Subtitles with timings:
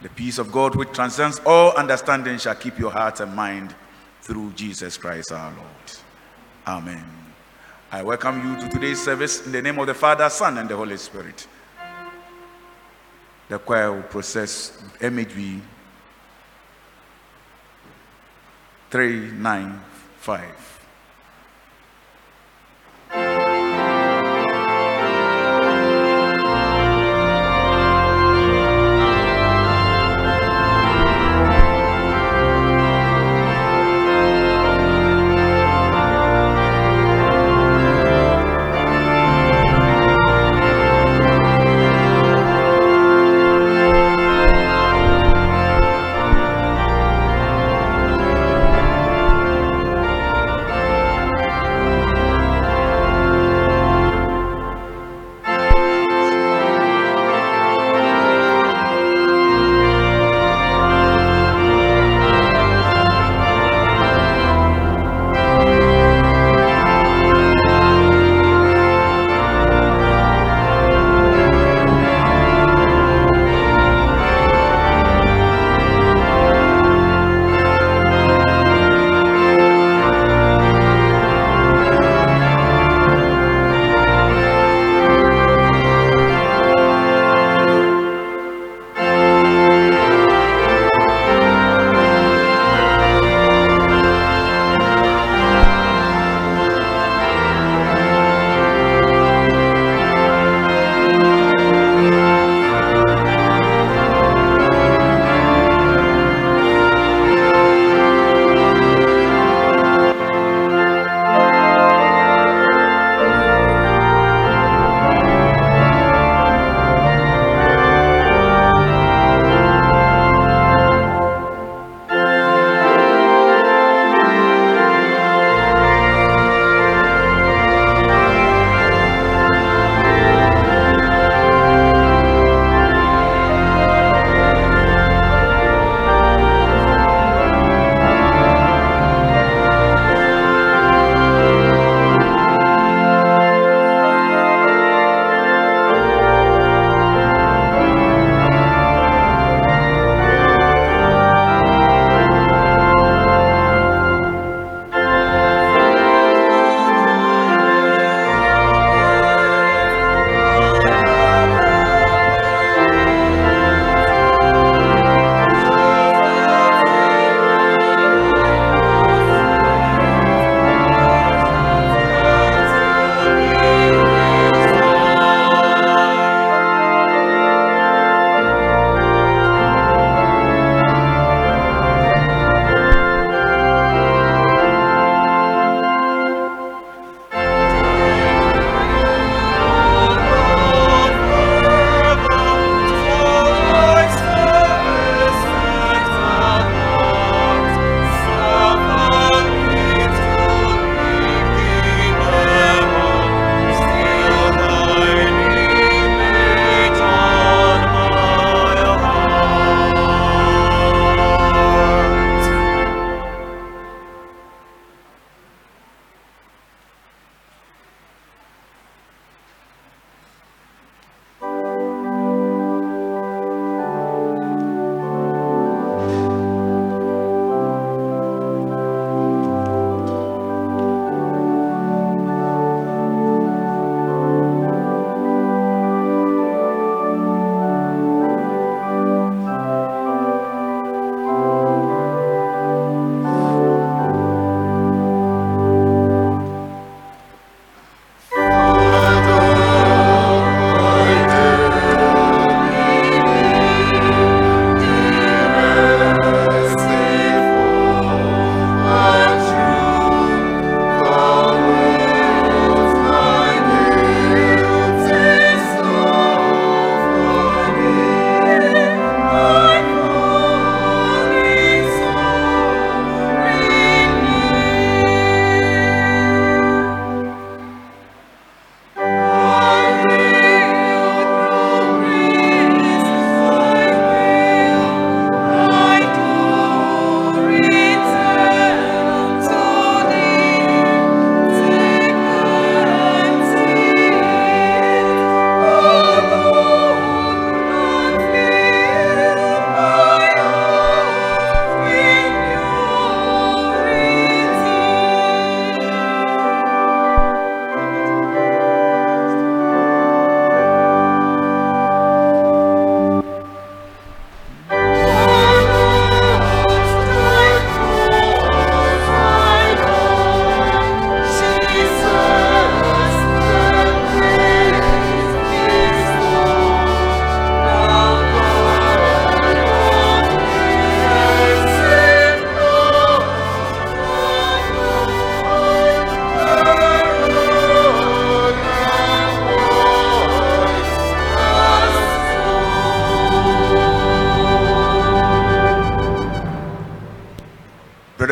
[0.00, 3.74] The peace of God, which transcends all understanding, shall keep your heart and mind
[4.22, 5.66] through Jesus Christ our Lord.
[6.66, 7.04] Amen.
[7.90, 10.76] I welcome you to today's service in the name of the Father, Son, and the
[10.76, 11.48] Holy Spirit.
[13.48, 15.62] The choir will process MHB
[18.90, 20.77] 395.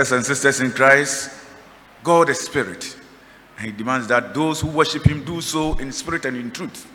[0.07, 1.33] Brothers and sisters in Christ,
[2.05, 2.97] God is spirit.
[3.59, 6.89] And he demands that those who worship him do so in spirit and in truth.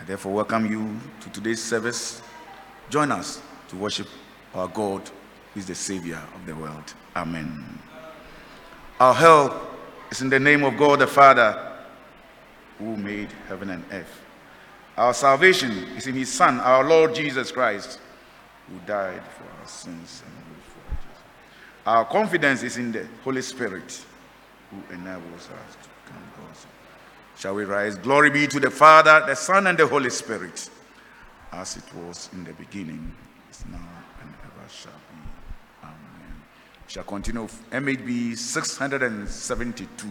[0.00, 2.22] I therefore welcome you to today's service.
[2.88, 4.06] Join us to worship
[4.54, 5.10] our God,
[5.52, 6.94] who is the Savior of the world.
[7.14, 7.78] Amen.
[8.98, 9.52] Our help
[10.10, 11.76] is in the name of God the Father,
[12.78, 14.22] who made heaven and earth.
[14.96, 18.00] Our salvation is in his Son, our Lord Jesus Christ,
[18.70, 21.00] who died for our sins and lived for us.
[21.90, 24.00] Our confidence is in the Holy Spirit,
[24.70, 26.68] who enables us to come closer.
[27.36, 27.96] Shall we rise?
[27.96, 30.70] Glory be to the Father, the Son, and the Holy Spirit,
[31.50, 33.12] as it was in the beginning,
[33.50, 33.88] is now,
[34.20, 35.18] and ever shall be.
[35.82, 36.42] Amen.
[36.86, 40.08] Shall continue MHB 672.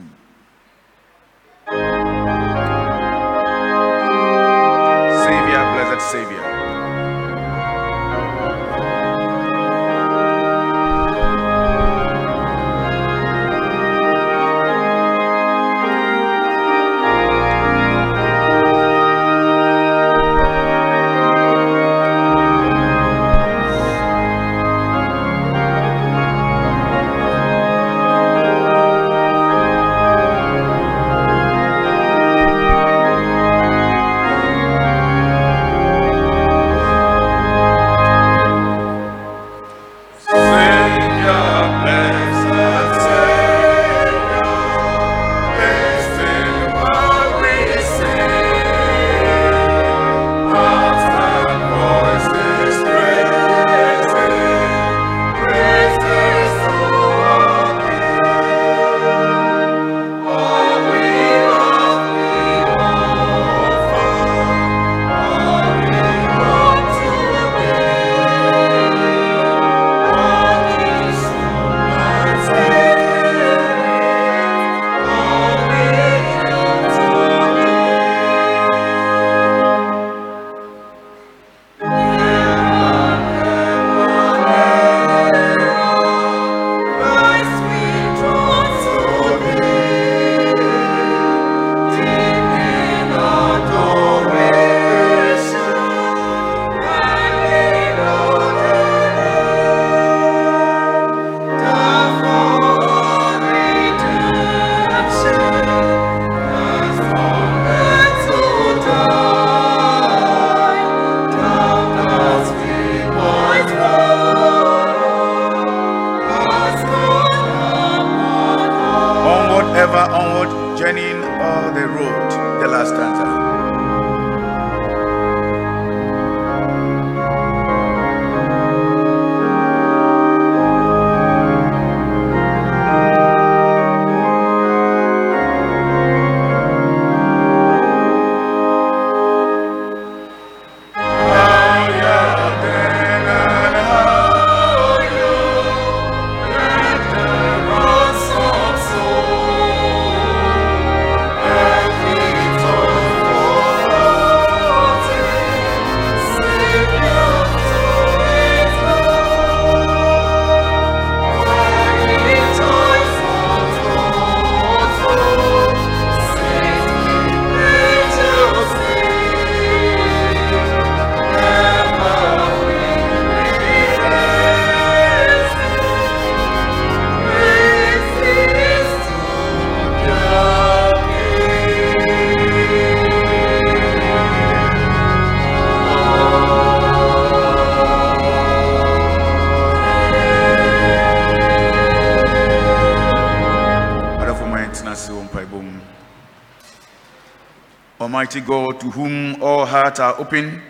[198.29, 200.61] Almighty God, to whom all hearts are open,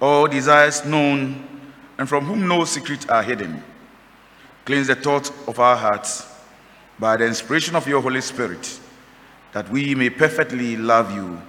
[0.00, 1.44] all desires known,
[1.98, 3.60] and from whom no secrets are hidden,
[4.64, 6.24] cleanse the thoughts of our hearts
[7.00, 8.78] by the inspiration of your Holy Spirit,
[9.52, 11.42] that we may perfectly love you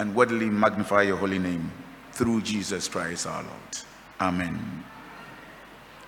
[0.00, 1.70] and worthily magnify your holy name
[2.10, 3.78] through Jesus Christ our Lord.
[4.20, 4.84] Amen.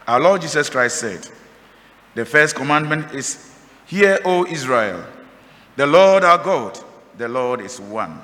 [0.08, 1.28] Our Lord Jesus Christ said,
[2.16, 3.52] The first commandment is,
[3.86, 5.04] Hear, O Israel,
[5.76, 6.76] the Lord our God,
[7.16, 8.20] the Lord is one.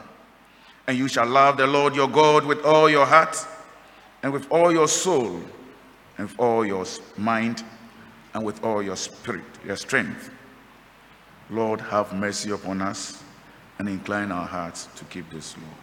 [0.89, 3.37] And you shall love the Lord your God with all your heart,
[4.23, 5.39] and with all your soul,
[6.17, 6.87] and with all your
[7.19, 7.63] mind,
[8.33, 10.31] and with all your spirit, your strength.
[11.51, 13.23] Lord, have mercy upon us
[13.79, 15.75] and incline our hearts to keep this law.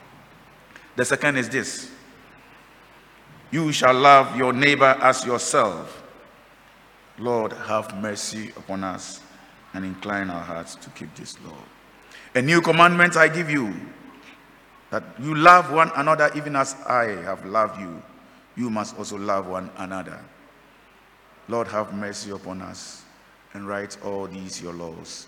[0.95, 1.91] The second is this
[3.51, 6.01] You shall love your neighbor as yourself.
[7.19, 9.21] Lord, have mercy upon us
[9.75, 11.57] and incline our hearts to keep this law.
[12.33, 13.73] A new commandment I give you
[14.95, 18.01] that you love one another even as I have loved you.
[18.55, 20.17] You must also love one another.
[21.49, 23.03] Lord, have mercy upon us
[23.53, 25.27] and write all these your laws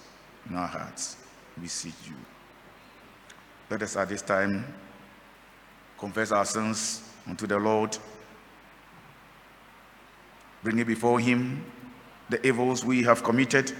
[0.49, 1.17] in our hearts.
[1.57, 2.15] We beseech you.
[3.69, 4.73] Let us at this time
[5.97, 7.97] confess our sins unto the Lord,
[10.63, 11.65] bring it before Him
[12.29, 13.73] the evils we have committed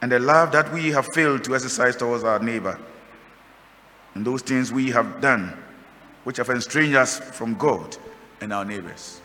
[0.00, 2.78] and the love that we have failed to exercise towards our neighbor,
[4.14, 5.52] and those things we have done
[6.24, 7.96] which have estranged us from God
[8.40, 9.20] and our neighbors.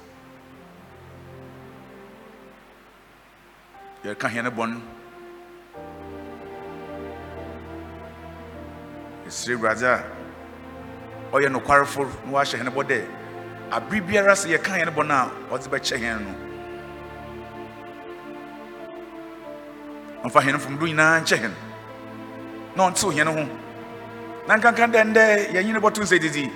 [4.03, 4.79] yɛreka hɛn bɔn
[9.27, 10.03] ɛsiri awurade a
[11.33, 12.99] ɔyɛ nokwarefo na wahyɛ hɛn bɔ dɛ
[13.71, 16.33] abere biara sɛ yɛka hɛn bɔn a ɔdze bɛkyɛ hɛn no?
[20.23, 21.53] Ɔmfa hɛn fomdo nyinaa nkyɛ hɛn
[22.75, 23.68] na ɔntew ho
[24.47, 26.51] na nkanka dɛ ndɛ yɛnyine bɔto nsɛ didi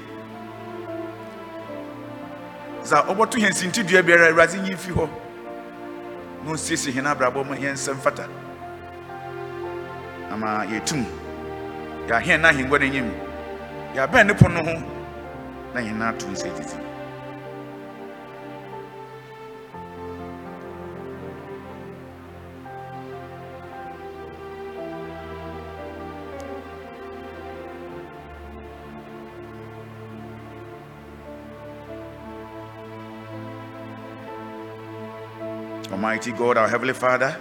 [2.84, 5.10] sɛ ɔbɔto hɛn sinti dua biara awurade nyi fi hɔ
[6.44, 8.28] na ɔnsiesie hɛn abrabɔ mu yɛn fata
[10.32, 11.06] ama yɛtum
[12.08, 13.12] yɛahɛn no ahengua no anyim
[13.96, 14.74] yɛabɛn ne pono ho.
[15.74, 16.93] Na yɛn na ato nsɛ didi
[36.14, 37.36] Almighty God, our Heavenly Father,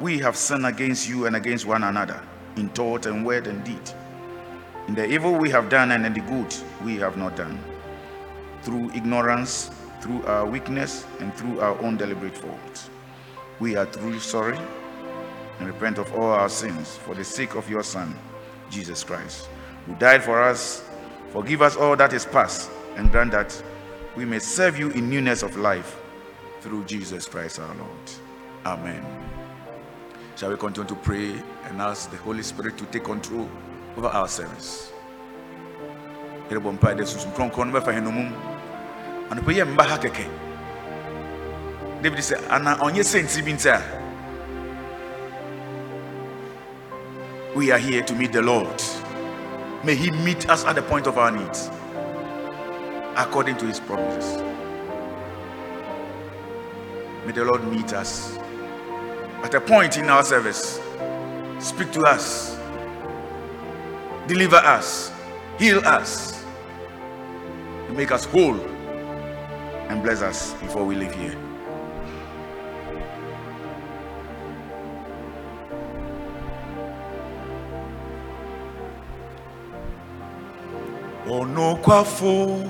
[0.00, 2.20] we have sinned against you and against one another
[2.56, 3.80] in thought and word and deed.
[4.88, 6.52] In the evil we have done and in the good
[6.84, 7.62] we have not done.
[8.62, 12.90] Through ignorance, through our weakness, and through our own deliberate faults.
[13.60, 14.58] We are truly sorry
[15.60, 18.18] and repent of all our sins for the sake of your Son,
[18.68, 19.48] Jesus Christ,
[19.86, 20.82] who died for us.
[21.30, 23.62] Forgive us all that is past and grant that
[24.16, 25.98] we may serve you in newness of life
[26.60, 28.06] through Jesus Christ our Lord.
[28.66, 29.04] Amen.
[30.36, 31.32] Shall we continue to pray
[31.64, 33.48] and ask the Holy Spirit to take control
[33.96, 34.92] over our service?
[36.48, 36.56] Dɛ
[37.34, 40.24] kronkron no yɛ mba ha kɛkɛ
[42.02, 43.82] david sɛ ana ɔnyɛ sɛnti bi nti a
[47.54, 48.82] we are here to meet the lord
[49.84, 51.70] may he meet us at the point of our needs
[53.16, 54.47] according to his promises
[57.28, 58.38] May the Lord meet us
[59.42, 60.80] at a point in our service.
[61.58, 62.56] Speak to us,
[64.26, 65.12] deliver us,
[65.58, 66.42] heal us,
[67.86, 68.58] and make us whole,
[69.90, 71.36] and bless us before we leave here.
[81.28, 82.64] Onokwafo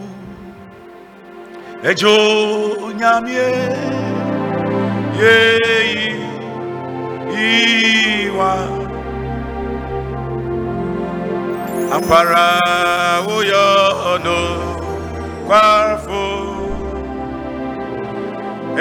[1.84, 3.97] ejo nyamie
[5.20, 6.14] yei
[7.48, 8.54] iwa
[13.38, 13.66] uyo
[14.24, 14.40] no
[15.46, 16.24] kwafo.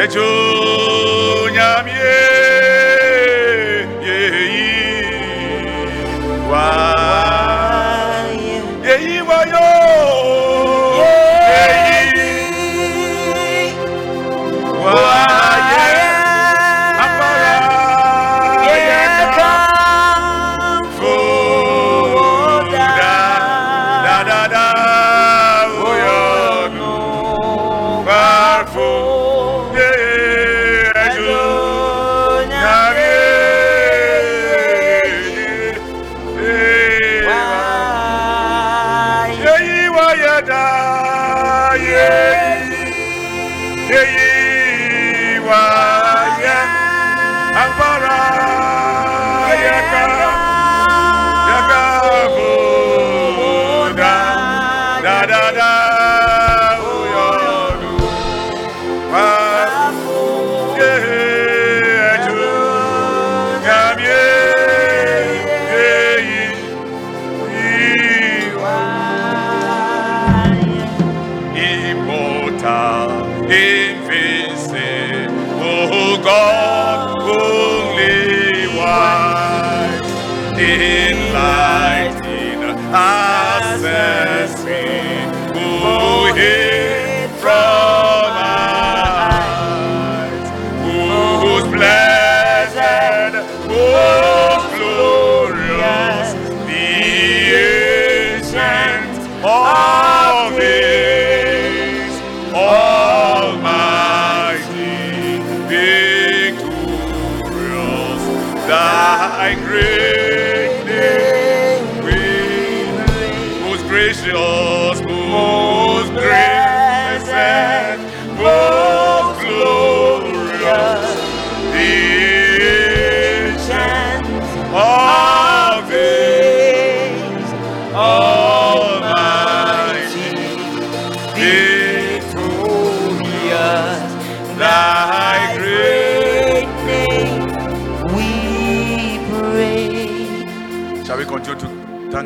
[0.03, 0.29] Ejo
[1.55, 2.17] nyamie
[4.05, 4.67] yei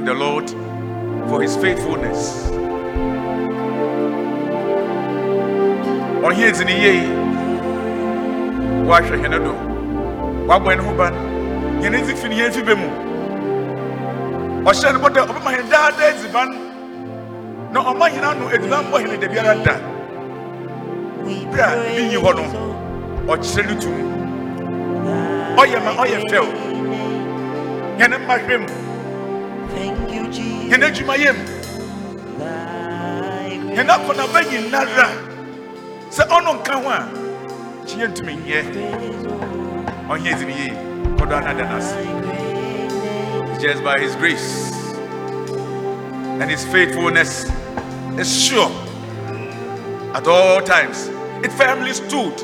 [0.02, 0.50] thank the Lord
[1.30, 2.50] for his faithfulness?
[6.22, 6.94] Ɔhene ne yie
[8.88, 9.54] wahwɛ hene do?
[10.48, 11.14] Wabɔ ne ho ban
[11.82, 12.88] hene dzi fi ne yɛn fi bɛ mu
[14.66, 16.50] ɔhyɛ no bɔ dɛ ɔbɛma hene daadaa edziban
[17.72, 19.76] na ɔma hene ano edziban bɔ hene da biara da
[21.24, 22.44] We bere a ebi nyi hɔ no
[23.34, 23.98] ɔkyerɛ ne tum
[25.58, 26.46] ɔyɛ ma ɔyɛ fɛw
[28.00, 28.71] hene mma hwɛ mu Thank
[30.72, 30.80] you, Jesus.
[30.80, 31.44] hene adwuma yɛ mu
[33.76, 35.08] hene akɔnaba nyinara
[36.10, 37.00] sɛ ɔno nka ho a
[37.86, 38.60] kyi yɛntumi nyɛ
[40.10, 40.74] ɔnyɛ dzi ne yie
[41.18, 41.96] kɔdɔ anada no oh, ase
[43.62, 44.72] just by his grace
[46.42, 47.52] and his faithfulness.
[48.18, 48.72] Is sure.
[50.14, 51.08] At all times
[51.44, 52.42] it firmly stood.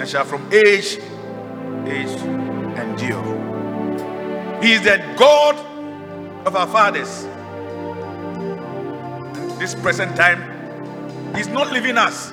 [0.00, 0.98] And shall from age
[1.86, 2.16] age
[2.80, 3.38] endure.
[4.62, 5.69] He is the god
[6.46, 7.26] of our fathers.
[9.58, 12.32] This present time he's not leaving us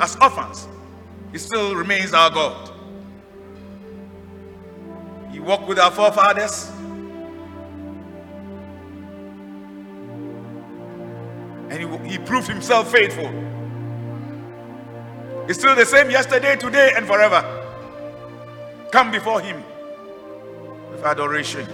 [0.00, 0.68] as orphans.
[1.32, 2.70] He still remains our god.
[5.30, 6.70] He walked with our forefathers.
[11.70, 13.30] And he, he proved himself faithful.
[15.46, 17.44] He's still the same yesterday today and forever.
[18.90, 19.62] Come before him
[20.90, 21.66] with adoration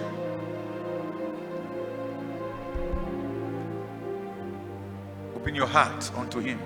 [5.44, 6.58] open your heart unto him.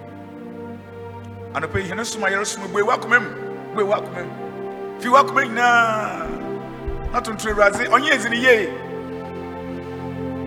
[1.53, 7.13] Anɔpɛ yi hene som a yɛresom bue wakoma mu bue wakoma mu fi wakoma nyinaa
[7.13, 8.69] na tonto awurade ɔnyɛ ɛdzi ne yie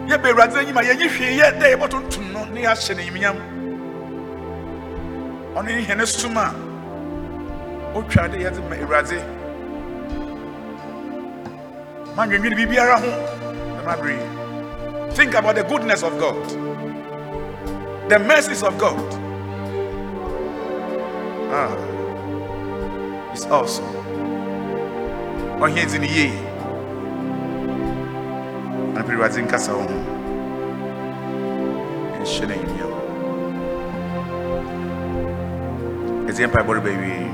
[0.07, 3.37] yɛbɛ awurade anim a yɛnyi hwee yɛ dɛ yɛbɔtontom no ne yɛahyɛ no nyimnyam
[5.55, 6.53] ɔno ne hene som a
[7.93, 8.75] ɔtwa de yɛdze ma.
[8.77, 9.19] Awurade
[12.15, 13.11] mandwendwene biribiara ho
[13.75, 16.70] dɛma bere think about the goodness of god
[18.11, 18.99] the mercies of God.
[21.49, 21.71] Ah,
[23.31, 23.85] it's awesome.
[25.63, 26.27] On here in the
[28.97, 29.87] and pretty much in Casa home.
[32.11, 32.51] And Shane,
[36.27, 37.31] it's the Empire Body Baby.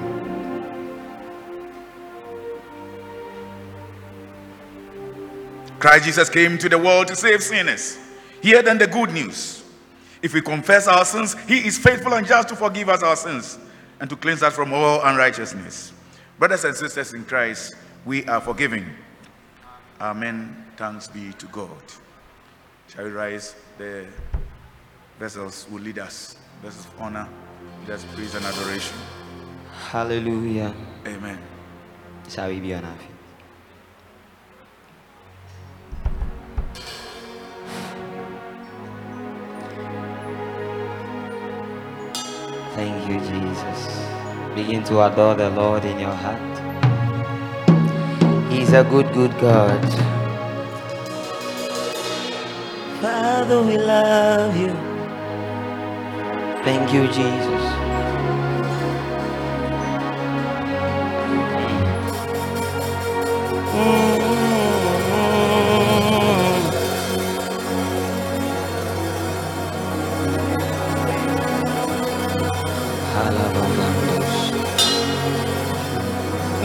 [5.79, 7.97] Christ Jesus came to the world to save sinners.
[8.43, 9.63] Hear then the good news.
[10.21, 13.59] If we confess our sins, He is faithful and just to forgive us our sins
[13.99, 15.93] and to cleanse us from all unrighteousness.
[16.39, 17.75] Brothers and sisters in Christ,
[18.05, 18.95] we are forgiven.
[19.99, 20.65] Amen.
[20.75, 21.81] Thanks be to God.
[22.87, 23.55] Shall we rise?
[23.77, 24.05] The
[25.19, 26.37] vessels will lead us.
[26.61, 27.27] Vessels of honor,
[27.85, 28.97] just praise and adoration.
[29.89, 30.73] Hallelujah.
[31.05, 31.39] Amen.
[32.27, 33.16] Shall we be on our feet?
[42.77, 43.81] Thank you, Jesus.
[44.53, 46.57] Begin to adore the Lord in your heart.
[48.51, 49.81] He's a good, good God.
[53.01, 54.73] Father, we love you.
[56.63, 57.63] Thank you, Jesus.
[63.63, 64.26] Mm.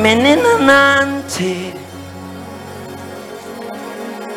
[0.03, 1.73] Menina nante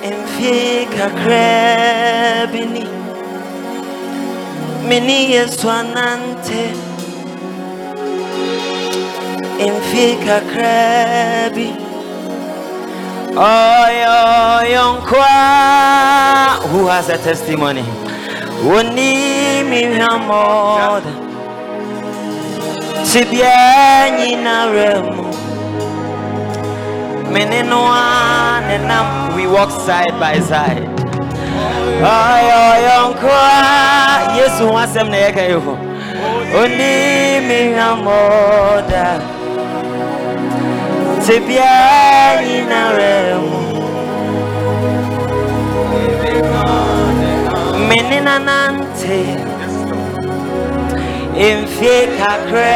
[0.04, 2.86] Emfie kakra bini
[4.88, 6.64] Meni Yesu anante.
[9.66, 11.68] Emfie kakra bi
[14.76, 15.34] yonkwa.
[16.70, 17.82] Who has a testimony?
[18.64, 21.14] Woni mi hamoda
[23.12, 24.66] Tibia nyina
[29.36, 30.88] we walk side by side.
[32.88, 35.78] Yonkwa Yesu wasem na yeka yuko.
[36.62, 39.20] Oni mi hamoda
[41.28, 43.66] tibia inaremu
[47.90, 49.26] menina nante.
[51.38, 52.76] Emfie kakra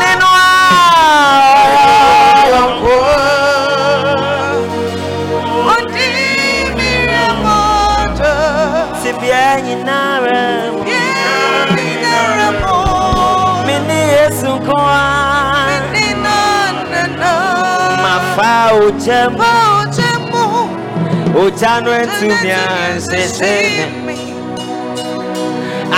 [21.43, 23.53] ujano entumi ansese.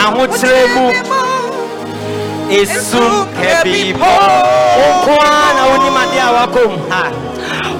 [0.02, 0.86] Ahokyere mu
[2.60, 4.14] esum kɛbiibɔ
[4.96, 7.02] nkwa na wonim ade a wakɔ mu ha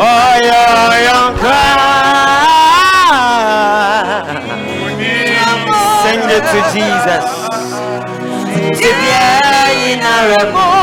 [0.10, 0.60] ɔyɛ
[0.94, 1.58] ɔyɔnka
[6.02, 7.26] sing it to jesus.
[9.84, 10.83] Yinara mu mene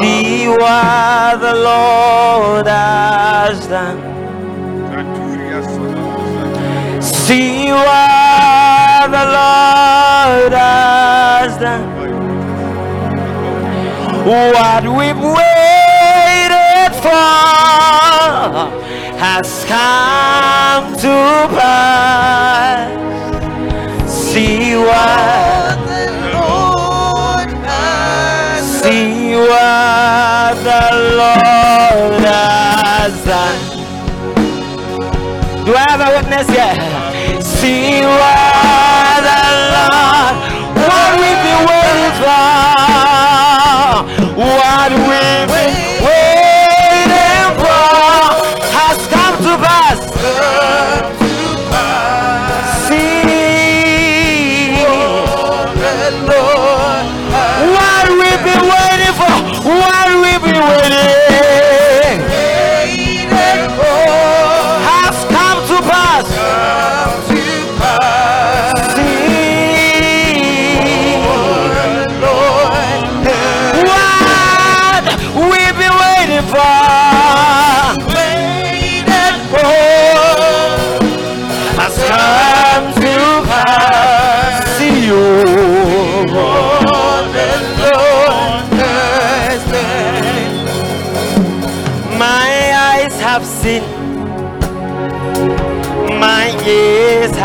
[0.00, 3.98] see what the Lord has done
[7.02, 11.88] see what the Lord has done
[14.26, 17.68] what we've waited for
[19.18, 21.16] has come to
[21.58, 22.88] pass.
[24.10, 25.67] See what,
[29.46, 30.82] what the
[31.20, 33.58] Lord has done.
[35.64, 36.76] Do I have a witness here?
[37.40, 39.17] See what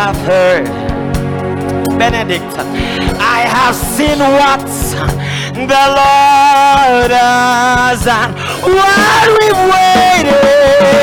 [0.05, 0.67] have heard.
[1.97, 2.43] Benedict,
[3.21, 4.67] I have seen what
[5.53, 8.33] the Lord has done.
[8.63, 10.93] What we've waited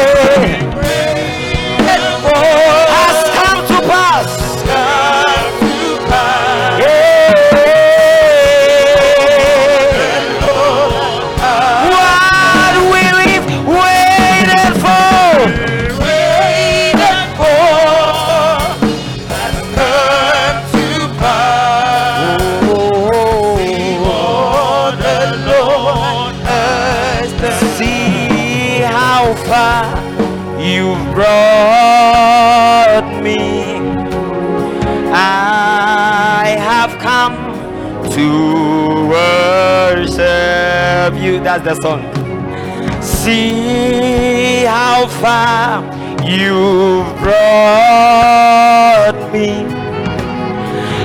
[41.43, 42.03] That's the song.
[43.03, 45.83] See how far
[46.25, 49.65] you've brought brought me.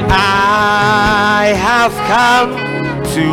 [0.09, 2.51] I have come
[3.15, 3.27] to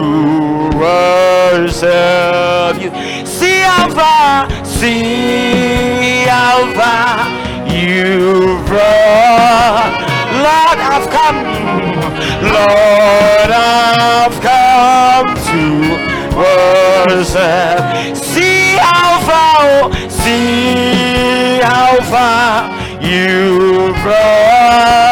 [0.79, 2.91] worship you.
[3.27, 7.29] See how far, see how far
[7.69, 9.93] you brought.
[10.47, 11.39] Lord, I've come.
[12.57, 15.92] Lord, I've come to
[16.35, 18.17] worship.
[18.17, 25.12] See how far, see how far you brought.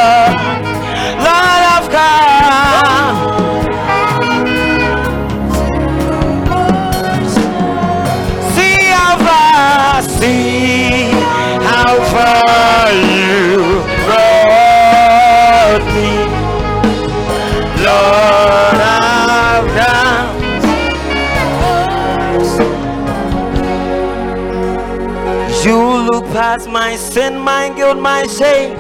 [26.33, 28.77] Past my sin, my guilt, my shame,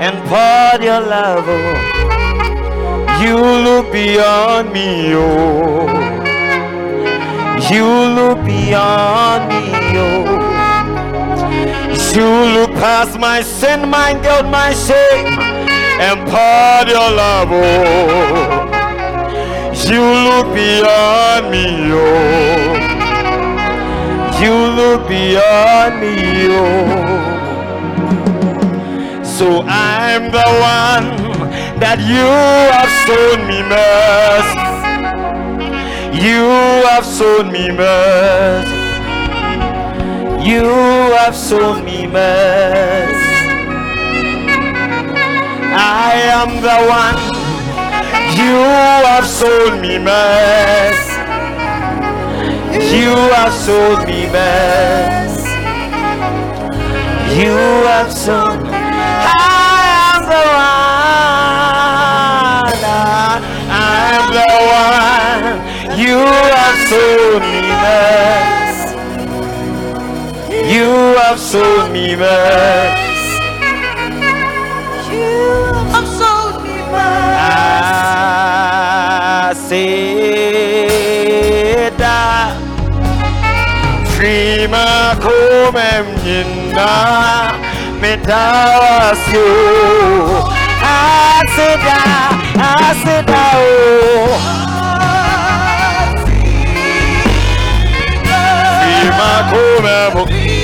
[0.00, 1.44] and poured your love.
[1.46, 3.20] Oh.
[3.20, 5.88] You look beyond me, oh.
[7.70, 7.84] You
[8.18, 9.62] look beyond me,
[9.98, 10.38] oh.
[12.14, 15.38] You look past my sin, my guilt, my shame,
[16.06, 18.64] and poured your love, oh.
[19.90, 22.77] You look beyond me, oh.
[24.40, 27.28] You look beyond me, oh.
[29.24, 30.48] So I'm the
[30.78, 31.08] one
[31.82, 32.26] that you
[32.74, 34.68] have shown me mercy.
[36.24, 36.42] You
[36.86, 38.78] have shown me mercy.
[40.48, 40.64] You
[41.18, 43.18] have shown me mercy.
[45.74, 47.18] I am the one.
[48.38, 48.56] You
[49.06, 51.07] have shown me mercy.
[52.80, 55.50] You have shown me mercy.
[57.38, 57.54] You
[57.90, 58.58] have shown.
[58.66, 58.68] I
[60.14, 60.68] am the one.
[63.70, 63.72] I
[64.16, 65.46] am the one.
[65.98, 66.18] You
[66.56, 68.96] have shown me mercy.
[70.72, 70.88] You
[71.18, 73.06] have shown me mercy.
[77.40, 80.07] I say
[85.58, 86.88] Frima come mnyina
[88.00, 89.48] metawasyo
[90.82, 92.00] aseda
[92.90, 93.64] aseda o
[94.24, 94.38] oh.
[98.80, 100.57] Frima come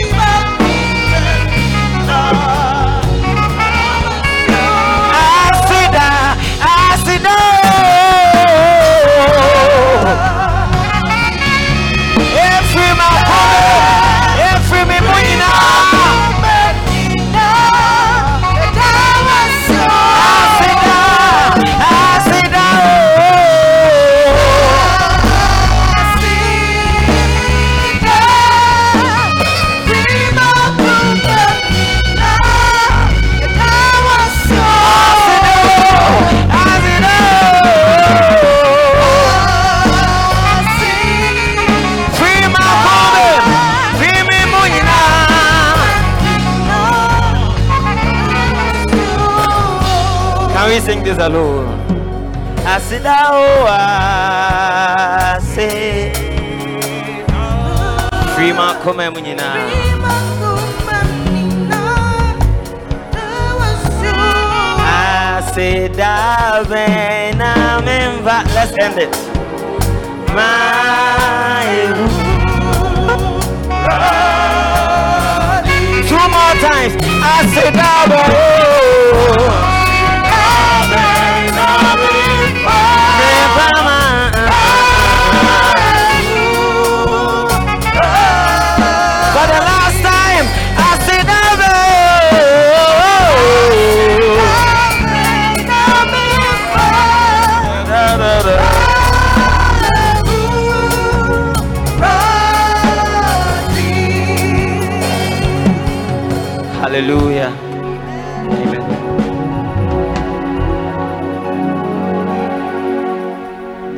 [51.05, 51.67] sing this alone?
[52.65, 54.13] Asida o ase.
[57.29, 59.55] Ah, ah, Free my come munina.
[65.37, 68.45] Asida ah, vena memva.
[68.55, 69.15] Let's end it.
[70.35, 71.65] My
[76.09, 76.95] Two more times.
[77.35, 77.91] Asida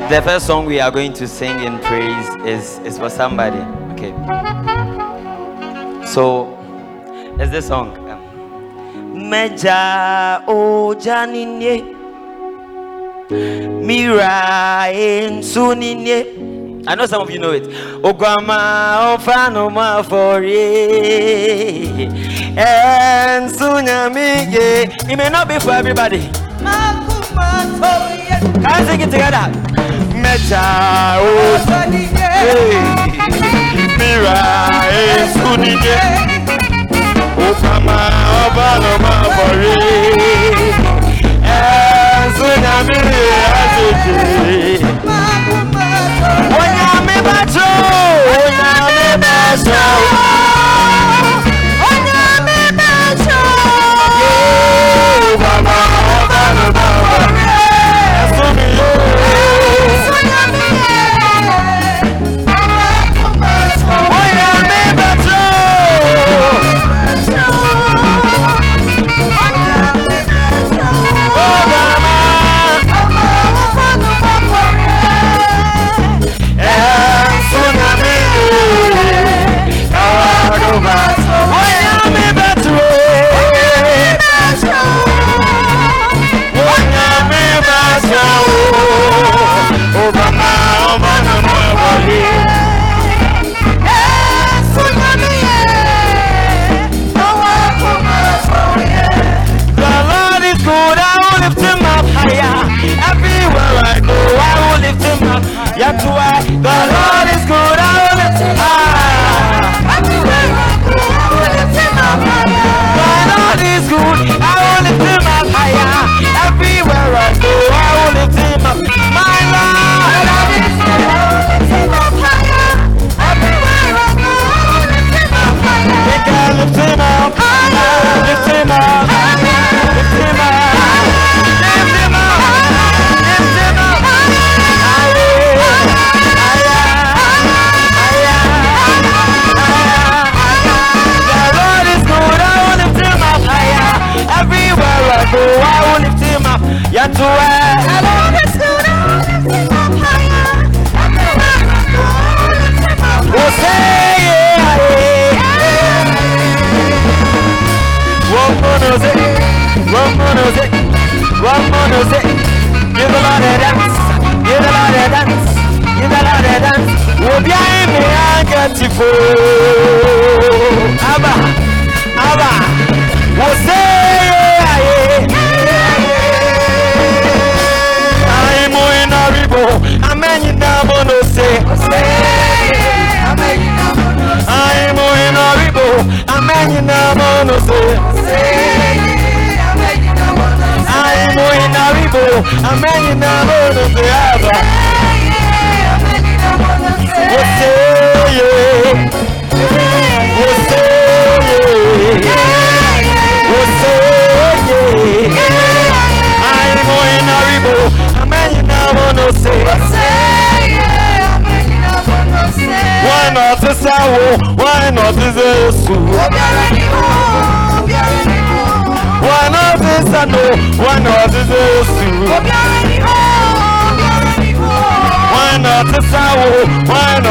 [0.09, 3.59] The first song we are going to sing in praise is, is for somebody.
[3.91, 4.13] Okay.
[6.05, 6.57] So,
[7.37, 7.91] it's this song.
[8.09, 8.21] Um,
[9.29, 11.83] Meja o janinye
[13.83, 14.87] Mira
[15.43, 17.63] suninye I know some of you know it.
[18.01, 20.47] Ogwama ofano mafori.
[22.57, 24.83] And sunyami ye.
[25.11, 26.29] It may not be for everybody.
[28.57, 29.66] Can I sing it together?
[30.27, 31.33] Mecha o
[33.97, 34.41] Mira
[34.91, 35.97] e sunije.
[37.47, 37.99] Ogwama
[38.45, 39.75] ofano mafori.
[41.47, 43.27] And sunyami ye
[43.61, 44.17] ajeje.
[46.59, 47.69] Onyame bacho,
[48.35, 49.81] onyame bacho.
[50.03, 50.46] Onyame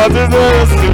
[0.06, 0.86] Why not the Zesu?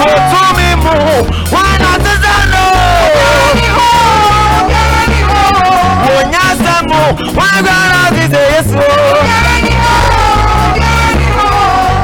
[0.00, 1.22] Go to me more.
[1.54, 2.64] Why not the Sano?
[6.02, 7.02] Wonyasa mo.
[7.38, 8.82] Why not the Zesu?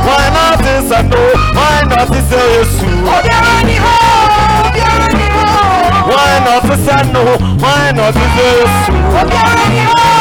[0.07, 1.23] Why not the Sano?
[1.59, 2.87] Why not the Zesu?
[6.07, 7.25] Why not the Sano?
[7.59, 8.95] Why not the Zesu?
[9.11, 10.20] Go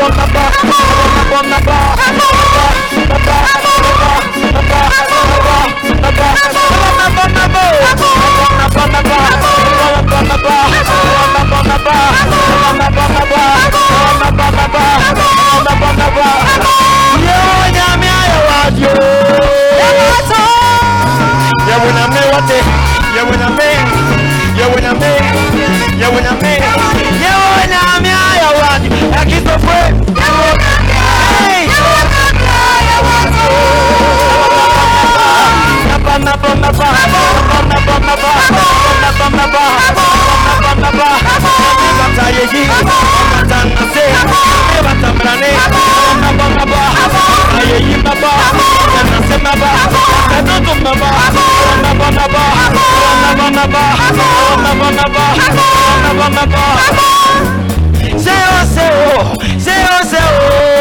[0.07, 2.77] my bum, I bum, up bum, my bum, I bum, up bum, my
[3.97, 4.36] ball.
[29.67, 30.06] Hey!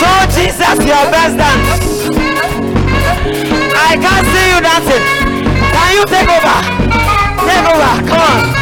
[0.00, 2.10] So Jesus, your best dance.
[3.76, 5.04] I can't see you dancing.
[5.74, 6.58] Can you take over?
[7.46, 7.92] Take over.
[8.08, 8.59] Come on.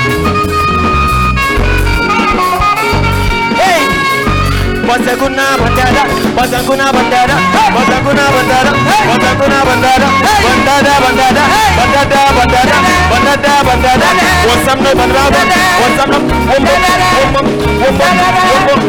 [4.89, 6.03] Basaguna bandara,
[6.37, 7.37] Basaguna bandara,
[7.75, 8.73] Basaguna bandara,
[9.09, 10.09] Basaguna bandara,
[10.45, 11.45] bandara bandara,
[11.77, 12.77] bandara bandara,
[13.13, 14.09] bandara bandara.
[14.49, 15.41] What's up, no bandara?
[15.81, 16.17] What's up, no?
[16.19, 16.81] Um, um,
[17.29, 17.45] um,
[17.85, 18.81] um, um, um.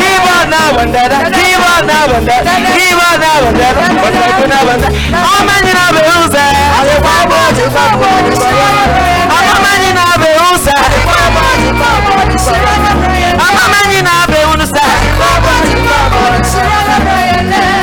[0.00, 4.96] Divana bandara, Divana bandara, Divana bandara, Basaguna bandara.
[5.36, 6.44] Amanina beuza,
[6.80, 8.08] Alibaba jibaba,
[9.36, 12.95] Amanina beuza, Alibaba jibaba, Alibaba.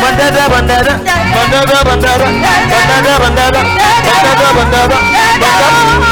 [0.03, 0.93] Bandada, bandada,
[1.33, 2.27] bandada, bandada, bandada,
[2.83, 4.97] bandada, bandada, bandada,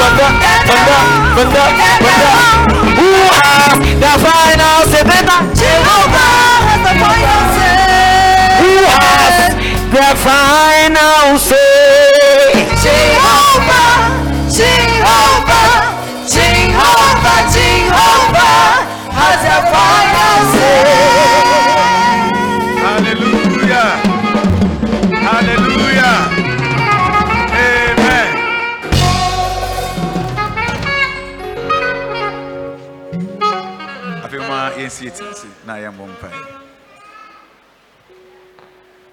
[0.00, 0.28] banda,
[0.66, 0.96] banda,
[1.36, 1.64] banda,
[2.00, 2.32] banda.
[2.96, 5.04] Who has the final say.
[8.60, 9.36] Who has
[9.92, 11.61] the final say?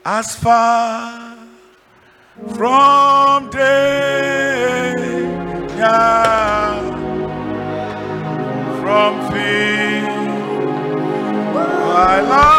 [0.05, 1.37] As far
[2.55, 4.93] from day
[5.77, 6.81] yeah,
[8.81, 10.09] from fear
[12.11, 12.58] I love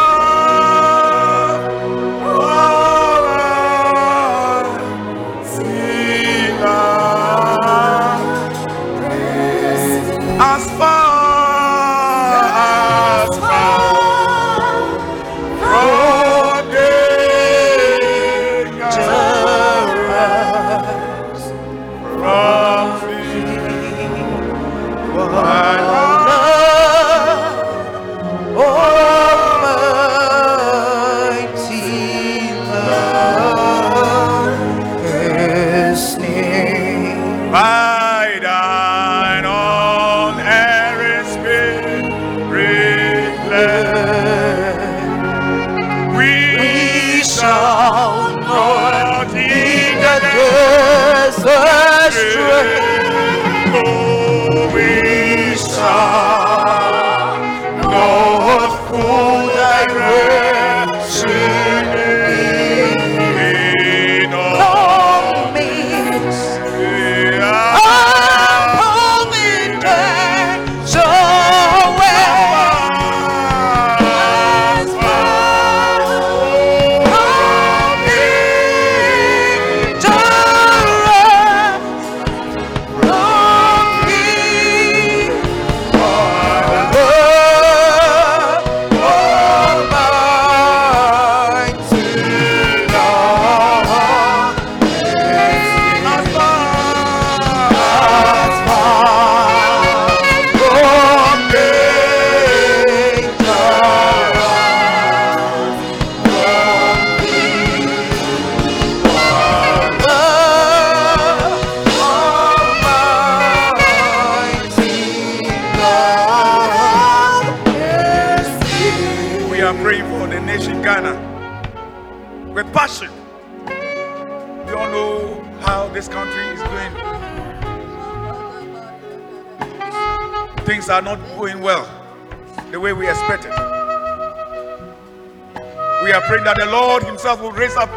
[136.31, 137.89] praying that the Lord Himself will raise up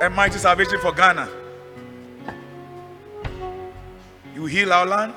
[0.00, 1.28] a mighty salvation for Ghana.
[4.36, 5.14] You heal our land.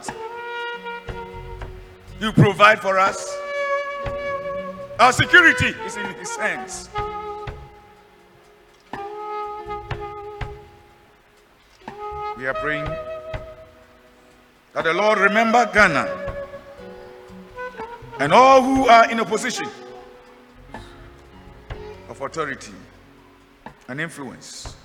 [2.20, 3.38] You provide for us.
[5.00, 6.90] Our security is in His hands.
[12.36, 12.86] We are praying
[14.74, 16.48] that the Lord remember Ghana
[18.20, 19.70] and all who are in a position
[22.16, 22.72] of authority
[23.88, 24.76] and influence.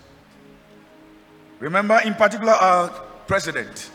[1.60, 2.88] Remember, in particular, our
[3.26, 3.90] president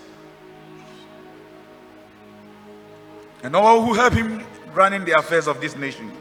[3.44, 6.12] and all who help him running the affairs of this nation.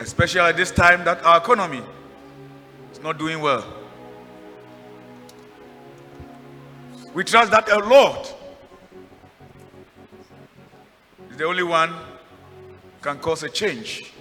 [0.00, 1.82] Especially at this time that our economy
[2.92, 3.64] is not doing well.
[7.14, 8.28] We trust that the Lord
[11.30, 11.94] is the only one
[13.00, 14.12] can cause a change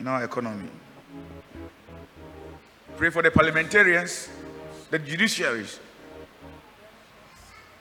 [0.00, 0.68] in our economy.
[2.96, 4.28] Pray for the parliamentarians,
[4.90, 5.78] the judiciaries,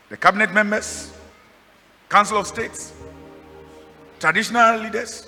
[0.10, 1.14] the cabinet members,
[2.10, 2.94] council of states,
[4.20, 5.28] traditional leaders,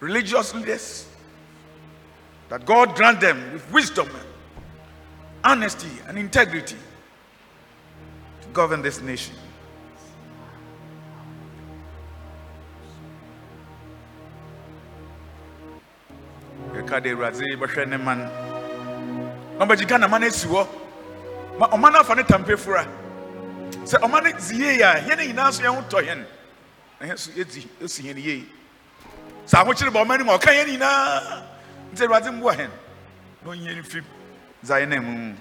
[0.00, 1.06] religious leaders,
[2.48, 4.08] that God grant them with wisdom,
[5.44, 6.76] honesty, and integrity
[8.42, 9.34] to govern this nation.
[16.78, 18.24] Yɛka de awurade bɛhwɛ ne ma no
[19.58, 20.66] na ɔbɛgye ghana ma no asi hɔ
[21.58, 22.86] ma ɔma no afa ne tampefura
[23.84, 26.24] sɛ ɔma no dzi yie a yɛne nyinaa so yɛho tɔ yɛn
[27.00, 28.46] na so yɛdzi ɛsi yɛn yie
[29.46, 31.42] sɛ ahokyere bɔ ɔma no mu a ɔka yɛn nyinaa
[31.92, 32.70] nti awurade mboa hɛn
[33.44, 34.04] na ɔnyɛ no fim
[34.64, 35.34] dza yɛ na mu.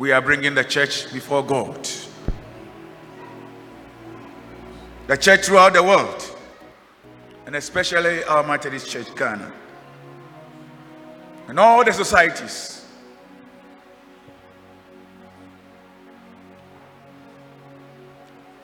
[0.00, 1.86] We are bringing the church before God.
[5.08, 6.38] The church throughout the world,
[7.44, 9.52] and especially our Methodist Church, Ghana,
[11.48, 12.86] and all the societies.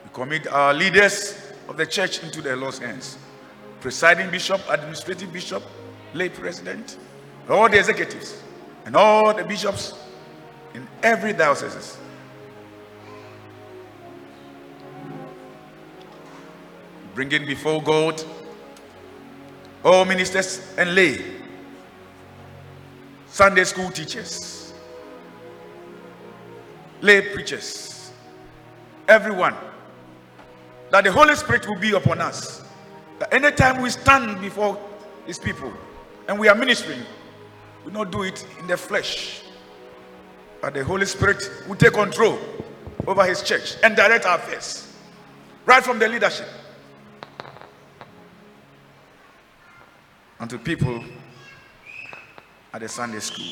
[0.05, 3.19] We commit our leaders of the church into the Lord's hands
[3.79, 5.61] presiding bishop, administrative bishop,
[6.15, 6.97] lay president,
[7.47, 8.41] all the executives,
[8.85, 9.93] and all the bishops
[10.77, 11.97] in every diocese.
[17.13, 18.23] Bringing before God.
[19.83, 21.23] All ministers and lay,
[23.27, 24.73] Sunday school teachers,
[26.99, 28.11] lay preachers,
[29.07, 29.55] everyone,
[30.89, 32.63] that the Holy Spirit will be upon us.
[33.19, 34.77] That anytime we stand before
[35.25, 35.71] His people
[36.27, 37.03] and we are ministering,
[37.85, 39.43] we not do it in the flesh,
[40.73, 42.37] the Holy Spirit will take control
[43.05, 44.93] over His church and direct our affairs,
[45.65, 46.47] right from the leadership.
[50.39, 51.03] Unto people
[52.73, 53.45] at the Sunday school.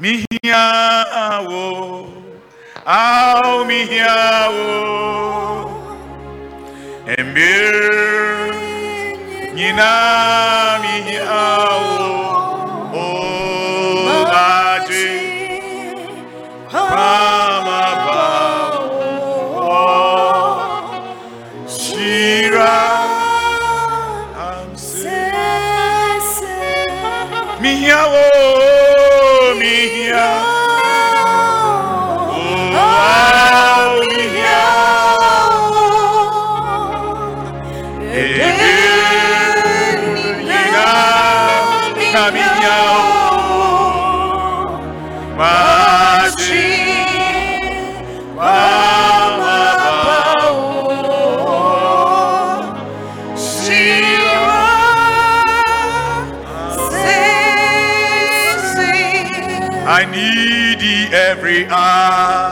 [0.00, 1.52] Mihiawo,
[2.86, 5.68] au mihiawo,
[7.06, 7.74] embir,
[9.54, 11.81] nyina mihiawo, o
[61.12, 62.51] every hour.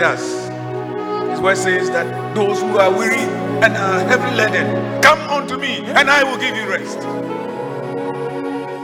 [0.00, 1.30] With us.
[1.30, 3.20] His word says that those who are weary
[3.62, 6.98] and are heavy laden, come unto me, and I will give you rest.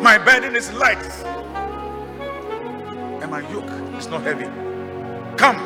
[0.03, 1.03] My burden is light,
[3.23, 4.45] and my yoke is not heavy.
[5.37, 5.57] Come,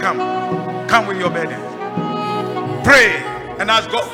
[0.00, 0.18] come,
[0.88, 1.60] come with your burden.
[2.82, 3.22] Pray
[3.58, 4.10] and ask God.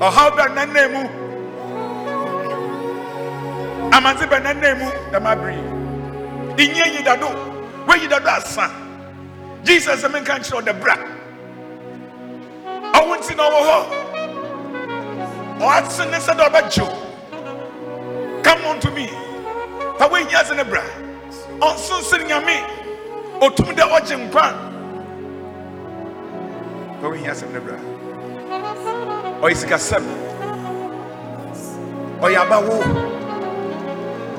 [0.00, 1.08] Or how about name?
[3.90, 5.58] Amanzi bɛ ne name dama biri.
[6.56, 7.02] Inye yi
[7.88, 8.70] we yi dado asa.
[9.64, 10.94] Jesus ɛmi nka nkyerɛ ɔda bra.
[12.92, 13.78] Ɔwɔ nti na ɔwɔ hɔ.
[15.60, 16.86] Ɔate ne nsa dɛ ɔbɛgye
[18.44, 19.06] Come unto me.
[19.98, 20.82] Fa nyɛ ase ne bra.
[21.60, 22.62] Ɔnsonsen nyame.
[23.40, 24.52] Otum dɛ ɔgye nkwa.
[27.00, 27.76] Fa nyɛ ase ne bra.
[29.40, 30.04] Ɔyɛ sikasɛm.
[32.20, 32.82] Ɔyɛ abawo.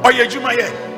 [0.03, 0.88] Ɔyɛ adwumayɛ.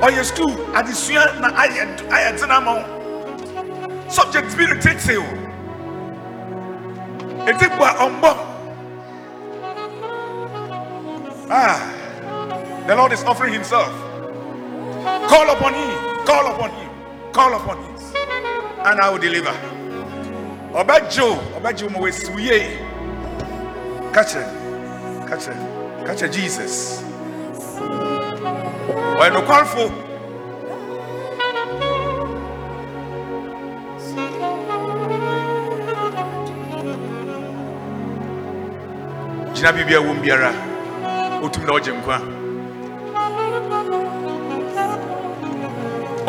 [0.00, 2.84] Ɔyɛ school adesua na ayɛ ayɛ tena ma wo.
[4.08, 5.24] Subject bi retete o.
[7.46, 8.32] Eti bu a ɔmbɔ.
[11.50, 11.80] Ah,
[12.86, 13.90] the Lord is offering Himself.
[15.28, 16.90] Call upon Him, call upon Him,
[17.32, 17.96] call upon Him,
[18.84, 19.54] and I will deliver.
[20.74, 22.78] Ọbẹ̀jọ, ọbẹ̀jọ mo wẹ̀ suye.
[24.12, 24.46] Catch it,
[25.28, 25.56] catch it,
[26.06, 27.02] catch it, Jesus.
[29.20, 29.84] Ọ̀yẹ̀ no kwalfo.
[39.54, 40.50] Gyina biribi a wɔm biara,
[41.44, 42.16] otum na ɔgye nkwa.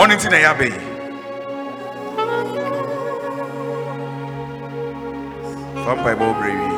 [0.01, 0.79] Ɔno nti na ɛyɛ abɛyi.
[5.83, 6.68] Fa mpaebɔ.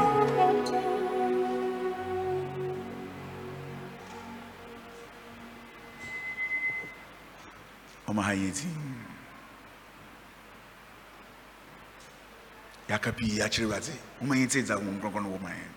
[13.22, 13.94] Pii akyerɛ Awurade.
[14.20, 15.70] Woma yɛn tie dza Honhom Kronkron no wɔ ma yɛn.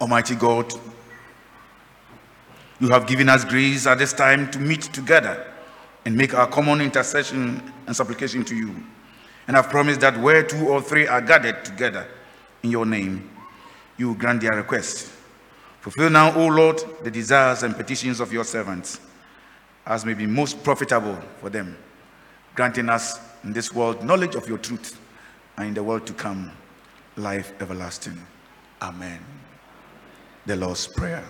[0.00, 0.74] Almighty God,
[2.80, 5.46] you have given us grace at this time to meet together
[6.04, 8.74] and make our common intercession and supplication to you.
[9.46, 12.08] And I've promised that where two or three are gathered together
[12.64, 13.30] in your name,
[13.96, 15.10] you will grant their request.
[15.80, 19.00] Fulfill now, O Lord, the desires and petitions of your servants,
[19.86, 21.76] as may be most profitable for them,
[22.54, 24.98] granting us in this world knowledge of your truth,
[25.56, 26.52] and in the world to come,
[27.16, 28.20] life everlasting.
[28.80, 29.20] Amen
[30.44, 31.24] the Lord's Prayer.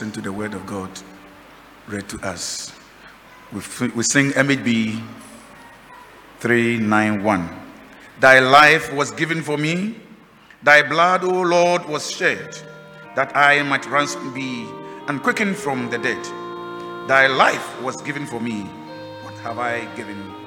[0.00, 0.88] Listen to the word of God
[1.86, 2.72] read to us.
[3.52, 4.98] We, we sing MHB
[6.38, 7.46] 391.
[8.18, 9.96] Thy life was given for me,
[10.62, 12.58] thy blood, O Lord, was shed,
[13.14, 14.66] that I might ransom be
[15.06, 16.24] and quicken from the dead.
[17.06, 18.62] Thy life was given for me.
[19.24, 20.39] What have I given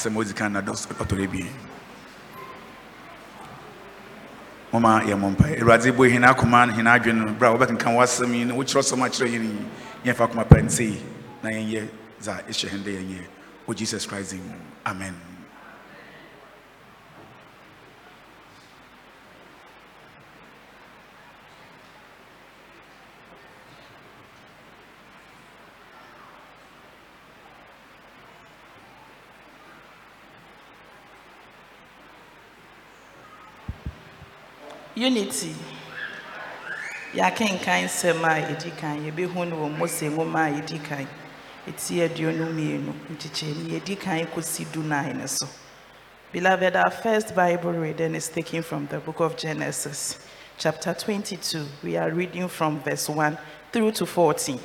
[0.00, 1.44] sɛ modi kan na dɔs ɔtɔre bi.
[4.72, 5.60] Moma yɛmmɔ mpae.
[5.60, 7.32] Awurade bɔ hene akoma no adwene no.
[7.34, 9.28] Berɛ a wobɛkenka w'asɛm yi na wokyerɛ sɛm akyerɛ
[10.64, 11.00] nsei
[11.42, 11.88] na yɛnyɛ
[12.20, 13.26] dza ɛhyɛ hen dɛ yɛnyɛ.
[13.74, 14.34] Jesus christ
[14.84, 15.14] amen
[35.00, 35.54] unity
[37.20, 41.06] yɛakenkan nsɛm a yɛdi kan yɛbɛhu no wɔ mose nwoma a yɛdi kan
[41.68, 45.46] ɛti aduonu mmienu nkyekyɛmu yɛdi kan kɔsi so
[46.32, 50.18] beloved our first bible reading is taken from the book of genesis
[50.56, 53.36] chapter 22 we are reading from verse 1
[53.70, 54.58] through to 14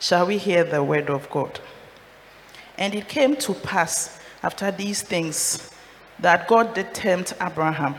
[0.00, 1.60] shall we hear the word of god?
[2.78, 5.70] And it came to pass after these things
[6.18, 7.96] that god did tempt abraham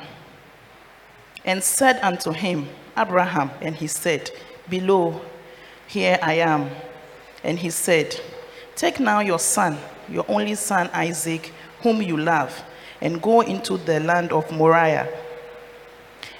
[1.45, 2.67] and said unto him,
[2.97, 4.31] Abraham, and he said,
[4.69, 5.21] Below,
[5.87, 6.69] here I am.
[7.43, 8.19] And he said,
[8.75, 9.77] Take now your son,
[10.09, 12.63] your only son Isaac, whom you love,
[13.01, 15.09] and go into the land of Moriah,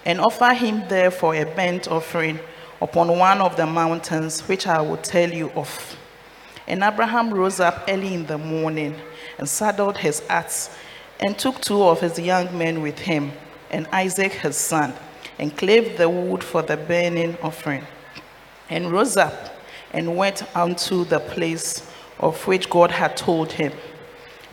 [0.06, 2.40] and offer him there for a burnt offering
[2.82, 5.98] upon one of the mountains which I will tell you of.
[6.68, 8.96] And Abraham rose up early in the morning
[9.38, 10.76] and saddled his ass
[11.20, 13.32] and took two of his young men with him
[13.72, 14.94] and Isaac his son
[15.40, 17.84] and clave the wood for the burning offering
[18.70, 19.56] and rose up
[19.92, 23.74] and went unto the place of which God had told him.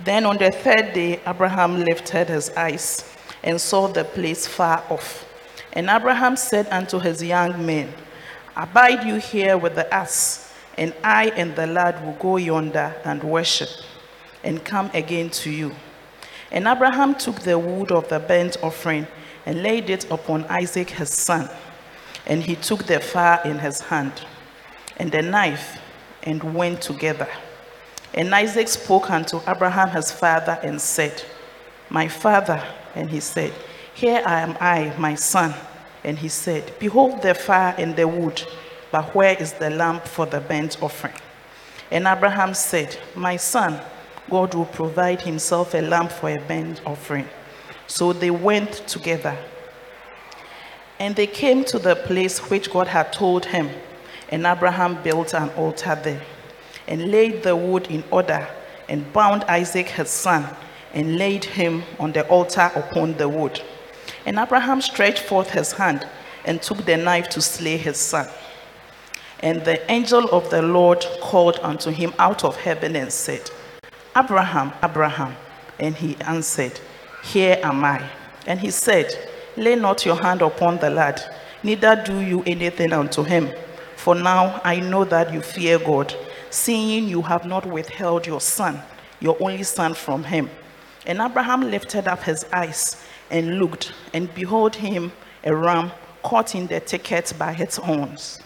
[0.02, 3.04] Then on the third day, Abraham lifted his eyes
[3.42, 5.26] and saw the place far off.
[5.72, 7.92] And Abraham said unto his young men,
[8.56, 13.22] Abide you here with the ass, and I and the lad will go yonder and
[13.22, 13.68] worship,
[14.42, 15.74] and come again to you.
[16.50, 19.06] And Abraham took the wood of the burnt offering
[19.46, 21.48] and laid it upon Isaac his son.
[22.26, 24.12] And he took the fire in his hand
[24.96, 25.80] and the knife
[26.22, 27.28] and went together.
[28.12, 31.24] And Isaac spoke unto Abraham his father and said,
[31.88, 32.62] My father.
[32.94, 33.52] And he said,
[33.94, 35.54] Here am I, my son.
[36.04, 38.42] And he said, Behold the fire and the wood,
[38.90, 41.14] but where is the lamp for the burnt offering?
[41.90, 43.80] And Abraham said, My son,
[44.28, 47.28] God will provide himself a lamp for a burnt offering.
[47.90, 49.36] So they went together.
[51.00, 53.68] And they came to the place which God had told him.
[54.28, 56.22] And Abraham built an altar there,
[56.86, 58.46] and laid the wood in order,
[58.88, 60.46] and bound Isaac his son,
[60.94, 63.60] and laid him on the altar upon the wood.
[64.24, 66.06] And Abraham stretched forth his hand,
[66.44, 68.28] and took the knife to slay his son.
[69.40, 73.50] And the angel of the Lord called unto him out of heaven and said,
[74.16, 75.34] Abraham, Abraham.
[75.80, 76.78] And he answered,
[77.22, 78.08] Here am I.
[78.46, 79.14] And he said,
[79.56, 81.22] Lay not your hand upon the lad,
[81.62, 83.50] neither do you anything unto him.
[83.96, 86.14] For now I know that you fear God,
[86.48, 88.80] seeing you have not withheld your son,
[89.20, 90.48] your only son, from him.
[91.06, 95.12] And Abraham lifted up his eyes and looked, and behold him
[95.44, 95.92] a ram
[96.22, 98.40] caught in the thicket by its horns.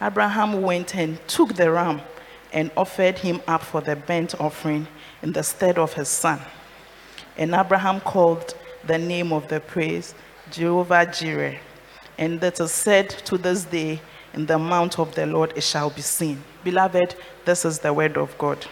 [0.00, 2.00] Abraham went and took the ram
[2.52, 4.86] and offered him up for the burnt offering
[5.22, 6.40] in the stead of his son.
[7.36, 8.54] And Abraham called
[8.86, 10.14] the name of the place
[10.50, 11.58] Jehovah Jireh.
[12.18, 14.00] And that is said to this day,
[14.34, 16.42] in the mount of the Lord it shall be seen.
[16.64, 17.14] Beloved,
[17.44, 18.66] this is the word of God.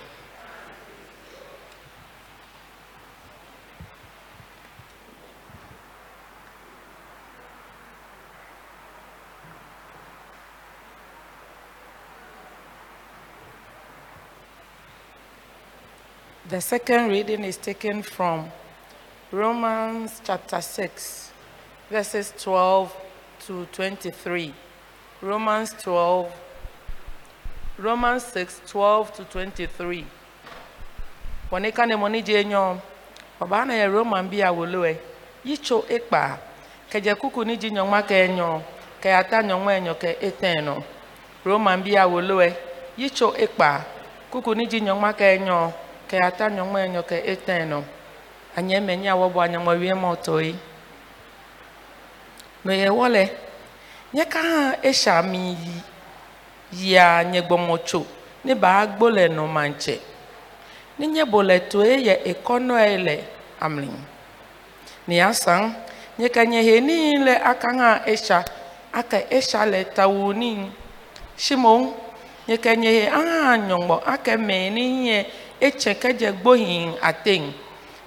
[16.52, 18.44] The second reading is taken from
[19.32, 21.32] Romans chapter 6,
[21.88, 22.92] verses 12
[23.46, 24.52] to 23.
[25.22, 26.30] Romans 12,
[27.78, 30.04] Romans 6, 12 to 23.
[31.50, 32.76] Wone ka ne moni je nyo,
[33.40, 35.00] oba na ye Roman bi awoloe.
[35.46, 36.36] Yicho ekpa,
[36.90, 38.60] ke je kuku ni ji nyo ma ke nyo,
[39.00, 40.84] ke ata nyo ma nyo ke eteno.
[41.46, 42.52] Roman bi awoloe.
[42.98, 43.86] Yicho ekpa,
[44.30, 45.72] kuku ni ji nyo ma ke nyo,
[46.12, 47.80] ke ata nyo ma nyo ke eteno.
[48.52, 50.52] Anye menya wo bo anya mo wie mo toi.
[52.64, 53.24] No ye wole.
[54.12, 55.56] Nye ka ha esha mi
[56.76, 58.04] yi ya nye gbomocho
[58.44, 59.96] ne ba gbole no manche.
[60.98, 63.24] Ni nye bole to e ye ekono ele
[63.56, 63.96] amlin.
[65.08, 65.72] Ni asan
[66.18, 68.44] nye ka nye he ni le aka ha esha
[68.92, 70.68] aka esha le tawuni.
[71.36, 71.94] Shimon
[72.46, 75.26] nye ka nye he aha nyongbo aka me ni nye
[75.66, 77.42] eche kedze gbohin ateŋ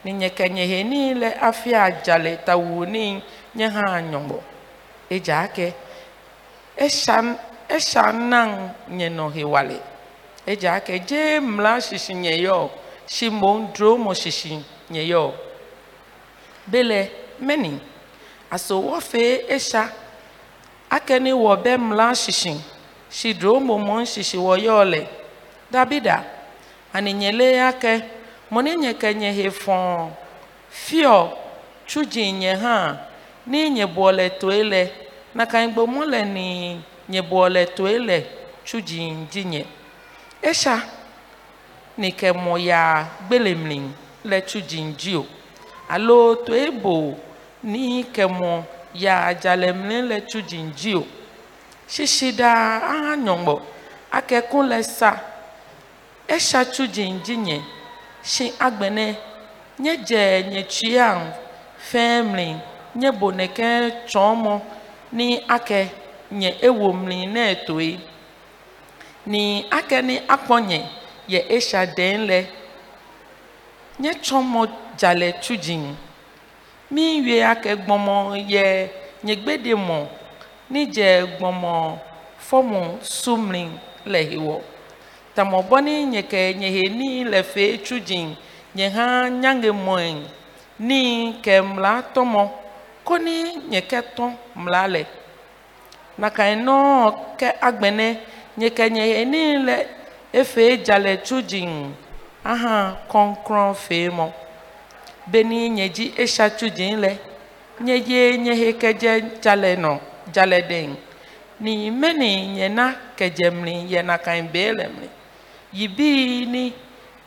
[0.03, 3.23] nenye kenyehe ni le adzale tawu ni
[3.55, 4.37] nye hã nyɔmɔ
[5.09, 5.73] edza ake
[6.77, 7.17] esia
[7.69, 8.03] esia
[9.53, 9.79] wale.
[10.45, 12.69] Edza dze mla sisi nye yɔ
[13.07, 15.33] si mo dro mo sisi nye yɔ
[16.67, 17.79] bele meni
[18.51, 19.89] aso wɔfe esia
[20.89, 22.53] ake ni wɔ be mla sisi
[23.09, 25.07] si dro mo mo sisi wɔ yɔ le
[25.71, 26.34] dabida.
[26.95, 27.93] aninye ake
[28.51, 29.77] mọna enyekenye ha fọ
[30.69, 31.17] fio
[31.89, 32.97] chuji nye ha.
[33.47, 34.91] Ninyebuole toele
[35.35, 38.25] naka mgbe mole ni nyebuole toele
[38.63, 39.65] chuji dinye
[40.41, 40.81] esha
[41.97, 43.91] nike moya gbelemlin
[44.25, 45.25] le e e chuji ndio e
[45.89, 47.17] alo toebo
[47.63, 51.03] ni kemo ya ajalemlin le chuji ndio
[51.87, 52.51] shishida
[52.91, 53.53] ahanyọgbọ
[54.17, 55.34] akẹkùn lẹsa.
[56.27, 57.61] Le sa esha chuji njinye
[58.23, 59.15] shi agbene.
[59.79, 61.33] Nye je nye chiang.
[61.77, 62.55] Family
[62.95, 64.61] nye boneke chomo.
[65.11, 65.89] Ni ake
[66.31, 67.99] nye ewomli na etoe
[69.25, 70.81] ni ake ni akpɔnye
[71.27, 72.27] ye esha den
[73.99, 74.67] nye tsɔmɔ
[74.97, 75.77] dzale tsudzi
[76.91, 78.15] mi wie ake gbɔmɔ
[78.49, 78.89] ye
[79.23, 79.73] nye gbede
[80.69, 81.97] ni dze gbɔmɔ
[82.49, 83.69] fɔmɔ sumli
[84.05, 84.61] le hiwɔ
[85.35, 88.19] tamɔ bɔ ni nye ke nye he ni le fe tsudzi
[88.75, 90.05] nye hã nyange mɔe
[90.79, 92.49] ni ke mla tɔmɔ
[93.03, 93.35] ko ni
[93.69, 94.25] nye ke tɔ
[94.55, 95.03] mla le.
[96.17, 96.75] Naka enɔ
[97.37, 98.07] ke agbene
[98.57, 99.77] nye ke nye ni le
[100.33, 101.93] efe dzalɛ tudzin
[102.43, 104.27] aha kɔnkrɔn fee mɔ
[105.27, 107.11] beni nye dzi esia tudzin lɛ
[107.81, 109.11] nye ye nye he kedze
[109.41, 109.99] dzalɛ nɔ
[110.33, 110.95] dzalɛ den
[111.59, 115.07] ni meni nye na kedze mli yena kan bee le mli
[115.77, 116.73] yibini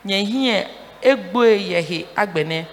[0.05, 0.67] nyehie
[1.03, 2.67] egbe yehi agbene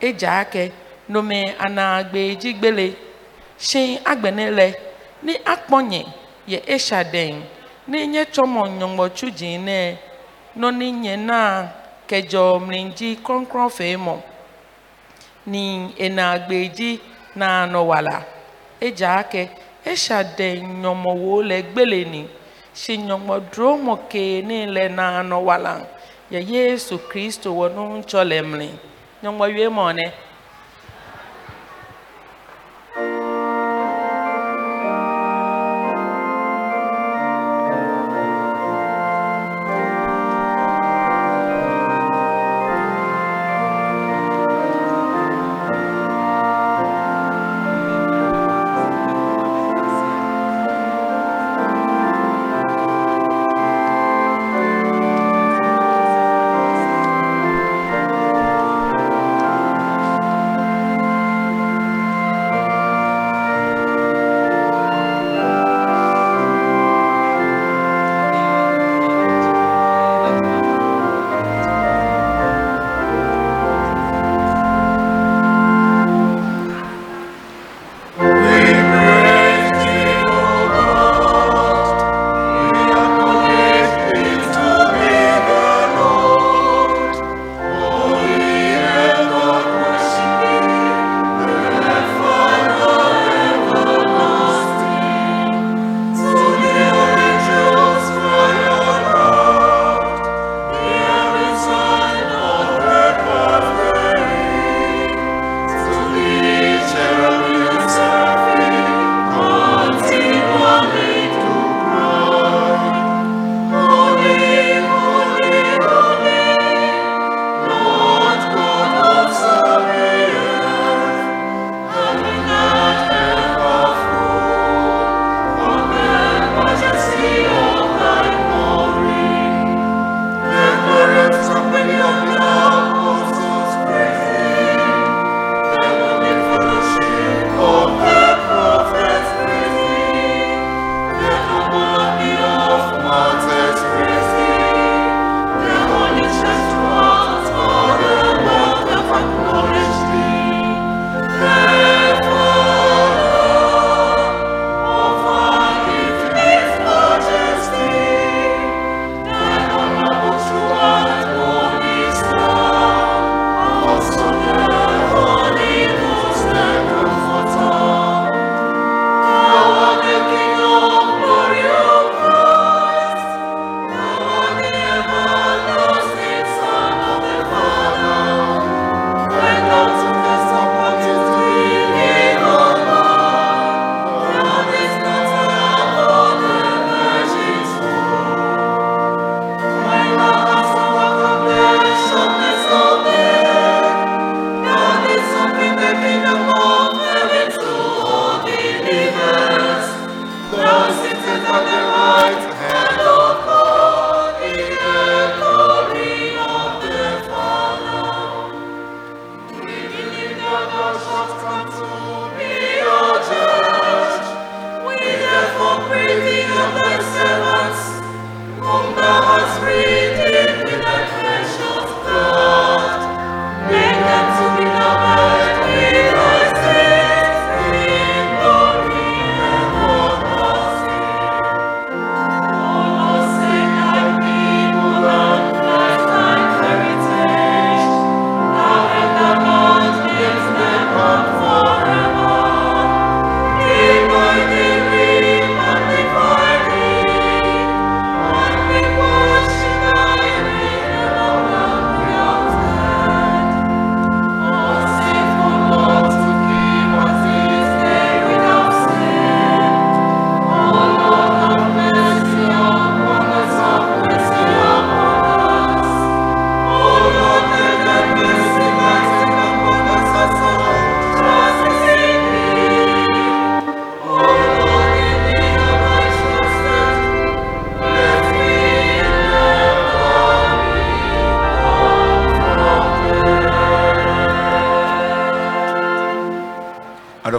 [0.00, 0.72] eja ake
[1.08, 2.86] nome anagbe jigbele.
[3.58, 4.74] Shin agbene
[5.22, 6.06] ni akponye
[6.46, 7.42] ye eshaden
[7.88, 9.98] ni nye chomo nyongbo chuji ne
[10.56, 11.68] no ni nye na
[12.06, 14.22] kejo mlinji kronkron femo.
[15.46, 17.00] Ni enagbe ji
[17.36, 18.24] na anowala
[18.80, 19.50] eja ake
[19.84, 22.28] eshaden nyomowo le gbele ni.
[22.80, 25.74] Si nyɔmɔdro mɔ ke ne le na nɔ wala
[26.30, 28.68] ye yesu kristo wɔ nu tsɔ le mli
[29.22, 30.06] nyɔmɔwie mɔ ne.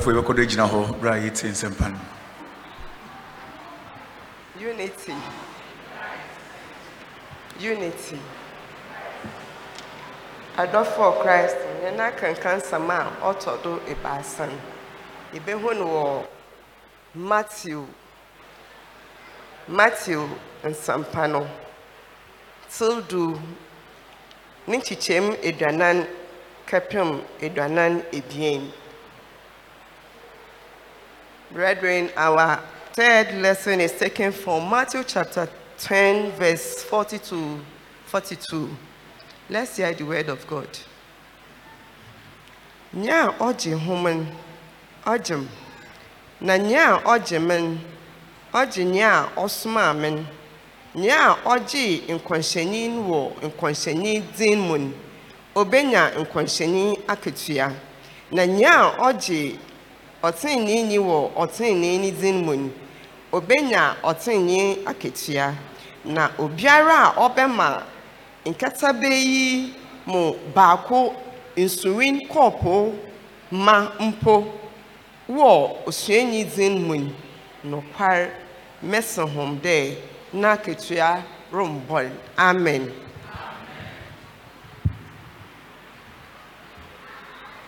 [0.10, 2.00] Adɔfo yɛbɛkɔdɔ gyina hɔ berɛ a yɛtie nsɛmpa no
[4.60, 5.16] Unity.
[7.60, 8.20] Unity.
[10.58, 14.58] Adɔfoɔ Christ yɛn akanka nsɛm a ɔtɔ do ebaasa no.
[15.34, 16.28] Yɛbɛhu no wɔ
[17.16, 17.86] Matthew.
[19.68, 20.28] Matthew
[20.64, 21.48] nsɛmpa no.
[22.70, 23.40] Tildu
[24.68, 26.08] ne nkyekyɛm aduanan
[26.68, 28.74] kɛpem aduanan ebien.
[31.76, 32.60] Brethren, our
[32.94, 35.48] third lesson is taken from Matthew chapter
[35.78, 37.60] 10, verse 40 to
[38.06, 38.76] 42.
[39.52, 40.68] Let's hear the word of God.
[42.96, 44.26] Nya ɔgye homen,
[45.06, 45.50] ɔgye m.
[46.42, 47.80] Na nya ɔgye men,
[48.52, 50.28] ɔgye nya a ɔsomaa men.
[50.96, 54.92] Nya ɔgye nkwanhyɛni wɔ nkwanhyɛni din mu
[55.54, 57.72] obenya nkwanhyɛni akatua.
[58.32, 59.14] Na nya a
[60.24, 62.72] ɔgye ɔteneeni wɔ ɔteneeni din mu no,
[63.32, 65.56] obenya ɔtenee akatua.
[66.06, 67.84] Na obiara a ɔbɛma
[68.46, 69.74] nkataba yi
[70.06, 71.16] mu baako
[71.58, 72.94] nsuwen kɔɔpoo
[73.52, 74.46] ma mpo
[75.30, 77.12] wɔ osuani din mu no,
[77.82, 78.32] nokware
[78.84, 79.96] mɛse hom dɛ
[80.34, 82.12] na akatua rembɔl.
[82.38, 82.92] Amen.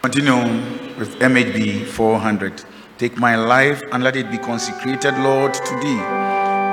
[0.02, 2.64] Continue with MHB 400.
[2.98, 6.02] Take my life and let it be consecrated, Lord, to thee.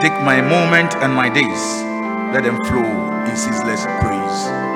[0.01, 1.83] Take my moment and my days,
[2.33, 4.68] let them flow in ceaseless praise.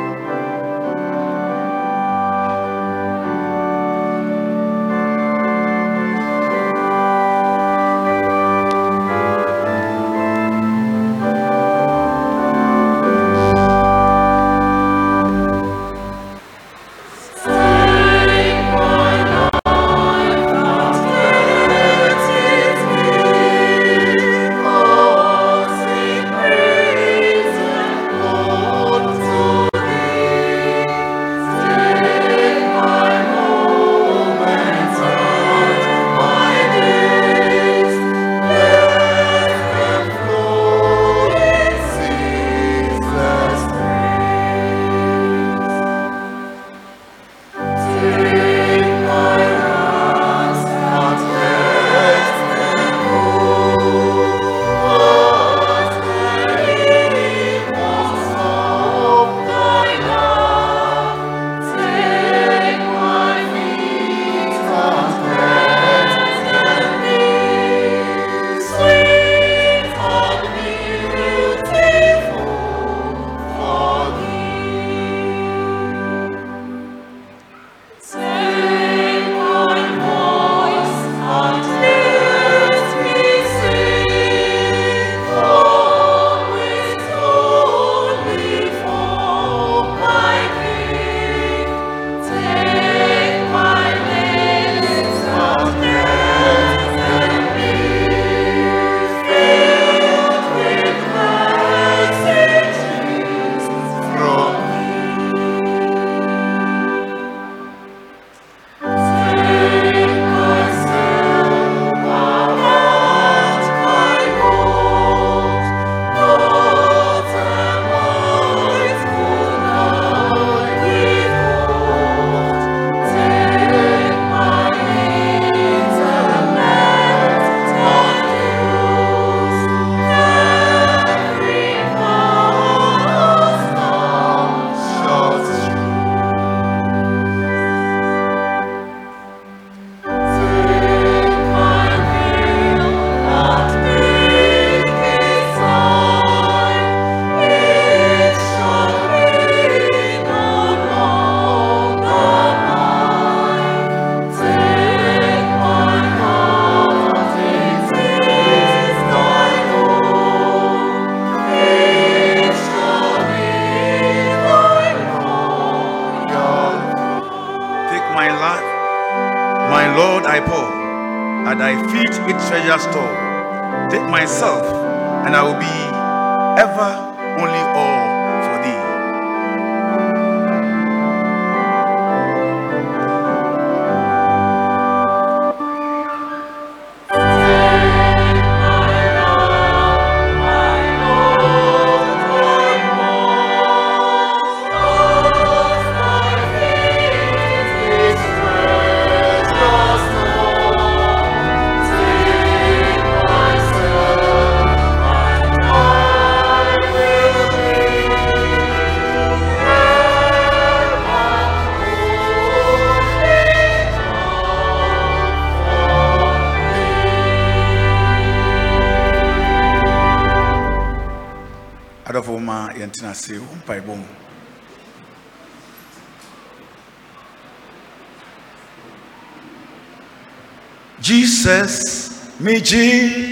[231.53, 232.11] Jesus
[232.41, 233.32] megye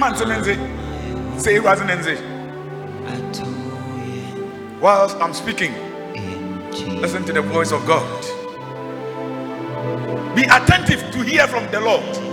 [0.00, 0.64] mante me ndze mante
[1.36, 2.14] me ndze sɛ awurade ne ndze
[4.80, 5.74] whilst i'm speaking
[7.02, 8.24] listen to the voice of god
[10.34, 12.30] be attentive to hear from the lord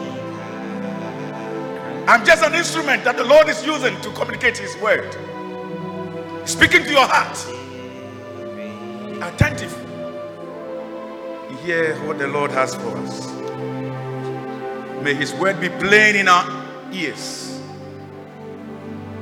[2.10, 5.14] I'm just an instrument that the Lord is using to communicate His word.
[6.48, 7.38] Speaking to your heart.
[9.22, 9.73] Attentive.
[11.65, 13.27] Hear what the Lord has for us.
[15.03, 16.45] May His word be plain in our
[16.94, 17.47] ears.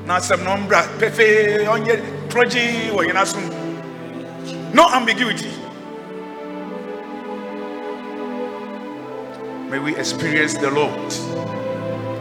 [0.06, 1.98] Number, pefe, onye,
[2.30, 3.42] troji, or yenasum.
[4.74, 5.50] No ambiguity.
[9.70, 11.12] May we experience the Lord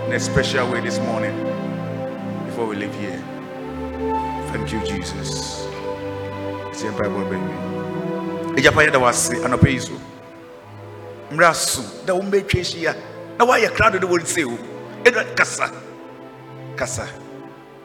[0.07, 1.37] in a special way this morning
[2.47, 3.23] before we leave here.
[4.53, 5.67] Thank you, Jesus.
[6.71, 7.53] It's in Bible, baby.
[8.61, 10.01] Ejapa yɛ da wase anɔpɛ yi so
[11.33, 12.95] mmerɛ so da wo mbɛtwa ahyia
[13.39, 14.57] na woayɛ krado de wɔnsee wo
[15.05, 15.71] ɛda kasa
[16.77, 17.09] kasa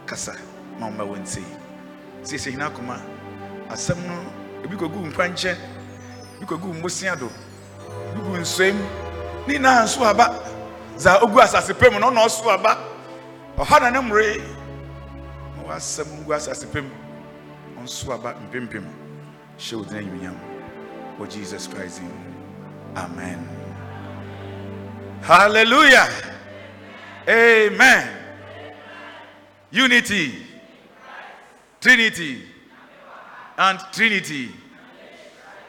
[0.10, 0.34] kasa
[0.80, 1.46] ma woma wɔnsei
[2.24, 2.98] siesie hina akoma.
[3.70, 4.16] Asɛm no
[4.64, 5.58] ebi kɔgu mpa nkyɛn
[6.38, 7.30] ebi kɔgu mmosea do
[8.10, 8.78] ebi gu nsuam
[9.48, 10.26] ne nyinaa nso aba.
[10.98, 12.78] Za ogu asase pɛ mu na ɔna ɔso aba.
[13.58, 14.42] Ɔha na ne mmere.
[15.56, 16.90] Na wasɛm gu asase pɛ mu.
[17.80, 18.86] Ɔnso aba mpempem.
[19.58, 20.38] Hyɛ wo dina nyunyam
[21.20, 22.12] wɔ jesus christ in
[22.98, 23.48] amen.
[25.22, 26.10] Hallelujah.
[27.28, 28.19] Amen
[29.72, 30.34] unity.
[31.82, 32.44] Trinity.
[33.58, 34.50] And trinity.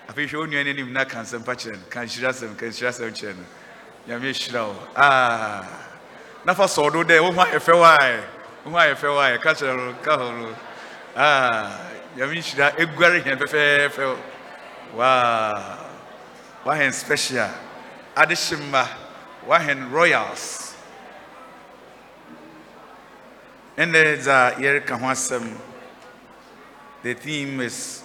[0.08, 1.84] Afei hwɛ wo nua no anim na ka nsɛmpa kyerɛ no.
[1.88, 3.44] Ka nhyira sɛm ka nhyira sɛm kyerɛ no.
[4.08, 4.76] Nyame hyira wo.
[4.96, 5.66] Ah.
[6.44, 8.20] na fa sɔɔ do dɛ wo ho ayɛ fɛ waɛ
[8.64, 10.56] wo ho ayɛ fɛ waɛ ka kyerɛ no ka hɔ no.
[11.16, 11.78] Ah.
[12.16, 12.42] nyame
[16.92, 17.50] special.
[18.16, 18.86] Ade hye mma.
[19.46, 20.69] Wahɛn royals
[23.80, 25.56] ɛnɛ dza yɛreka ho asɛm
[27.02, 28.02] the theme is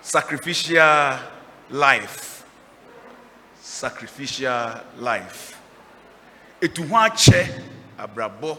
[0.00, 1.18] sacrificial
[1.68, 2.44] life.
[3.60, 5.60] Sacrificial life.
[6.62, 7.62] Etu ho akyɛ
[7.98, 8.58] abrabɔ?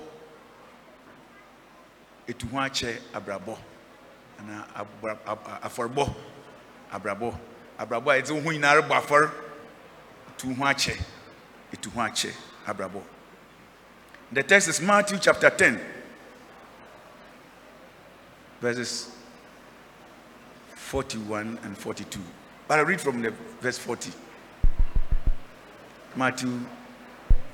[2.27, 3.57] Etu ho akyɛ abrabɔ?
[4.39, 6.13] Ana abra ab- afɔrebɔ
[6.91, 7.33] abrabɔ.
[7.79, 9.31] A yɛdze ho nyinaa rebɔ afɔre
[14.31, 15.79] the text is matthew chapter 10
[18.63, 19.11] verses
[20.75, 22.19] 41 and 42
[22.67, 24.11] but i read from the verse 40
[26.15, 26.59] matthew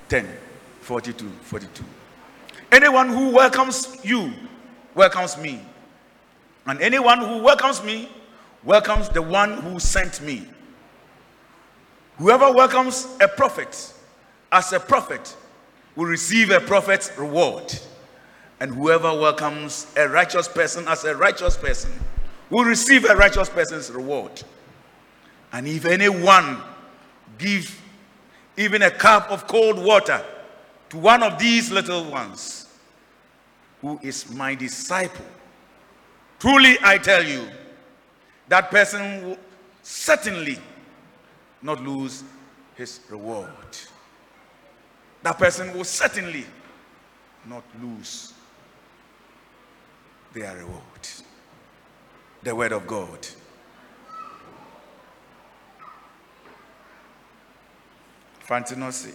[0.08, 0.28] 10
[0.82, 1.84] 42 42
[2.72, 4.32] anyone who welcomes you
[4.94, 5.60] welcomes me
[6.68, 8.08] and anyone who welcomes me
[8.64, 10.48] welcomes the one who sent me.
[12.18, 13.94] Whoever welcomes a prophet
[14.52, 15.36] as a prophet
[15.96, 17.74] will receive a prophet's reward.
[18.60, 21.92] And whoever welcomes a righteous person as a righteous person
[22.50, 24.44] will receive a righteous person's reward.
[25.54, 26.62] And if anyone
[27.38, 27.82] give
[28.58, 30.24] even a cup of cold water
[30.90, 32.68] to one of these little ones,
[33.82, 35.26] who is my disciple,
[36.40, 37.46] Truly, I tell you,
[38.48, 39.38] that person will
[39.84, 40.58] certainly
[41.62, 42.24] not lose
[42.76, 43.50] his reward.
[45.22, 46.46] That person will certainly
[47.46, 48.34] not lose
[50.34, 50.84] their reward.
[52.44, 53.28] The word of God.
[58.48, 59.14] Fantinosi.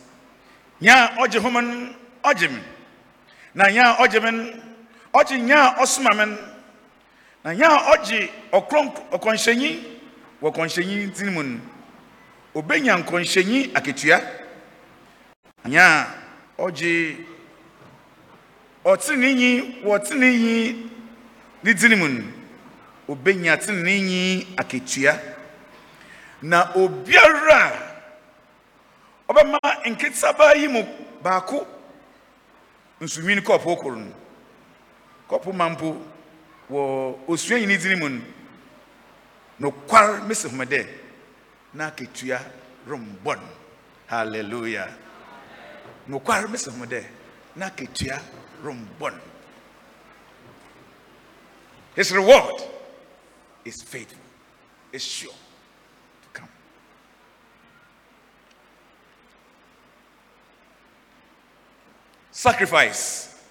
[0.81, 2.61] Nya oje homan oje me.
[3.55, 4.62] Na nya oje men
[5.12, 6.39] oje nya osuma men
[7.45, 9.70] na nya a ɔgye ɔkronk ɔkɔnhyɛnyi
[10.41, 11.61] wɔ kɔnhyɛnyi ntini mu no
[12.55, 14.19] obenya nkɔnhyɛnyi akatua
[15.66, 15.85] nya
[16.57, 17.16] a ɔgye
[18.85, 20.91] ɔtenenyi wɔ tenenyi
[21.65, 22.23] ne tini mu no
[23.09, 25.19] obenya tenenyi akatua.
[26.43, 27.73] Na obiara
[29.28, 29.59] ɔbɛma
[29.91, 30.82] nketsaba yi mu
[31.23, 31.66] baako
[33.01, 34.12] nsumini kɔpɔ koro no.
[35.28, 35.97] Kɔpɔ ma mpo
[36.70, 36.81] wɔ
[37.28, 38.20] osua ne dini mu no
[39.61, 40.86] nokwar mesi home dɛ
[41.73, 42.41] na akatua
[42.86, 43.49] rembɔ no.
[44.11, 44.86] Halleluya
[46.09, 47.03] nokwar mesi home dɛ
[47.57, 48.20] na akatua
[48.62, 49.11] rembɔ
[51.94, 52.62] his reward
[53.64, 54.18] is faithful
[54.92, 56.48] is sure to come
[62.30, 63.42] sacrifice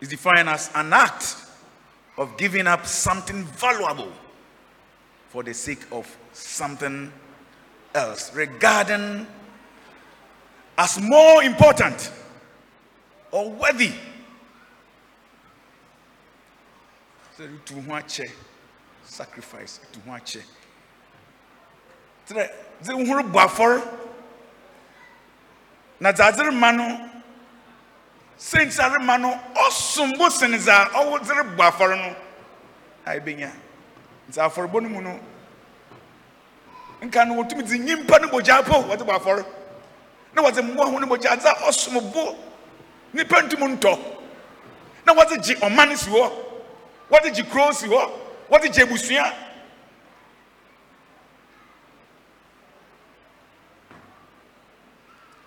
[0.00, 1.36] is defined as an act
[2.18, 4.12] of giving up something valuable
[5.28, 7.12] for the sake of something
[7.94, 9.26] else, regarding
[10.76, 12.10] as more important
[13.32, 13.92] or worthy.
[17.36, 18.20] So to watch
[19.04, 20.38] sacrifice to watch
[22.26, 22.48] Tere,
[22.80, 23.82] dze nhuru bɔ afɔre
[26.00, 27.10] na dza dze rema no
[28.36, 32.16] senti a no ɔsom bo sen dza ɔwɔ dze rebɔ afɔre no.
[33.04, 33.50] A ebenya
[34.32, 35.20] afɔrebɔ no mu no.
[37.02, 39.44] Nka no dze nyimpa no po wɔdze bɔ afɔre
[40.34, 42.36] na wɔdze mmoa ho no dza ɔsom bo
[43.12, 43.98] nipa ntum ntɔ.
[45.04, 46.53] Na wɔdze gye ɔman si hɔ
[47.10, 48.10] wɔdze gye kuro si hɔ
[48.50, 49.32] wɔdze gye abusua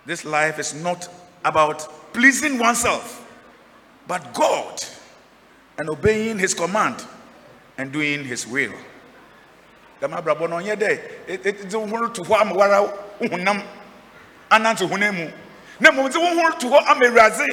[0.06, 1.06] This life is not
[1.44, 3.22] about pleasing oneself,
[4.06, 4.82] but God
[5.76, 7.04] and obeying His command
[7.76, 8.72] and doing His will.
[10.00, 10.08] Na
[15.92, 17.46] mmom dze wo ho to hɔ ama awurade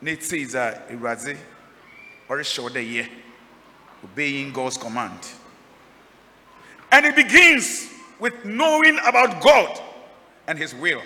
[0.00, 1.36] na ɛtei dza awurade
[2.28, 3.08] ɔrehyɛ wo dɛ yɛ
[4.04, 5.20] obeying God's command.
[6.92, 9.80] And it begins with knowing about God
[10.46, 11.00] and His will.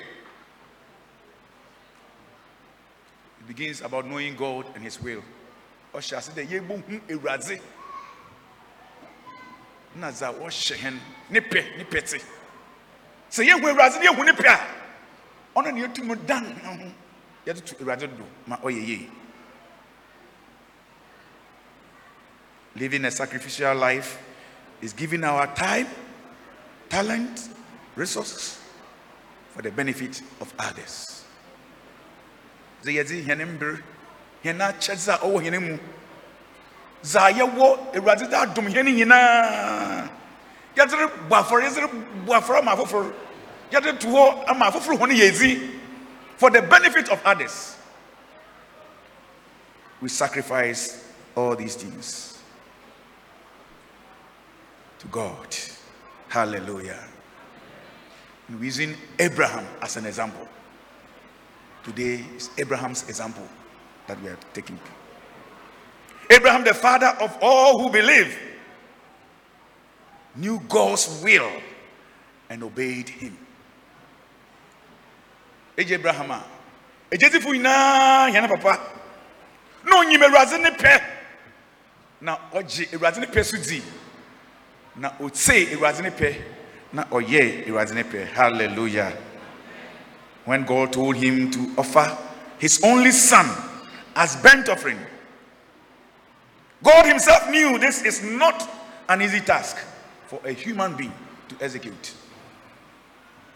[3.40, 5.22] It begins about knowing God and His will.
[5.94, 7.60] Ɔhyɛ ase dɛ yɛbɛhu Awurade
[9.96, 10.98] na dza wɔhyɛ hɛn
[11.30, 12.22] ne pɛ ne pɛte.
[13.30, 14.60] Sɛ yɛhu Awurade ne ne pɛ a,
[15.58, 16.92] ɔno ne ho
[17.46, 19.10] yɛde to Awurade do ma ɔyɛ yie.
[22.76, 24.18] living a sacrificial life
[24.80, 25.86] is giving our time,
[26.88, 27.48] talent,
[27.96, 28.58] resources
[29.50, 31.24] for the benefit of others.
[32.82, 33.82] Sɛ yɛdze hɛn mber,
[34.44, 35.78] hɛn akyɛdze a ɔwɔ hɛn mu,
[37.02, 40.08] dza yɛwɔ Awurade dze adom hɛn nyinaa.
[40.76, 40.94] Yɛdze
[41.28, 41.80] afɔre, yɛdze
[42.26, 42.76] afɔre ama
[43.98, 44.70] to hɔ ama
[46.40, 47.76] for the benefit of others.
[50.00, 51.06] We sacrifice
[51.36, 52.38] all these things
[55.00, 55.54] to God.
[56.30, 56.98] Hallelujah.
[58.48, 60.48] We're using Abraham as an example.
[61.84, 63.46] Today is Abraham's example
[64.06, 64.80] that we are taking.
[66.30, 68.34] Abraham, the father of all who believe,
[70.36, 71.52] knew God's will
[72.48, 73.36] and obeyed him.
[75.80, 76.44] Eji Abraham a,
[77.40, 78.78] fu nyinaa yɛn papa,
[79.84, 81.02] na onyim Awurade ne pɛ,
[82.20, 83.82] na ɔgye Awurade ne pɛ so di,
[84.96, 86.36] na otsee Awurade ne pɛ,
[86.92, 88.26] na ne pɛ.
[88.28, 89.16] Hallelujah.
[90.44, 92.16] When God told him to offer
[92.58, 93.46] his only son
[94.14, 94.98] as burnt offering,
[96.82, 98.68] God Himself knew this is not
[99.08, 99.76] an easy task
[100.26, 101.12] for a human being
[101.48, 102.12] to execute.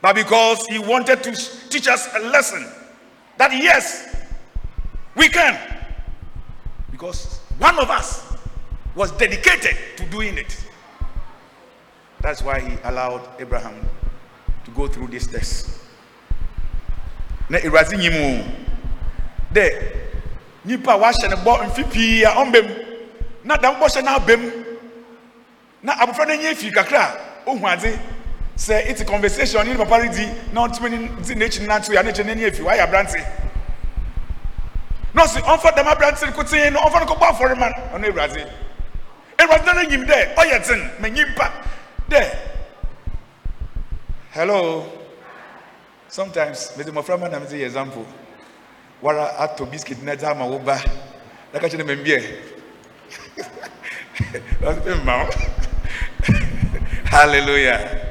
[0.05, 1.32] But because He wanted to
[1.70, 2.68] teach us a lesson
[3.39, 4.14] that yes,
[5.16, 5.59] we can.
[6.90, 8.36] Because one of us
[8.94, 10.62] was dedicated to doing it.
[12.20, 13.81] That's why He allowed Abraham
[14.66, 15.70] to go through this test.
[17.48, 18.44] Na Awurade nyim o
[19.55, 19.64] dɛ
[20.66, 22.68] nipa a wahyɛ ne bɔ mfe pii a ɔmbɛm
[23.44, 24.52] na dam bɔhyɛ no abam
[25.82, 27.01] na abɔfra no nyɛ fi kakra
[27.47, 27.98] a ohu adze
[28.56, 29.64] sɛ ite conversation.
[29.64, 30.98] Ne ne papa redi na ɔtumi ne
[31.35, 33.18] n'akyi nanto yɛ n'akyi n'ani afi wayɛ aberante
[35.14, 38.05] na ɔsi ɔmfa dɛm aberante no koten no ɔmfa no kɔbɔ afɔre ma no ɔno
[38.10, 38.47] awurade
[39.39, 41.51] awurade no nyim dɛ ɔyɛ ten ma nyimpa
[42.09, 42.36] dɛ
[44.32, 44.86] hello.
[46.09, 48.06] Sometimes mede mmɔfra ma na mede yɛ example.
[49.02, 50.81] Wara atɔ biscuit na ɛdze ama wo ba
[51.52, 52.22] na ka kyerɛ no mambiɛ
[57.10, 58.03] hallelujah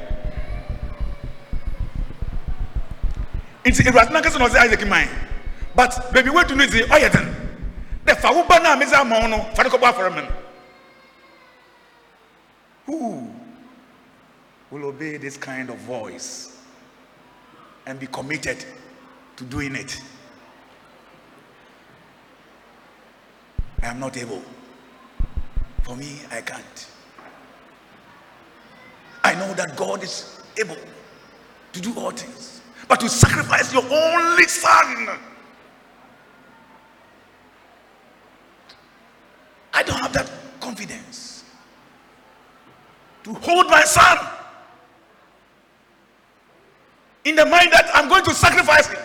[3.64, 5.08] nti awurade nankasa na ɔsɛ isaac man
[5.74, 7.34] but baabi wadu no dze ɔyɛ den
[8.06, 10.28] dɛ fa wo ba no a ama no fa ne kɔbɔ afɔre
[12.86, 13.30] who
[14.70, 16.58] will obey this kind of voice
[17.86, 18.64] and be committed
[19.36, 20.00] to doing it?
[23.82, 24.42] I am not able.
[25.82, 26.86] For me, I can't.
[29.22, 30.76] I know that God is able
[31.72, 32.53] to do all things,
[32.88, 35.08] but to sacrifice your only son.
[39.72, 40.30] I don't have that
[40.60, 41.44] confidence
[43.24, 44.18] to hold my son
[47.24, 49.02] in the mind that I'm going to sacrifice him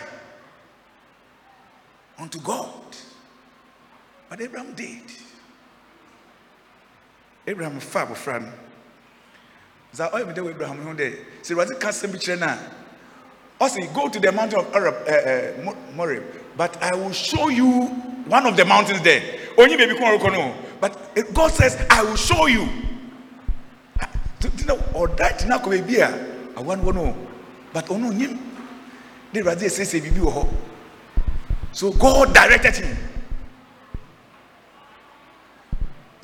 [2.18, 2.70] unto God.
[4.28, 5.02] But Abraham did.
[7.50, 8.52] abraham fa abɔfra no
[9.92, 11.08] dza ɔyɛ me dɛ wɔ abraham ho dɛ
[11.42, 12.46] sɛ awurade ka sɛm bi kyerɛ no
[13.60, 16.22] a ɔse go to the mountain of arab uh, uh, Mo- moreb
[16.56, 17.86] but i will show you
[18.30, 19.38] one of the mountains there.
[19.58, 22.66] No but eh, god says i will show you.
[24.38, 27.16] Tina ɔda tina kɔ baabi a awa no wɔ no
[27.72, 27.92] but de
[29.40, 30.48] awurade ɛsiesie biribi wɔ hɔ
[31.72, 32.96] so god directed him.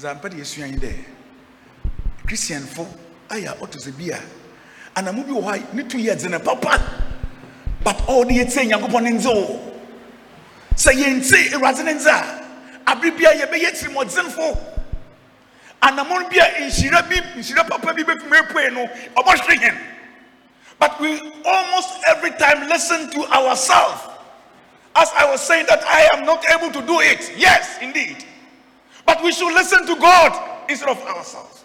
[0.01, 0.93] Yɛsua yi dɛ
[2.27, 2.87] kristianfo
[3.29, 4.21] ayɛ a ɔto sɛ bi a
[4.99, 7.06] anamo bi wɔ hɔ a ne tu yɛ dzene papa
[7.87, 9.61] but ɔde yɛtie nyankopɔn ne ndze o
[10.75, 12.45] sɛ yɛntie awurade ne ndze a
[12.91, 14.59] abere bia yɛbɛyɛ tirimɔdzenfo
[15.81, 19.79] anamo bi a nhyira bi nhyira papa bi bɛfim apue no ɔbɔhwere hɛn
[20.81, 24.03] but we almost every time listen to ourselves
[24.97, 27.39] as i was saying that i am not able to do it.
[27.39, 28.25] Yes indeed.
[29.07, 31.65] But we should listen to God instead of ourselves.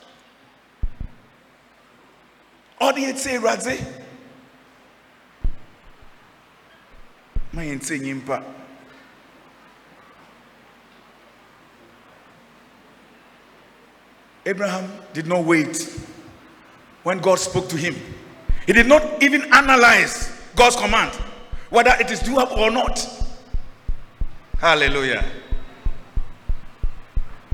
[2.80, 4.01] Ɔde yɛtie Awurade
[7.54, 8.44] ma yɛntie nyimpa.
[14.46, 16.00] Abraham did not wait
[17.04, 17.96] when God spoke to him.
[18.66, 21.12] He did not even analyze God's command,
[21.70, 23.08] whether it is doable or not.
[24.58, 25.24] Hallelujah.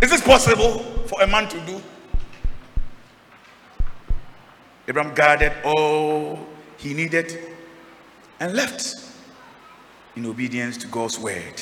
[0.02, 1.82] Is this possible for a man to do?
[4.88, 6.45] Abraham gathered all
[6.78, 7.38] he needed
[8.40, 9.06] and left
[10.18, 11.61] in obedience to God's word.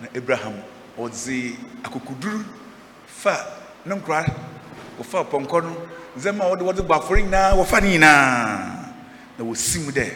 [0.00, 0.62] Na Abraham
[0.96, 2.44] ɔdze akokuduru
[3.06, 3.34] fa
[3.84, 4.24] ne nkora
[4.98, 5.76] wɔfa pɔnkɔ no
[6.16, 6.82] ndzɛmba a wɔde wɔde
[7.22, 8.94] nyinaa wɔfa ne nyinaa.
[9.36, 10.14] Na wɔsi mu dɛ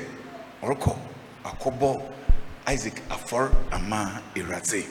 [2.67, 4.87] isaac afɔre ama awurade.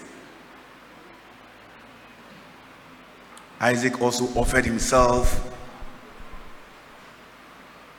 [3.61, 5.39] Isaac also offered himself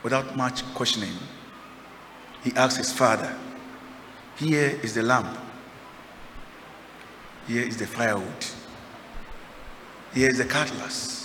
[0.02, 1.16] without much questioning.
[2.44, 3.32] He asked his father
[4.36, 5.36] here is the lamp.
[7.46, 8.44] here is the firewood
[10.14, 11.22] here is the cutlass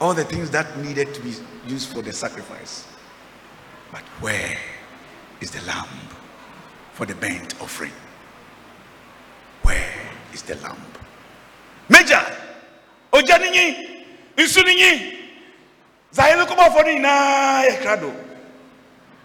[0.00, 1.34] all the things that needed to be
[1.66, 2.86] used for the sacrifice.
[3.90, 4.56] But where
[5.40, 5.88] is the lamb
[6.92, 7.92] for the burnt offering?
[9.62, 9.92] Where
[10.32, 10.80] is the lamb?
[11.88, 12.22] Major,
[13.12, 13.74] ọjà nìyí,
[14.36, 15.16] nsu nìyí,
[16.12, 18.27] zayẹ kọ́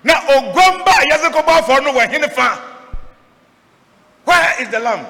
[0.03, 2.59] Na oguamba yẹ kọ́ bá fọ́ no wọ̀ hìn fa.
[4.25, 5.05] Where is the lamb?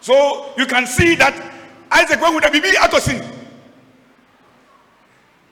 [0.00, 1.34] So you can see that
[1.90, 3.20] Isaac went with the baby atosin.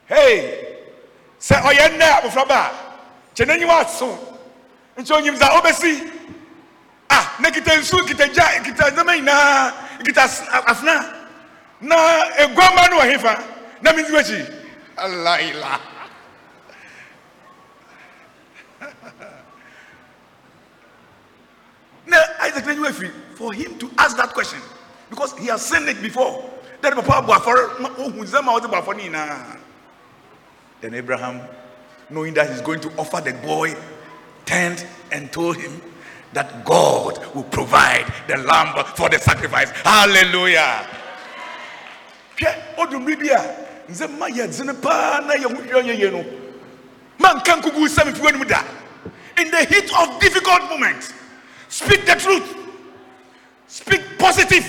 [0.09, 0.65] hey
[1.41, 2.71] sɛ ɔyɛ nnɛ abɔfraba a
[3.35, 4.09] kyɛ n'anim aso
[4.97, 6.11] nti onyim dza ɔbɛsi
[7.11, 9.73] ah na kita nsu kita gya kita nneɛma nyinaa
[10.05, 10.23] kita
[10.67, 11.15] afena
[11.81, 11.97] na
[12.39, 13.39] eguama no wɔ he fa.
[13.83, 14.41] Na mi nsi w'akyi
[14.97, 15.79] alaila
[22.09, 24.61] na isaac afiri for him to ask that question.
[25.11, 26.51] Because he has seen it before.
[26.81, 29.59] That papa abɔ afɔre ma ohun nsɛm a ɔde bɔ afɔre no nyinaa.
[30.81, 31.41] Then Abraham,
[32.11, 33.75] knowing that he's going to offer the boy,
[34.47, 35.83] turned and told him
[36.33, 39.71] that God will provide the lamb for the sacrifice.
[39.71, 40.87] Hallelujah.
[42.41, 42.53] Na
[49.39, 51.13] in the heat of difficult moments
[51.69, 52.57] speak the truth.
[53.67, 54.67] Speak positive.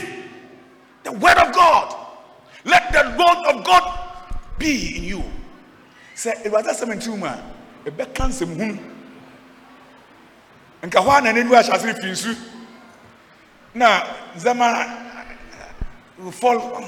[1.03, 1.95] The word of god.
[2.65, 3.99] Let the word of god
[4.57, 5.23] be in you.
[6.15, 6.85] Sɛ it was a
[7.85, 8.77] ɛbɛka nsɛm hunu
[10.83, 12.35] nka hɔ a na n'aniwa ahyɛ ase no firi nsu
[13.73, 14.03] na
[14.35, 15.07] ndzɛma
[16.17, 16.85] will fall um,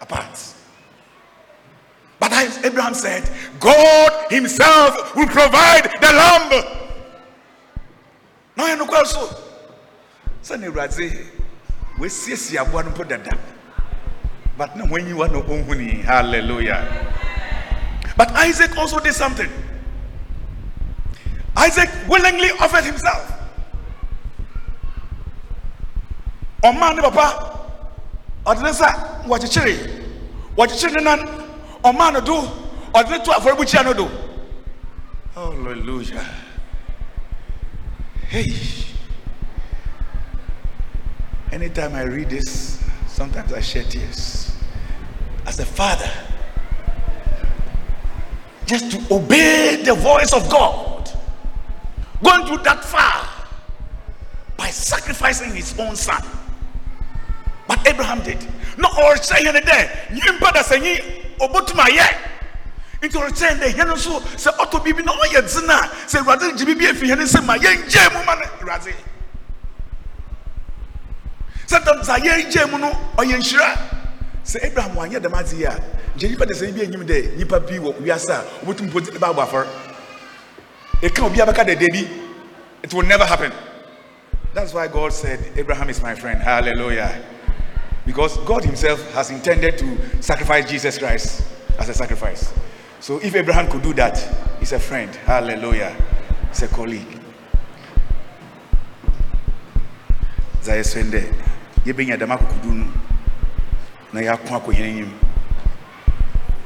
[0.00, 0.54] apart.
[2.18, 2.32] But
[2.64, 3.28] abraham said
[3.60, 6.81] god himself will provide the lamb
[8.56, 9.28] na ɔyɛ nokware so
[10.42, 11.26] sɛne awurade
[11.98, 13.30] wɔasiesie aboa no mpo dada
[14.56, 16.86] but na wɔanyiwa no ɔnhuni hallelujah
[18.16, 19.50] but Isaac also did something.
[21.56, 23.28] Isaac willingly offered himself.
[26.64, 27.58] Oh, Ọma ne papa
[28.46, 28.88] ɔde ne nsa
[29.26, 29.74] wɔkyekyere
[30.56, 31.20] wɔkyekyere ne nan
[31.84, 32.34] ɔma no do
[32.94, 34.10] ɔde ne to afɔrebukyia no do.
[35.34, 36.24] Hallelujah.
[38.32, 38.50] Hey.
[41.52, 44.56] Anytime I read this, sometimes I shed tears.
[45.44, 46.10] As a father,
[48.64, 51.10] just to obey the voice of God.
[52.24, 53.28] Going through that far
[54.56, 56.24] by sacrificing his own son.
[57.68, 58.38] But Abraham did.
[58.78, 59.90] No, or say the day,
[63.02, 63.52] Yimpa da Sanyi, Obotuma ye.
[63.52, 67.02] Into return the hen so, say Otto Bibi no ye zina, say rather Jibi if
[67.02, 68.94] you say my young Jam woman, Razi.
[71.66, 73.98] Sometimes I hear Jam no or Yenshira.
[74.44, 75.70] Say Abraham wanyɛ dɛm ase yi a
[76.16, 79.18] nkyɛn nipa de sɛ bi enyim dɛ nipa bi wɔ wiase a obotum po ne
[79.18, 79.66] ba abɔ afɔre
[81.00, 82.08] eka obi abɛka dɛ debi
[82.82, 83.52] it will never happen
[84.52, 87.22] that's why God said Abraham is my friend hallelujah
[88.04, 91.44] because God himself has intended to sacrifice Jesus Christ
[91.78, 92.52] as a sacrifice
[93.02, 94.16] so if Abraham could do that
[94.62, 95.12] he's a friend.
[95.26, 95.92] Hallelujah.
[96.50, 97.18] He's a colleague.
[100.62, 101.22] Zayɛ sɛn dɛ
[101.84, 102.86] yɛbɛnya dɛm akokodu no
[104.12, 105.18] na yɛako akɔhene anim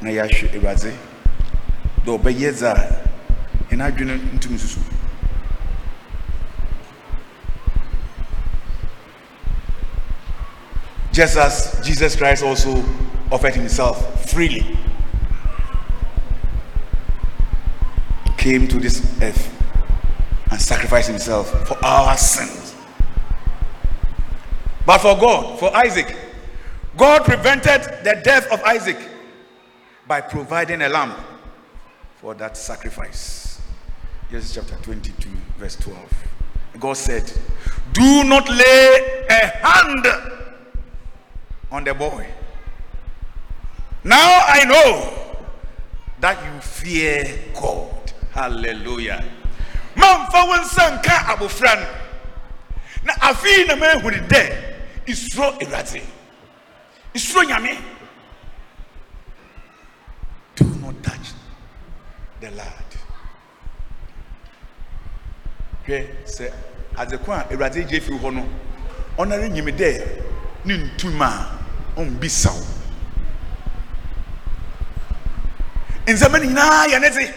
[0.02, 0.92] na yɛahwɛ awurade
[2.04, 4.80] dɛ ɔbɛyɛ dza a yɛn adwene ntumi susu.
[11.12, 12.84] Just as jesus christ also
[13.32, 14.76] offered himself freely
[18.47, 19.52] came to this earth
[20.51, 22.74] and sacrificed himself for our sins
[24.85, 26.16] but for god for isaac
[26.97, 28.97] God prevented the death of Isaac
[30.06, 31.14] by providing a lamb
[32.14, 33.60] for that sacrifice.
[34.31, 35.28] Genesis chapter 22,
[35.59, 35.98] verse 12.
[36.81, 37.31] God said,
[37.93, 40.06] Do not lay a hand
[41.70, 42.27] on the boy.
[44.02, 45.36] Now I know
[46.20, 47.95] that you fear God.
[48.36, 49.24] Hallelujah.
[49.96, 51.86] Mamfa wo nsa nka abofra no.
[53.04, 54.42] Na afei na mahunu dɛ
[55.06, 56.02] isuro Awurade.
[57.16, 57.78] isuro nyame
[60.54, 61.32] do not touch
[62.40, 62.90] the lad
[65.86, 66.52] hwɛ sɛ
[66.96, 68.46] adzeko a awurade gye firi hɔ no
[69.18, 70.22] ɔnare nyim dɛ
[70.64, 71.58] ne ntum a
[71.96, 72.66] ɔmbisa wo
[76.06, 77.32] nsɛmɛ no nyinaa yɛ ne dze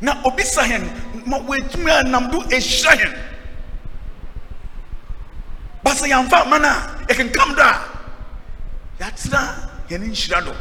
[0.00, 0.84] na obisa hɛn
[1.26, 3.12] ma wɔatumi anam do ɛhyira hɛn
[5.82, 7.74] ba sɛ yɛamfa ama no a yɛkenkam do a
[9.00, 9.40] yɛatena
[9.88, 10.52] yɛne nhyira do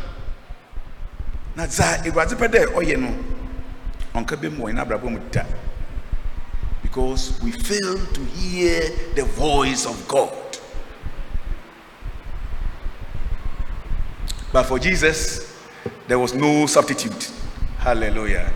[1.55, 3.09] na dza awurade pɛ dɛ ɔyɛ no
[4.15, 5.43] ɔnka bɛ mu wɔ yɛn abrabɔ mu da
[6.81, 8.81] because we fail to hear
[9.13, 10.31] the voice of God.
[14.53, 15.53] But for Jesus,
[16.07, 17.29] there was no substitute.
[17.77, 18.51] Hallelujah.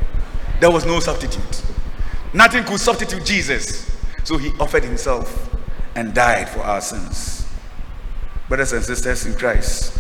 [0.62, 1.64] There was no substitute.
[2.34, 3.90] Nothing could substitute Jesus.
[4.24, 5.50] So he offered himself
[5.96, 7.48] and died for our sins.
[8.48, 9.98] Brothers and sisters in Christ,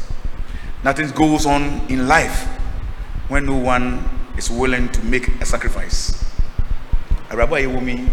[0.83, 2.45] nothing goes on in life
[3.27, 4.07] when no one
[4.38, 6.13] is willing to make a sacrifice.
[7.31, 8.07] awuraba a yɛwɔ mi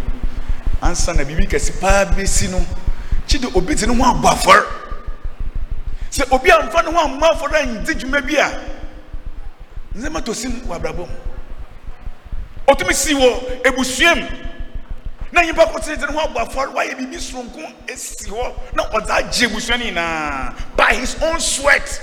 [0.80, 2.64] ansa na bɛsi no
[3.54, 3.74] obi
[6.30, 6.88] obi amfa bi
[10.88, 10.90] a
[12.68, 14.26] ɔtumi si wɔ ebusua mu
[15.32, 19.10] na nyimpa ko te ne ho abɔ afɔre wayɛ biribi soronko esi hɔ na ɔdze
[19.10, 22.00] agye ebusua no nyinaa by his own sweat.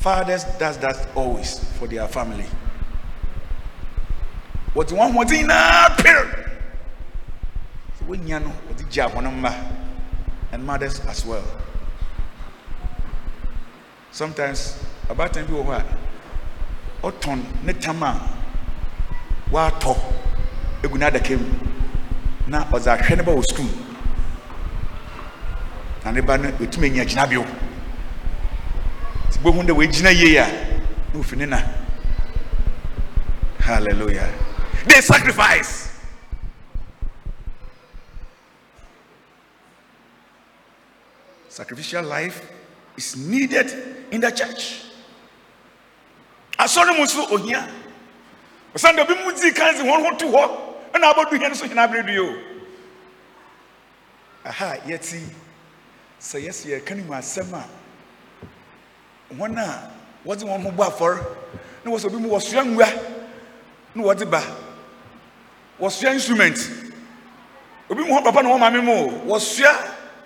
[0.00, 2.46] Fathers does that always for their family.
[4.74, 6.46] Wɔde wɔn ahoɔden nyinaa pere
[7.98, 9.54] sɛ wɔnya no wɔde gya wɔn mma
[10.52, 11.44] and mothers as well.
[14.12, 14.74] Sometimes
[15.10, 15.84] abaatan bi wɔ hɔ a
[17.02, 18.14] ɔtɔn ne tam a
[20.84, 21.46] egu n'adaka mu.
[22.46, 23.68] Na ɔdze ahwɛ ne ba wɔ sukuu
[26.04, 27.38] na ne ba no etumi enya gyinabea
[30.10, 30.46] yie a
[31.12, 31.60] na ofi ne na.
[33.58, 34.28] Hallelujah.
[34.86, 35.88] They sacrifice!
[41.48, 42.50] Sacrificial life
[42.96, 43.70] is needed
[44.10, 44.89] in the church
[46.64, 47.66] asɔre mu nso ohia.
[48.74, 50.50] Ɔsan de obi mu dii kan si wɔn ho to hɔ
[50.94, 52.34] ɛna abɔdu hia no so hina abere du yi o.
[54.44, 55.20] Aha yɛti
[56.20, 57.64] sɛ yɛsi yɛ kan mu asɛm a
[59.34, 59.90] wɔn a
[60.26, 61.26] wɔdze wɔn ho bɔ afɔre
[61.84, 62.88] na wɔsɛ obi mu wɔsoa ngua
[63.94, 64.42] na wɔdze ba
[65.80, 66.58] wɔsoa instrument.
[67.88, 69.74] Obi mu hɔ papa na wɔn maame mu o wɔsoa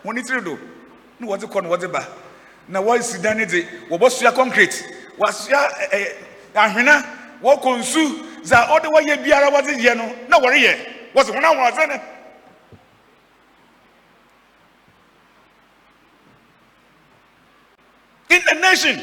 [0.04, 0.58] wɔn tiri do
[1.20, 2.06] na wɔdze kɔ na wɔdze ba.
[2.68, 4.82] Na wɔsi dan ne de wɔbɔsoa concrete
[5.18, 6.14] wɔasoa ɛɛ eh, eh,
[6.54, 7.04] ahwena
[7.42, 8.02] wɔkɔ nsu
[8.44, 12.00] ɔde wɔyɛ biara wɔdze yɛ no na wɔreyɛ wɔsɛ wɔn ahoɔdze no.
[18.30, 19.00] in the nation.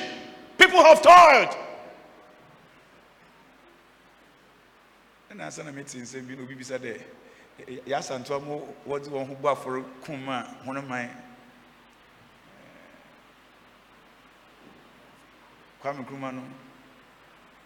[0.58, 1.56] People have toiled.
[5.32, 7.02] ɛna asa na mete nsɛm bi na obi bisa dɛ
[7.68, 11.10] eh, yɛasa ntoa mo wɔdze wɔn ho bɔ afɔre kum a hono man
[15.82, 16.42] kwame nkrumah no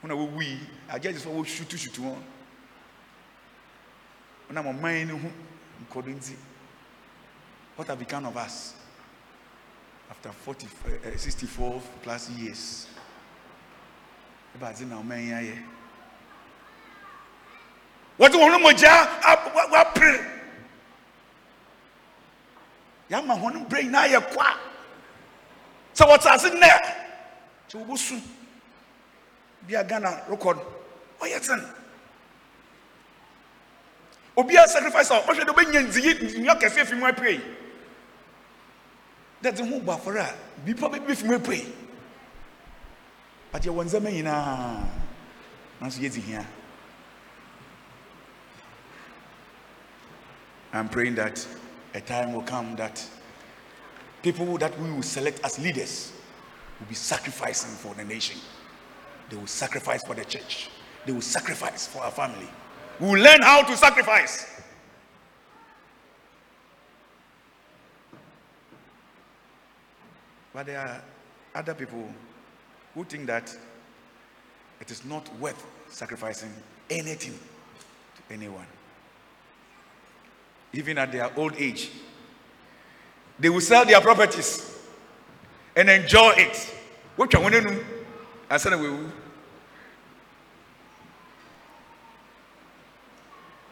[0.02, 0.60] ho na wɔwui
[0.90, 2.22] agyagye sɛ wɔsutusutu wɔn
[4.50, 5.30] ɔnam ɔman no ho
[5.84, 6.36] nkɔdo nti
[7.76, 8.74] what have become of us
[10.10, 12.88] after 40, uh, 64 plus years.
[14.56, 15.58] About na ọmọ ẹ̀yìn ayẹ.
[18.20, 18.94] Wọ́n ti wọ́n ní mọ̀já
[19.72, 20.32] wá pèrè.
[23.10, 24.48] Yà máa wọn ní brain náà yẹ kwa.
[25.94, 26.50] Sọ wọ́n ti àṣẹ
[27.98, 28.22] sùn?
[29.68, 30.58] Bí a Ghana record,
[31.20, 31.60] ọ yẹ tẹ̀.
[34.38, 36.12] Obi a sacrifice a ọ̀hwẹ́ dẹ̀ ọbẹ̀ nyẹ nziyi
[36.44, 37.42] nyọ kẹsí efi mu apẹ̀ yìí
[39.44, 40.36] dɛdze ho bɔ afɔre a
[40.66, 41.60] bipa bɛbi fi mu epue
[43.54, 44.84] adeɛ wɔn ndzɛmba nyinaa
[45.80, 46.46] nanso yɛdzi hia
[50.74, 51.46] i'm praying that
[51.94, 53.02] a time will come that
[54.22, 56.12] people that we will select as leaders
[56.80, 58.40] will be sacrificing for the nation.
[59.30, 60.70] They will sacrifice for the church.
[61.06, 62.48] They will sacrifice for our family.
[63.00, 64.52] We will learn how to sacrifice.
[70.54, 71.04] But there are
[71.54, 72.08] other people
[72.94, 73.56] who think that
[74.80, 76.52] it is not worth sacrificing
[76.90, 78.66] anything to anyone.
[80.74, 81.90] Even at their old age,
[83.38, 84.75] they will sell their properties
[85.76, 86.74] and enjoy it.
[87.16, 87.84] Which one know?
[88.50, 89.12] I said, we will.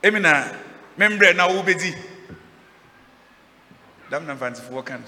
[0.02, 0.56] Emina,
[0.98, 1.94] membre na ubedi.
[4.14, 5.06] dam na mfantefoɔ ka no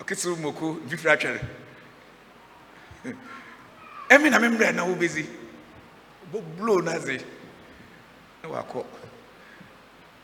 [0.00, 1.40] ɔkese wo mmoko mfifiri atwɛre
[4.08, 5.26] ɛmi na memmerɛ na wobɛsi
[6.30, 7.18] bɔ blow no ase
[8.42, 8.86] na wakɔ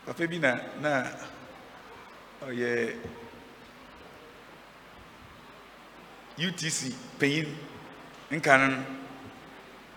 [0.07, 1.11] papa bi na na
[2.47, 2.95] ɔyɛ
[6.39, 7.47] utc panyin
[8.31, 8.77] nka no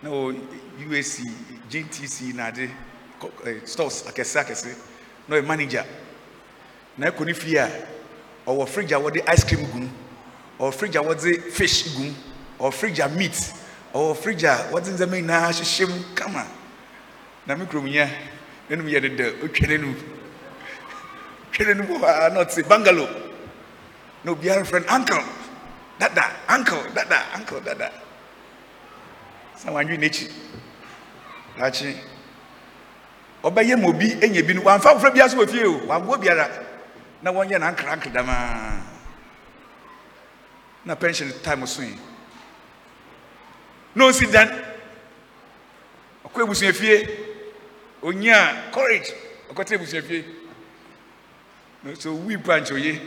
[0.02, 0.36] na wɔ
[0.88, 1.20] usc
[1.70, 2.70] gtc na ade
[3.20, 4.76] kɔ- eh, stores akɛse akɛse
[5.28, 5.84] na ɔyɛ manager.
[6.96, 7.68] Na ɛkɔ ne fie a
[8.46, 9.90] ɔwɔ fridge a wɔde ice cream gum
[10.60, 12.14] ɔwɔ fridge a wɔde fish gum
[12.60, 13.52] ɔwɔ fridge a meat.
[13.94, 16.46] Ɔwɔ fridge a wɔde ndzɛmba nyinaa hyehyɛ mu kama
[17.46, 18.08] na me kurom nya
[18.70, 19.94] n'anum yɛ deda otwa n'anum
[21.52, 23.08] twa n'anum hɔ a na ɔte bungalow
[24.24, 25.22] na obiara frɛ no uncle
[25.98, 27.90] dada uncle dada uncle dada.
[29.56, 30.30] Sɛ wandwe n'akyi.
[31.58, 31.96] Akye
[33.42, 35.86] ɔbɛyɛ ma obi anya bi no wamfa wofrɛ biara so wɔ fie o.
[35.86, 36.48] Wamboa biara.
[37.22, 38.82] Na wɔnyɛ nankranke damaa
[40.84, 41.92] na pension time soe
[43.94, 44.48] na ɔnsi dan.
[46.24, 47.08] Ɔkɔ abusua fie.
[48.02, 49.12] Onyaa courage
[49.50, 50.24] ɔkɔtɛ abusua fie.
[51.82, 53.00] Na so wi pa nkyɛ oye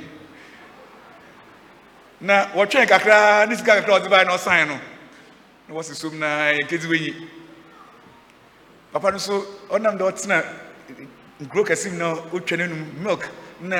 [2.21, 4.79] na wɔtwɛn kakraa ne sika kakra a ɔde baeɛ na ɔsan no
[5.67, 7.27] na wɔsi som na nkezi wɔnyi
[8.93, 10.43] papa no so ɔnam dɛ ɔtena
[11.41, 13.27] nkuro kɛse mu na ɔtwa n'anum milk
[13.61, 13.77] na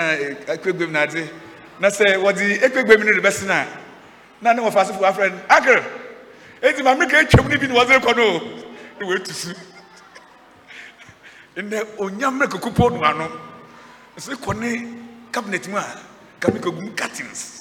[0.48, 1.30] ekpegbem na ade
[1.80, 3.66] na sɛ wɔde ekpegbem no de bɛsi na
[4.42, 5.84] na ne wɔfa asefo afrɛ no akere
[6.62, 8.40] eti maame ka etwam ne bi na wɔde rekɔ no?
[9.00, 9.54] Na wɔatu su
[11.58, 13.30] ndɛ onya mmerɛ koko po no ano.
[14.18, 14.98] Nso kɔ ne
[15.32, 15.86] cabinet mu a
[16.40, 17.61] kame ka gu mu curtains.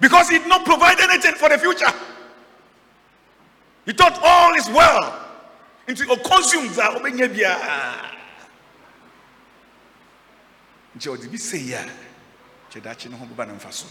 [0.00, 1.92] Because he did not provide anything for the future.
[3.84, 5.24] He thought all is well
[5.86, 6.92] until it consumes that
[13.08, 13.86] ne ho bɛba ne mfa so.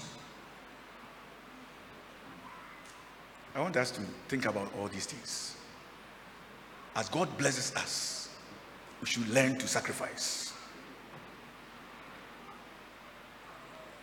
[3.56, 5.56] I want us to think about all these things.
[6.96, 8.30] As God blesses us,
[9.02, 10.54] we should learn to sacrifice.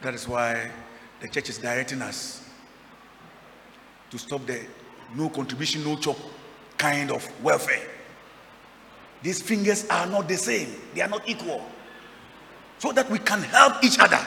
[0.03, 0.71] That is why
[1.25, 2.43] the church is directing us
[4.11, 4.61] to stop the
[5.17, 6.19] no contribution, no chop
[6.77, 7.89] kind of welfare.
[9.23, 11.65] These fingers are not the same, they are not equal.
[12.77, 14.21] So that we can help each other.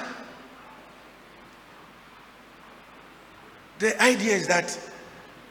[3.78, 4.76] The idea is that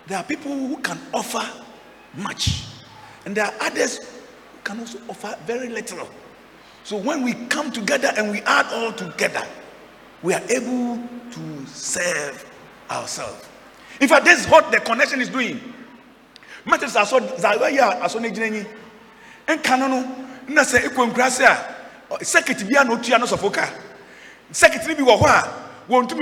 [0.08, 1.48] there are people who can offer
[2.14, 2.64] much,
[3.24, 6.08] and there are others who can also offer very little.
[6.82, 9.46] So when we come together and we add all together,
[10.26, 10.98] we are able
[11.30, 12.44] to serve
[12.90, 13.46] ourselves.
[14.00, 15.60] In fact, this is what the connection is doing.
[16.66, 16.82] And
[19.62, 20.02] Canono,
[20.48, 20.80] Nasa
[21.14, 21.76] Gracia,
[22.64, 23.24] Biano Tiano
[25.86, 26.12] won't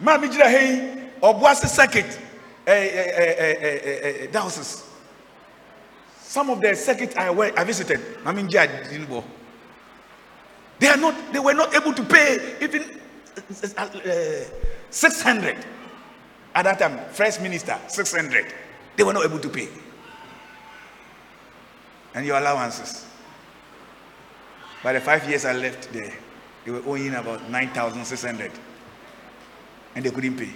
[0.00, 2.18] Mammy Jira Hay, or Boise Circuit,
[4.30, 4.82] Dowses.
[6.20, 6.74] Some of the
[7.16, 8.00] I, I visited.
[10.78, 11.14] They are not.
[11.32, 12.82] They were not able to pay even
[13.36, 14.44] uh,
[14.90, 15.56] six hundred
[16.54, 16.98] at that time.
[17.12, 18.52] First minister six hundred.
[18.96, 19.68] They were not able to pay.
[22.14, 23.06] And your allowances.
[24.82, 26.12] By the five years I left there,
[26.64, 28.52] they were owing about nine thousand six hundred,
[29.94, 30.50] and they couldn't pay.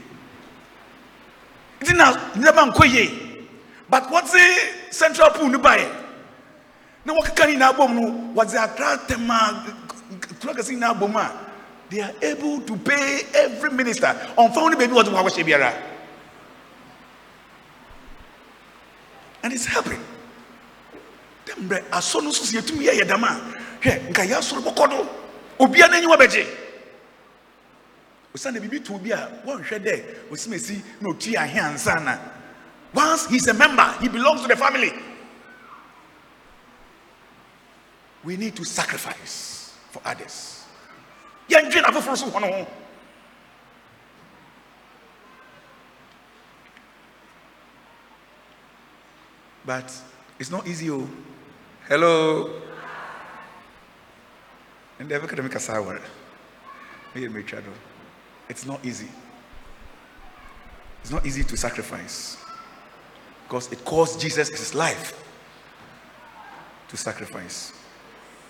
[1.95, 2.15] Now.
[3.91, 4.57] But what's the
[4.91, 5.79] central pool no buy?
[7.07, 9.65] Na wakaka ni na bom what's the atratema
[10.35, 11.15] tulakasi na bom
[11.91, 15.75] they are able to pay every minister phone baby what wa wahyɛ biara.
[19.43, 20.01] And it's helping.
[21.47, 23.41] Dem bre aso no so se yetumi yɛ yɛ dam a
[23.81, 25.09] hwɛ nka yɛ asoro bɔkɔ do
[25.61, 26.47] obia n'anyi wa bɛgye.
[28.35, 32.19] Osane bibi to obi a wɔnhwɛ dɛ osimesi na otua ahe ansa na
[32.93, 34.93] once he's a member he belongs to the family.
[38.25, 39.48] we need to sacrifice
[39.99, 40.65] for others.
[41.49, 42.67] Yɛndwe na foforɔ so wɔ no.
[49.65, 49.93] But
[50.39, 51.09] it's not easy, oh.
[51.89, 52.63] Hello.
[54.99, 56.01] And the academic asawar.
[57.15, 59.09] It's not easy.
[61.03, 62.37] It's not easy to sacrifice
[63.45, 65.25] because it cost Jesus his life
[66.89, 67.73] to sacrifice.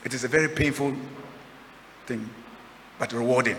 [0.04, 0.96] It is a very painful
[2.08, 2.28] thing,
[2.98, 3.56] but rewarding.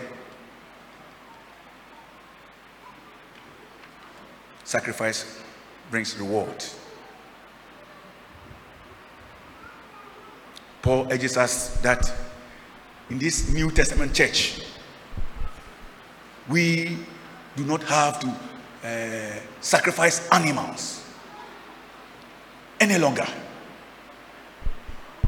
[4.64, 5.40] Sacrifice
[5.90, 6.64] brings reward.
[10.82, 12.12] Paul urges us that
[13.08, 14.62] in this New Testament church,
[16.48, 16.98] we
[17.56, 18.28] do not have to
[18.84, 21.04] uh, sacrifice animals
[22.80, 23.26] any longer.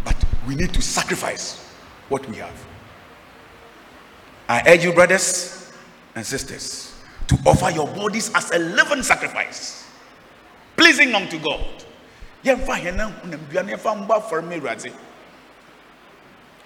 [0.04, 0.16] But
[0.48, 1.64] we need to sacrifice
[2.08, 2.71] what we have.
[4.52, 5.72] I urge you, brothers
[6.14, 6.92] and sisters,
[7.26, 9.88] to offer your bodies as a living sacrifice,
[10.76, 11.64] pleasing unto God.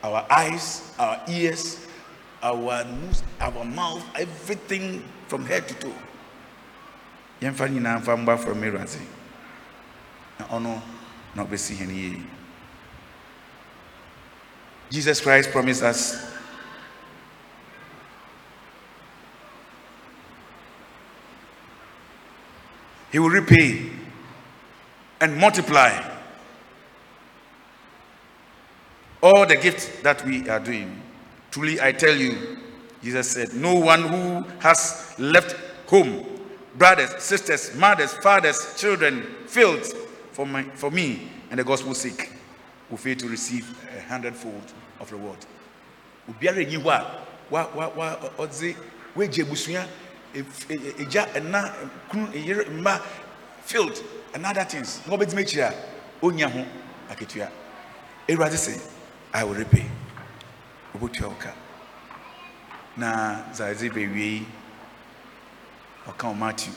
[0.03, 1.87] Our eyes, our ears,
[2.43, 5.95] our nose, our mouth, everything from head to toe.
[14.91, 16.36] Jesus Christ promised us
[23.11, 23.91] He will repay
[25.21, 26.13] and multiply
[29.23, 31.03] all the gifts that we are doing.
[31.51, 32.59] Truly, I tell you,
[33.03, 35.57] Jesus said, no one who has left
[35.89, 36.27] home,
[36.77, 39.95] brothers, sisters, mothers, fathers, children, fields
[40.33, 42.33] for, my, for me and the gospel's sake
[42.91, 45.39] will fail to receive a hundredfold of reward.
[50.41, 51.73] Ef- e- eh, e- eh, egya ɛna
[52.11, 53.01] kunu eyere mma
[53.65, 54.03] field
[54.35, 55.01] and other things.
[55.07, 55.75] Na ɔbɛdzi m'ekyir a
[56.23, 56.65] onya ho
[57.11, 57.51] akatua
[58.29, 58.81] ewurade sɛ
[59.35, 59.85] i will repay.
[60.95, 61.53] Obotua ɔka
[62.97, 64.47] na dza ɛdze bɛwie yi
[66.07, 66.73] ɔka wɔ matthew.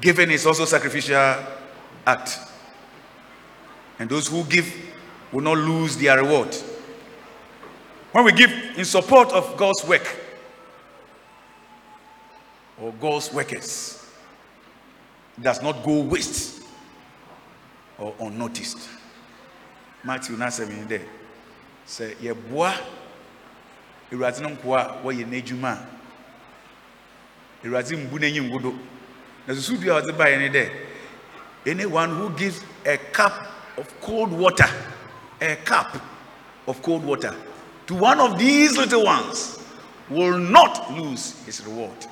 [0.00, 1.36] Giving is also sacrificial
[2.06, 2.38] act.
[3.98, 4.72] And those who give
[5.30, 6.54] will not lose their reward.
[8.12, 10.06] When we give in support of God's work
[12.80, 14.04] or God's workers,
[15.40, 16.62] does not go waste
[17.98, 18.88] or unnoticed.
[20.04, 21.02] Matthew Nasemi there
[21.84, 22.72] say yɛboa
[24.12, 25.78] awurade no nkoa a wɔyɛ n'adwuma
[27.62, 28.78] a awurade mbu n'enyi ngodo
[29.46, 30.70] na susu dua a ɔdze baeɛ ne dɛ
[31.66, 33.32] anyone who gives a cup
[33.76, 34.68] of cold water
[35.40, 36.00] a cup
[36.66, 37.34] of cold water
[37.86, 39.58] to one of these little ones
[40.08, 42.06] will not lose his reward.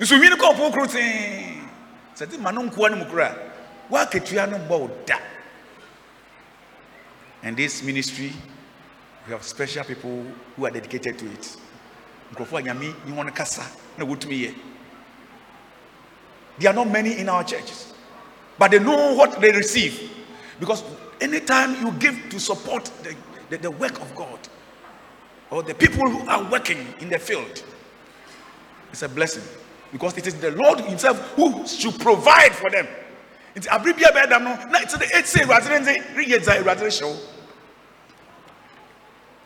[0.00, 1.58] Nsumii no kɔ ɔpo koro tee.
[2.14, 5.18] Sɛ de ma no nkoa no mu kora a woakatua no mbɔ wo da.
[7.42, 8.32] And this ministry
[9.26, 10.24] we have special people
[10.56, 11.56] who are dedicated to it.
[12.32, 13.62] Nkurɔfoɔ a nyame ne wɔn kasa
[13.96, 14.54] na wɔtumi yɛ.
[16.58, 17.92] There are not many in our churches
[18.56, 20.10] but they know what they receive.
[20.60, 20.84] Because
[21.20, 23.16] anytime you give to support the,
[23.50, 24.38] the, the work of God
[25.50, 27.62] or the people who are working in the field,
[28.92, 29.42] it's a blessing
[29.92, 32.86] because it is the Lord Himself who should provide for them.
[33.54, 35.84] It's abribia no na it's the eight say rather than
[36.14, 37.16] reyɛ dza rather show.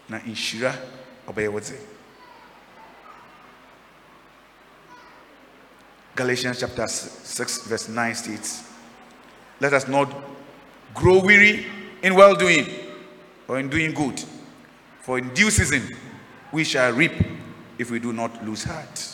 [0.09, 0.75] Na nhyira
[1.27, 1.77] ɔbɛyɛ wɔdze.
[6.15, 8.65] Galatians chapter 6 verse 9 states,
[9.61, 10.13] Let us not
[10.93, 11.65] grow weary
[12.03, 12.67] in well doing
[13.49, 14.23] or in doing good,
[15.01, 15.97] for in due season
[16.53, 17.13] we shall reap
[17.79, 19.12] if we do not lose heart.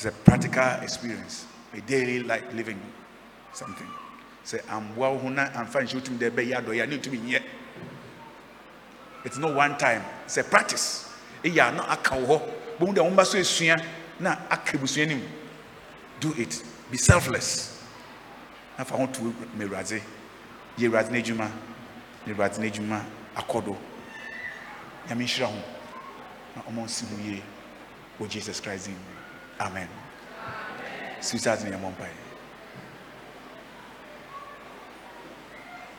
[0.00, 1.44] It's a practical experience,
[1.74, 2.80] a daily life living
[3.52, 3.86] something.
[4.44, 7.38] Say, I'm well, I'm fine I need to be.
[9.26, 11.06] It's not one time, it's a practice.
[11.44, 11.50] I
[16.18, 16.62] do it.
[16.90, 17.84] Be selfless.
[18.78, 20.00] Na fa ho to me awurade
[20.78, 21.50] yɛ awurade n'adwuma
[22.26, 23.04] na awurade n'adwuma
[23.36, 23.76] akɔdo
[25.06, 25.62] nyame nhyira ho
[26.56, 27.42] na ɔma nsi ho yie
[28.18, 29.09] oh, jesus christ mu
[29.60, 29.88] amen.
[31.20, 32.12] Suicide ne yɛmmɔ mpae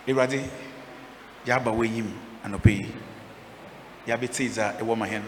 [0.07, 0.41] awurade
[1.45, 2.09] yɛaba w'anyim
[2.43, 2.93] anɔpɛ yi
[4.07, 5.23] yɛabɛtei dza ɛwɔ ma hɛn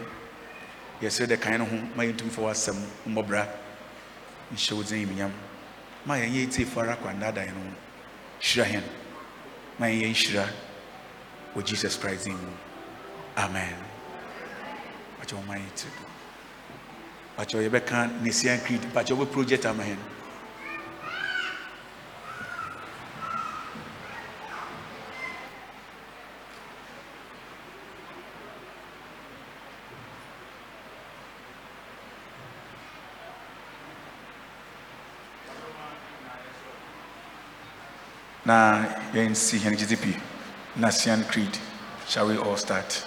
[1.01, 2.76] yɛsrɛ dɛ kan no ho ma yɛntumi fa w'asɛm
[3.07, 3.47] mmɔbra
[4.51, 5.31] nhyɛ wo dzin yimnyam
[6.05, 7.72] ma yɛn yɛ tiefo ara kwandaadaa yɛn ho
[8.41, 8.84] hyira hɛn
[9.80, 10.45] ma yɛn yɛ nhyira
[11.55, 12.51] wɔ jesus christ din mu
[13.38, 13.76] amen.
[15.19, 15.69] Pakyɛ wɔma yɛ
[17.38, 19.97] pakyɛ yɛbɛka Nicene creed pakyɛ wɔbɛ project ama hɛn
[38.45, 40.19] na yɛnsi hɛn GDP
[40.76, 41.57] Nicene Creed.
[42.07, 43.05] Shall we all start?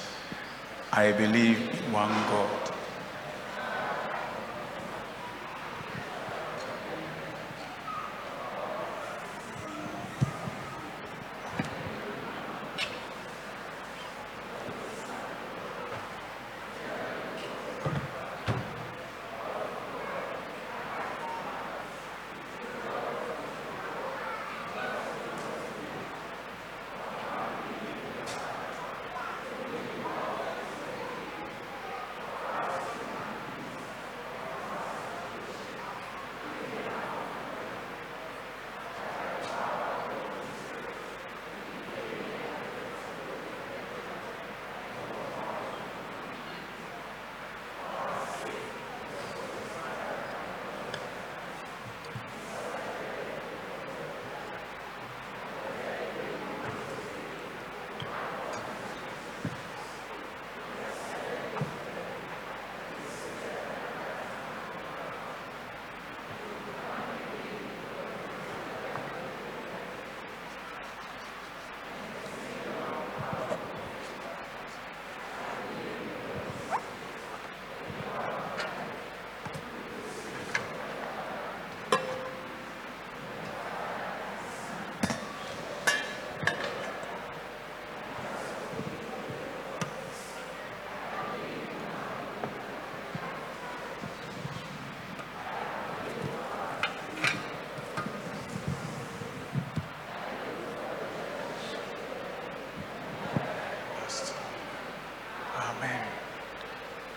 [0.93, 2.76] I believe in one God.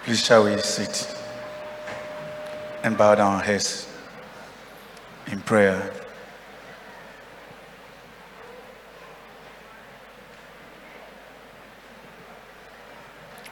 [0.10, 1.15] Please shall we sit
[2.81, 3.88] and bow down our heads
[5.27, 5.94] in prayer.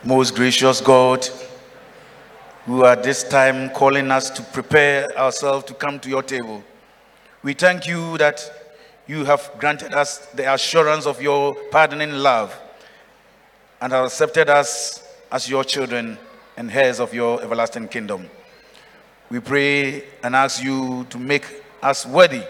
[0.03, 1.29] Most gracious God,
[2.65, 6.63] who at this time calling us to prepare ourselves to come to your table,
[7.43, 8.73] we thank you that
[9.05, 12.59] you have granted us the assurance of your pardoning love
[13.79, 16.17] and have accepted us as your children
[16.57, 18.29] and heirs of your everlasting kingdom.
[19.29, 21.45] We pray and ask you to make
[21.81, 22.43] us worthy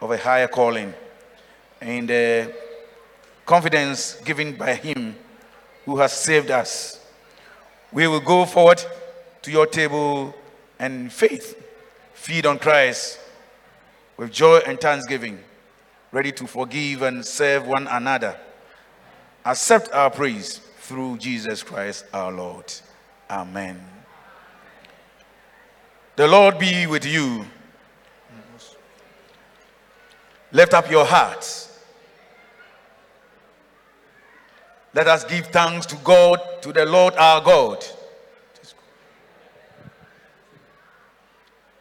[0.00, 0.92] of a higher calling
[1.80, 2.54] and the
[3.46, 5.16] confidence given by him
[5.86, 7.04] who has saved us.
[7.90, 8.84] We will go forward
[9.42, 10.34] to your table
[10.78, 11.60] and faith,
[12.12, 13.18] feed on Christ
[14.16, 15.42] with joy and thanksgiving,
[16.12, 18.36] ready to forgive and serve one another.
[19.46, 22.70] Accept our praise through Jesus Christ our Lord.
[23.30, 23.80] Amen.
[26.16, 27.46] The Lord be with you.
[30.52, 31.78] Lift up your hearts.
[34.92, 37.84] Let us give thanks to God, to the Lord our God.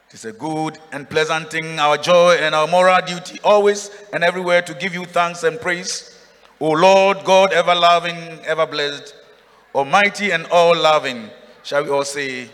[0.08, 4.24] It is a good and pleasant thing, our joy and our moral duty, always and
[4.24, 6.16] everywhere to give you thanks and praise.
[6.60, 9.16] O Lord God, ever loving, ever blessed,
[9.74, 11.30] almighty and all loving,
[11.64, 12.50] shall we all say,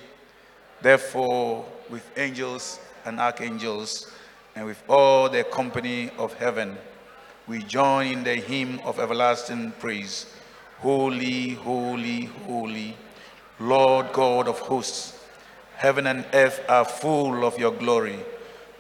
[0.82, 4.11] therefore, with angels and archangels,
[4.56, 6.77] and with all the company of heaven,
[7.48, 10.26] we join in the hymn of everlasting praise.
[10.80, 12.95] Holy, holy, holy,
[13.60, 15.19] Lord God of hosts,
[15.76, 18.19] heaven and earth are full of your glory.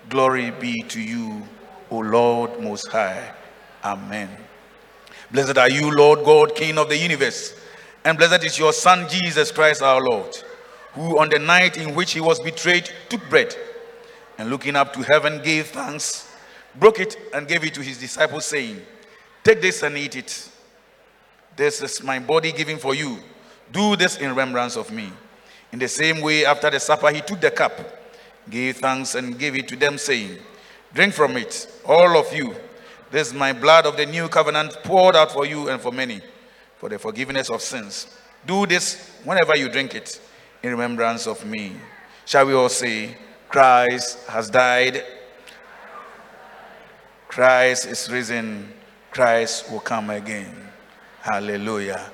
[0.09, 1.43] Glory be to you,
[1.89, 3.33] O Lord Most High.
[3.83, 4.29] Amen.
[5.31, 7.53] Blessed are you, Lord God, King of the universe,
[8.05, 10.37] and blessed is your Son, Jesus Christ our Lord,
[10.93, 13.55] who on the night in which he was betrayed took bread,
[14.37, 16.31] and looking up to heaven gave thanks,
[16.75, 18.79] broke it, and gave it to his disciples, saying,
[19.43, 20.49] Take this and eat it.
[21.55, 23.17] This is my body given for you.
[23.71, 25.11] Do this in remembrance of me.
[25.71, 27.79] In the same way, after the supper, he took the cup,
[28.47, 30.37] gave thanks, and gave it to them, saying,
[30.93, 32.55] Drink from it, all of you.
[33.09, 36.21] This is my blood of the new covenant poured out for you and for many
[36.85, 38.05] for the forgiveness of sins.
[38.45, 40.21] Do this whenever you drink it
[40.61, 41.71] in remembrance of me.
[42.25, 43.17] Shall we all say,
[43.49, 45.03] Christ has died,
[47.27, 48.71] Christ is risen,
[49.09, 50.55] Christ will come again.
[51.21, 52.07] Hallelujah.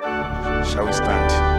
[0.66, 1.51] Shall we stand?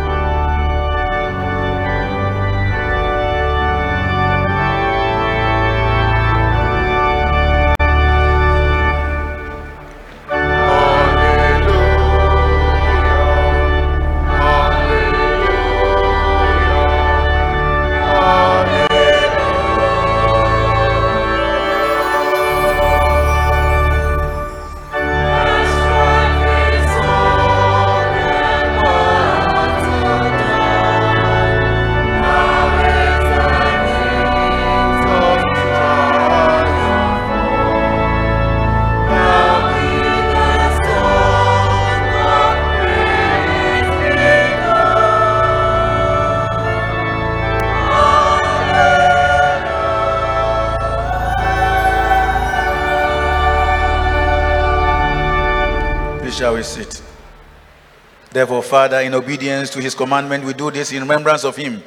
[58.73, 61.83] Father, in obedience to his commandment, we do this in remembrance of him,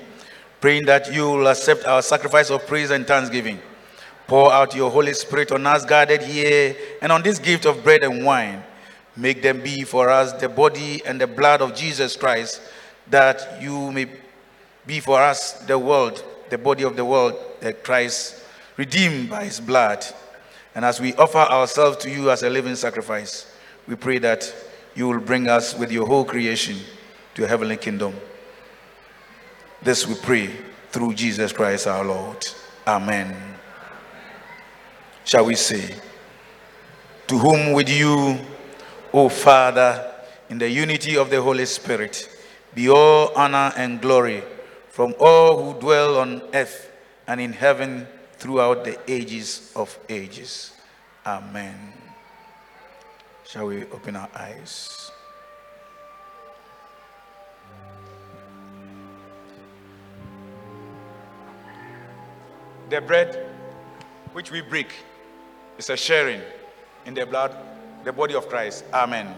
[0.62, 3.58] praying that you will accept our sacrifice of praise and thanksgiving.
[4.28, 8.04] Pour out your Holy Spirit on us gathered here and on this gift of bread
[8.04, 8.64] and wine.
[9.18, 12.62] Make them be for us the body and the blood of Jesus Christ,
[13.10, 14.06] that you may
[14.86, 18.44] be for us the world, the body of the world, that Christ
[18.78, 20.06] redeemed by his blood.
[20.76, 23.52] And as we offer ourselves to you as a living sacrifice,
[23.88, 24.54] we pray that
[24.96, 26.78] you will bring us with your whole creation
[27.36, 28.16] to your heavenly kingdom.
[29.82, 30.50] This we pray
[30.90, 32.48] through Jesus Christ our Lord.
[32.88, 33.36] Amen.
[35.26, 35.96] Shall we say,
[37.28, 38.40] To whom with you,
[39.14, 40.14] O Father,
[40.50, 42.30] in the unity of the Holy Spirit,
[42.74, 44.44] be all honor and glory
[44.90, 46.92] from all who dwell on earth
[47.28, 48.08] and in heaven
[48.38, 50.72] throughout the ages of ages.
[51.26, 51.95] Amen.
[53.56, 55.10] Shall we open our eyes?
[62.90, 63.48] The bread
[64.34, 64.90] which we break
[65.78, 66.42] is a sharing
[67.06, 67.56] in the blood,
[68.04, 68.84] the body of Christ.
[68.94, 69.34] Amen.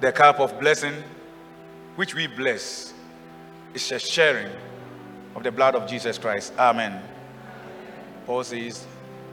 [0.00, 0.94] the cup of blessing,
[1.96, 2.94] which we bless,
[3.74, 4.50] is a sharing
[5.34, 6.54] of the blood of Jesus Christ.
[6.58, 7.17] Amen.
[8.28, 8.84] Paul says,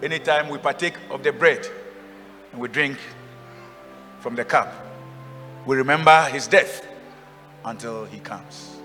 [0.01, 1.67] anytime we partake of the bread
[2.53, 2.97] and we drink
[4.21, 4.73] from the cup,
[5.65, 6.87] we remember his death
[7.65, 8.77] until he comes.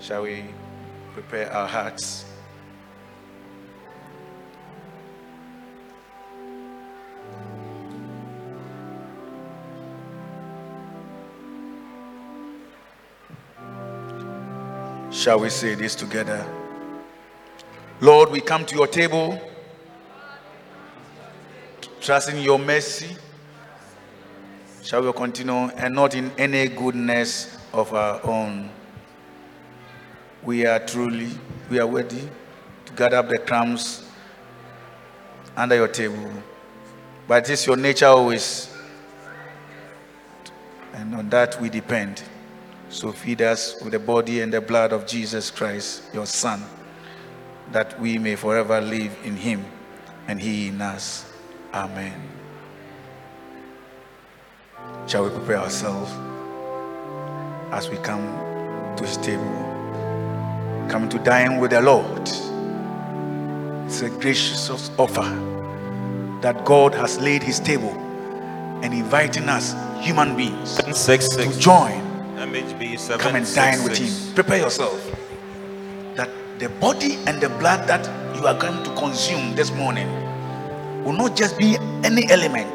[0.00, 0.46] Shall we
[1.12, 2.24] prepare our hearts?
[15.12, 16.46] Shall we say this together?
[18.00, 19.40] Lord, we come to your table,
[22.00, 23.16] trusting your mercy.
[24.84, 28.70] Shall we continue and not in any goodness of our own?
[30.44, 31.30] We are truly,
[31.68, 32.28] we are ready
[32.86, 34.04] to gather up the crumbs
[35.56, 36.30] under your table.
[37.26, 38.72] But it is your nature always,
[40.94, 42.22] and on that we depend.
[42.90, 46.62] So feed us with the body and the blood of Jesus Christ, your Son,
[47.72, 49.64] that we may forever live in him
[50.26, 51.24] and he in us.
[51.74, 52.20] Amen.
[55.06, 56.10] Shall we prepare ourselves
[57.72, 58.24] as we come
[58.96, 59.44] to his table?
[60.90, 62.22] Coming to dine with the Lord.
[63.86, 65.28] It's a gracious offer
[66.42, 67.90] that God has laid his table
[68.82, 69.74] and inviting us,
[70.04, 72.00] human beings, Six, to join
[72.36, 73.18] MHB seven.
[73.20, 74.34] come and six, dine with him.
[74.34, 75.07] Prepare yourself.
[76.58, 78.04] The body and the blood that
[78.36, 80.08] you are going to consume this morning
[81.04, 82.74] will not just be any element,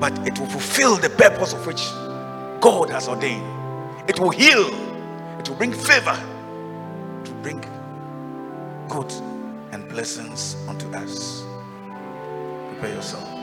[0.00, 1.82] but it will fulfill the purpose of which
[2.62, 3.46] God has ordained.
[4.08, 4.68] It will heal,
[5.38, 6.18] it will bring favor,
[7.24, 7.60] will bring
[8.88, 9.12] good
[9.72, 11.44] and blessings unto us.
[12.68, 13.33] Prepare yourself.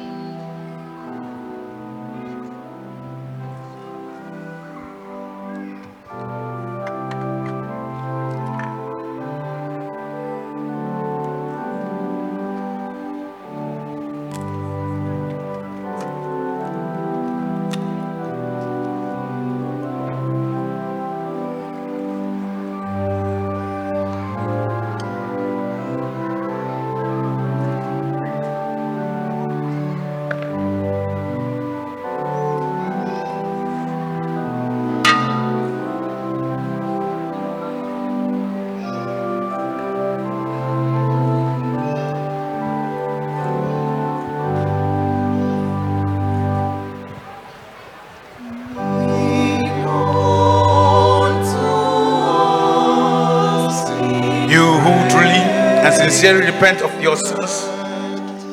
[56.21, 57.65] Sincerely repent of your sins.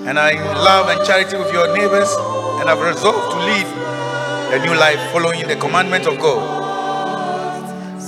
[0.08, 2.08] And are in love and charity with your neighbors.
[2.58, 3.68] And have resolved to live
[4.56, 6.40] a new life following the commandments of God.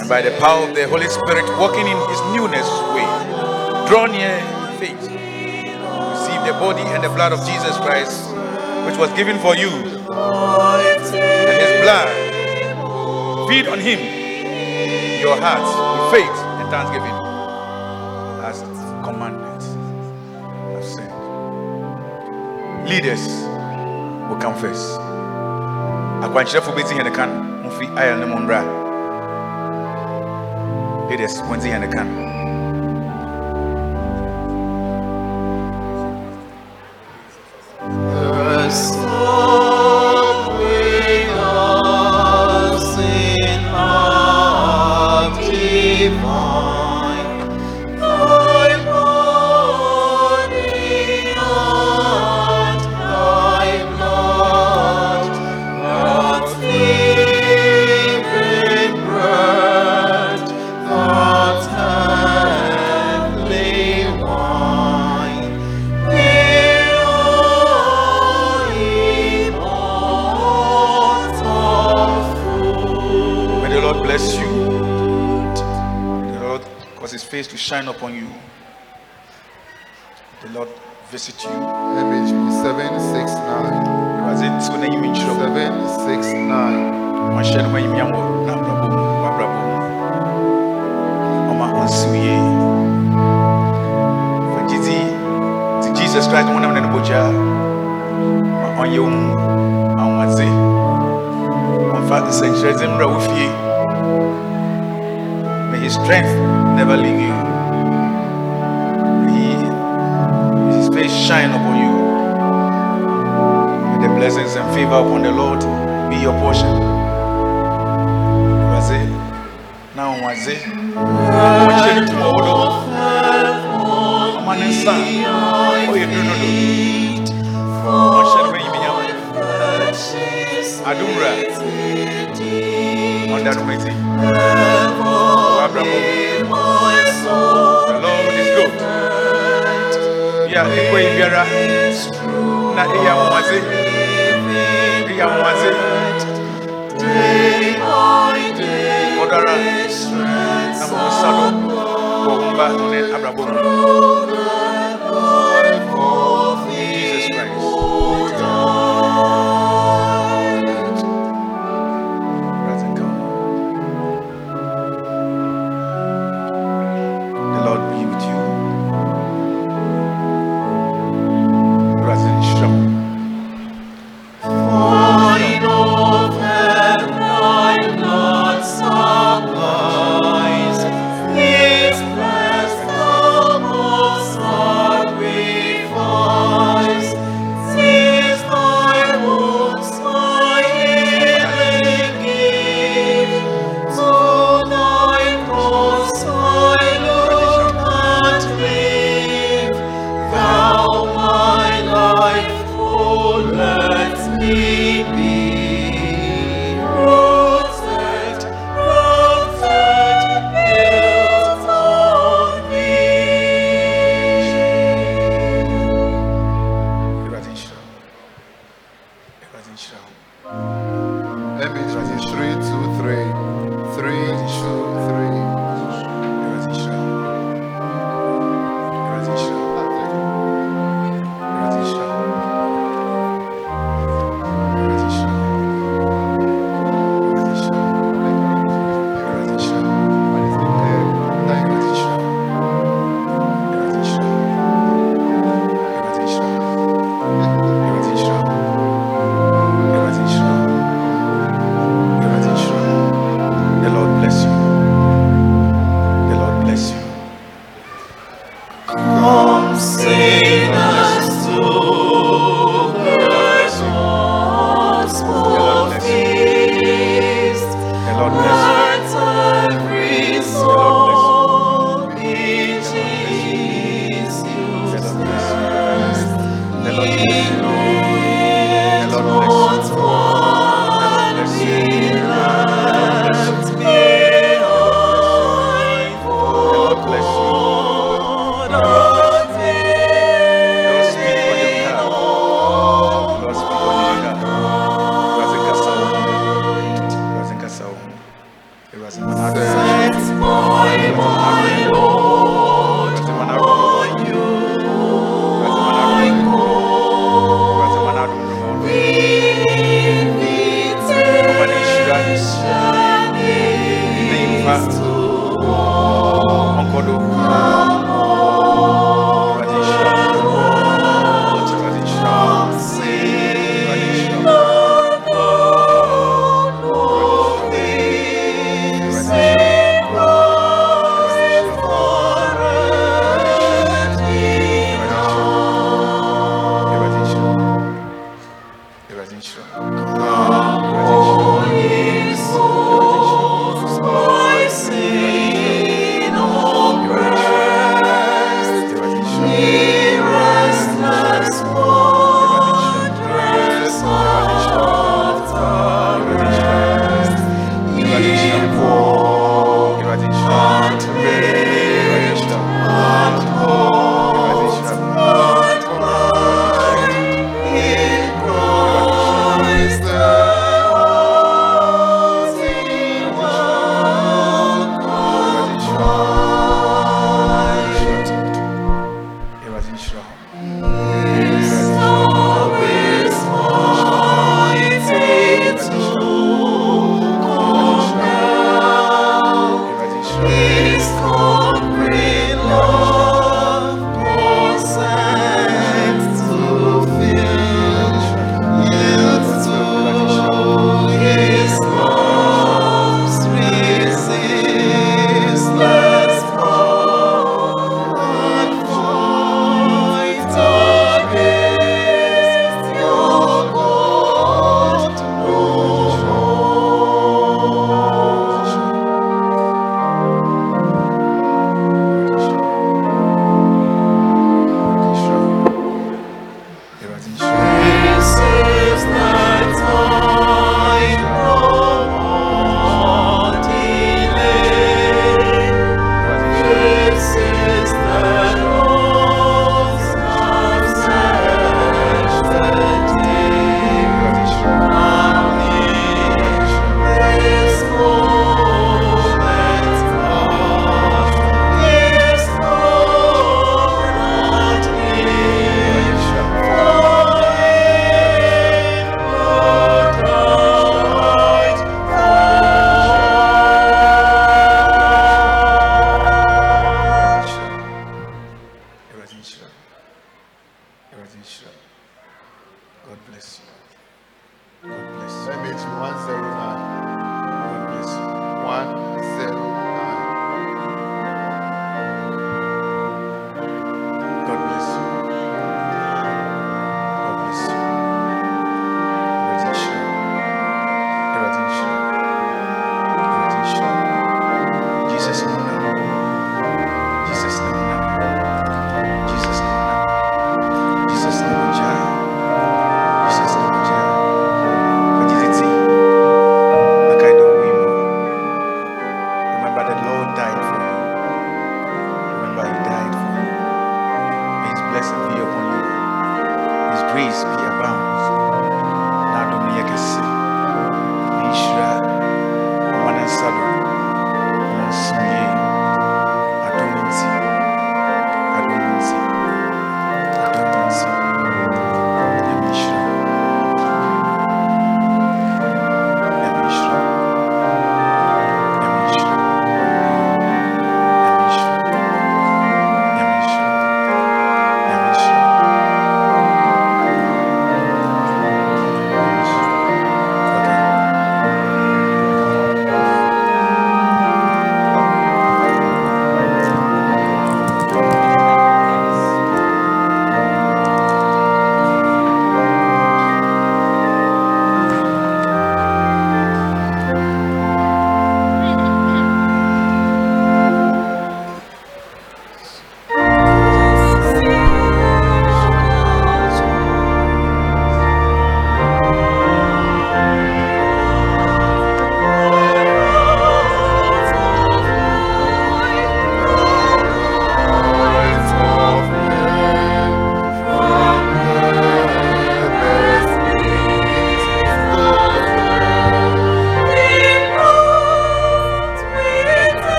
[0.00, 2.64] And by the power of the Holy Spirit walking in his newness
[2.96, 3.04] way,
[3.92, 8.32] draw near in faith, receive the body and the blood of Jesus Christ,
[8.88, 12.08] which was given for you, and his blood.
[13.50, 14.00] Feed on him.
[15.20, 17.21] Your hearts with faith and thanksgiving
[22.92, 23.24] Leaders
[24.28, 25.00] will come first.
[26.24, 27.30] akwankyerɛfo bɛdzi hɛn kan
[27.66, 28.60] mfi ayɛ no mu mmra
[31.08, 32.31] leaders wɔndzi hɛn kan May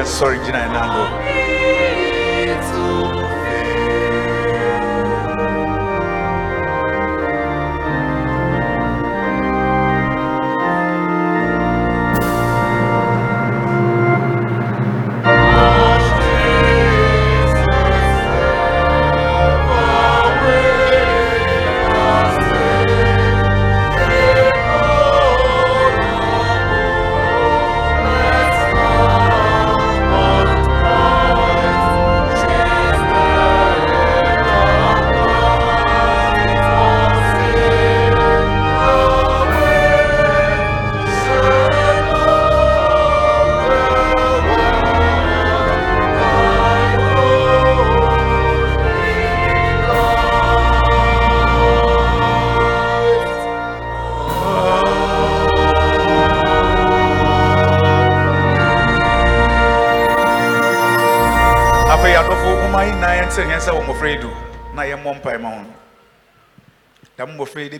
[0.00, 0.89] Yes, sorry, Cina.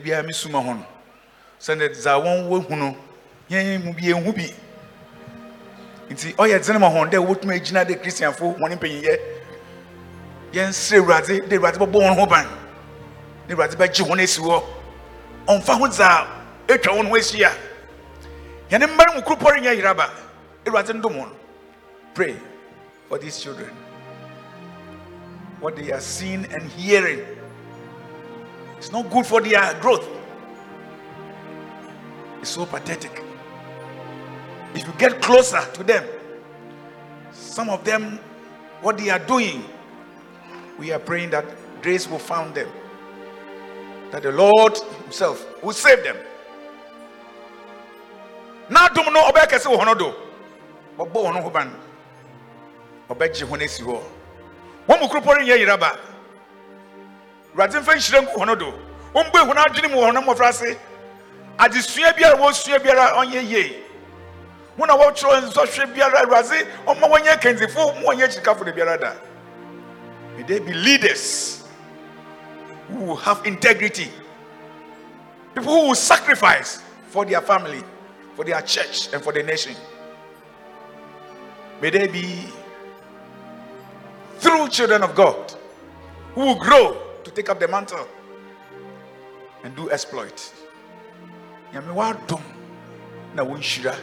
[0.03, 0.87] biara mi suma ho no
[1.61, 2.97] sɛnɛ dza wɔn wohu no
[3.51, 4.55] yɛn mu bi ehu bi.
[6.11, 9.19] Nti they dzene ma hɔn dɛ wotumi egyina de kristianfo wɔn mpanyinyɛ
[10.53, 12.47] yɛn sere wurade de wurade bɛbɔ wɔn ho ban
[13.49, 14.63] ne wurade bɛgye wɔn esi hɔ.
[15.47, 16.27] Ɔnfa ho dza
[16.67, 17.51] etwa wɔn ho ehyia
[18.71, 20.11] yɛn mmarima mu kuropɔ renyɛ yiraba
[20.65, 21.31] ewurade ndom wɔn.
[22.15, 22.35] Pray
[23.09, 23.71] for these children.
[25.61, 27.30] What they are seeing and hearing.
[28.91, 30.05] It's not good for their growth.
[32.41, 33.23] It's so pathetic.
[34.75, 36.05] If you get closer to them,
[37.31, 38.19] some of them,
[38.83, 39.63] what they are doing,
[40.77, 41.45] we are praying that
[41.83, 42.67] grace will found them,
[44.11, 46.17] that the Lord Himself will save them.
[48.69, 50.17] Now, don't know about Kesi Honodo,
[50.99, 51.45] but Bo Hono
[57.61, 58.75] Yeraba, Radin Fen Shrenku Honodo,
[59.15, 60.77] Umbe Honadini Honamofrasi,
[61.59, 62.37] adesua biara
[62.83, 63.83] biara ɔnyɛ yie.
[64.77, 66.27] Mo na wɔtwerɛ nsɔhwɛ biara
[66.87, 69.13] wɔnyɛ kyikafo de biara da.
[70.37, 71.65] May they be leaders
[72.89, 74.11] who have integrity.
[75.55, 77.83] People who will sacrifice for their family
[78.37, 79.75] for their church and for the nation.
[81.83, 82.47] May they be
[84.41, 85.53] true children of god
[86.35, 88.09] who will grow to take up the mantle
[89.63, 90.53] and do exploit.
[91.73, 92.43] Nyame wadom
[93.35, 93.95] na wɔnhyira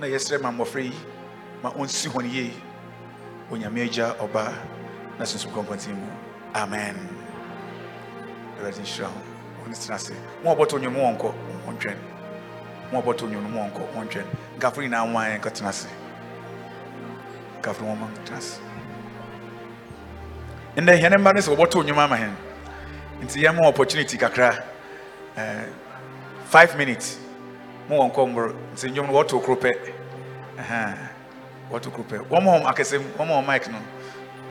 [0.00, 0.92] na yɛsrɛ ma mmɔfra yi
[1.62, 2.52] ma ɔnsi hɔn yie
[3.50, 4.54] onyame agya ɔba
[5.18, 5.52] na sunsum
[6.54, 6.96] amen.
[8.58, 9.20] Awurade nhyira ho
[9.66, 11.34] ɔne tena ase mo ɔbɔtɔ nnwom mo wɔnkɔ
[11.66, 11.96] wɔntwɛn
[12.92, 14.26] mo ɔbɔtɔ nnwom no wɔnkɔ wɔntwɛn
[14.56, 15.88] nkafo nyinaa mo ayɛ nkɔtena ase
[17.60, 18.67] nkafo wɔma nkɔtena ase
[20.80, 22.34] ndɛ hɛne mma no sɛ wɔbɔtɔ nnwom ama hɛn
[23.22, 24.62] nti yɛma opportunity kakra.
[25.36, 25.66] Eh,
[26.46, 27.18] five minutes.
[27.88, 29.70] Mo wɔn kɔ mboro nti nnwom no wɔto koro pɛ
[30.58, 30.96] Ɛhɛn,
[31.70, 33.78] wɔto koro pɛ wɔn wɔn akɛse wɔn wɔn mic no.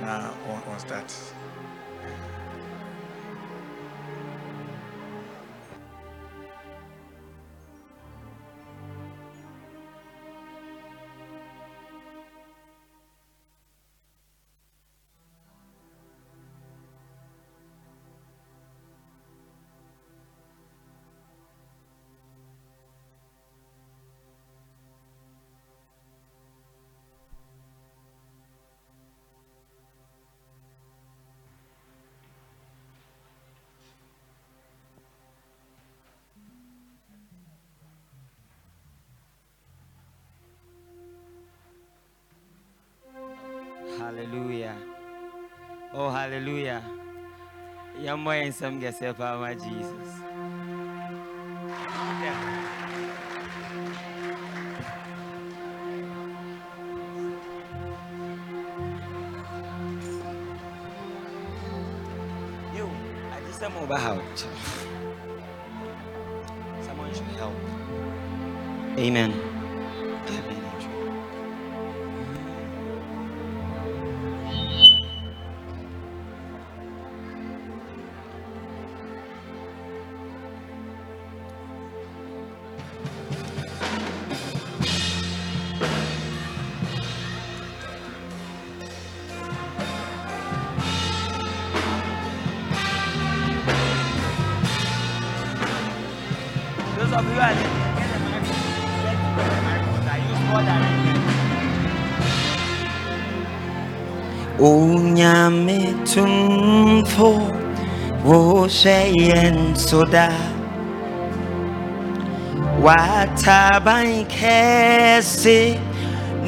[0.01, 1.13] Na wɔn wɔn start.
[48.27, 50.11] Ga sai fama Jesus.
[62.75, 62.89] Yo,
[63.31, 64.45] I just am about.
[66.83, 67.55] Someone should help.
[68.99, 69.46] Amen.
[109.75, 110.29] Soda.
[112.83, 115.79] Wataban kese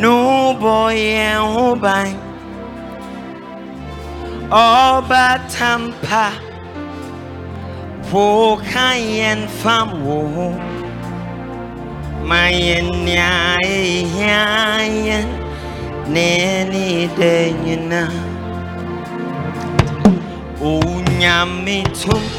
[0.01, 0.95] no boy
[1.53, 2.15] hoban
[4.51, 6.31] oba tampa
[8.11, 10.49] wo kayen fam wo
[12.29, 12.87] mayen
[14.17, 15.27] nyayen
[16.13, 18.03] nene de nyina
[20.61, 22.38] onyame tum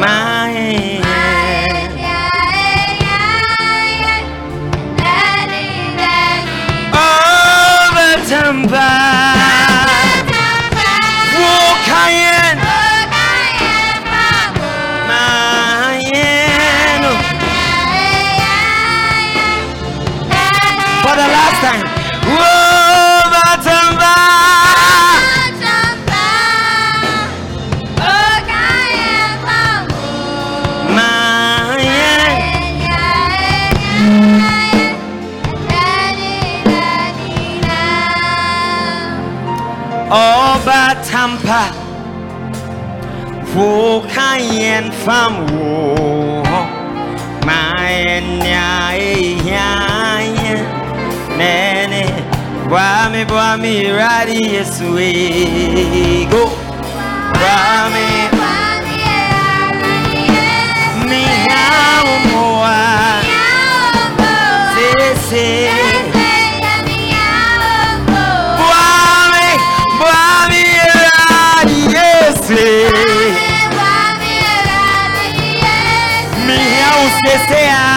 [0.00, 1.00] Mae
[6.92, 9.19] Oba tampa Wokayen
[43.56, 46.60] wo ka yɛn fam wo hɔ
[47.46, 47.58] ma
[48.04, 48.68] yɛn nea
[49.10, 49.68] ehia
[50.38, 50.60] yɛn
[51.38, 52.02] nɛɛne
[52.70, 56.42] boa me boa me awurade yesu ee go.
[57.40, 58.06] Boa me
[61.08, 61.64] mehia
[62.06, 62.78] wo mmoa
[64.74, 65.89] sese boa
[77.22, 77.89] mehia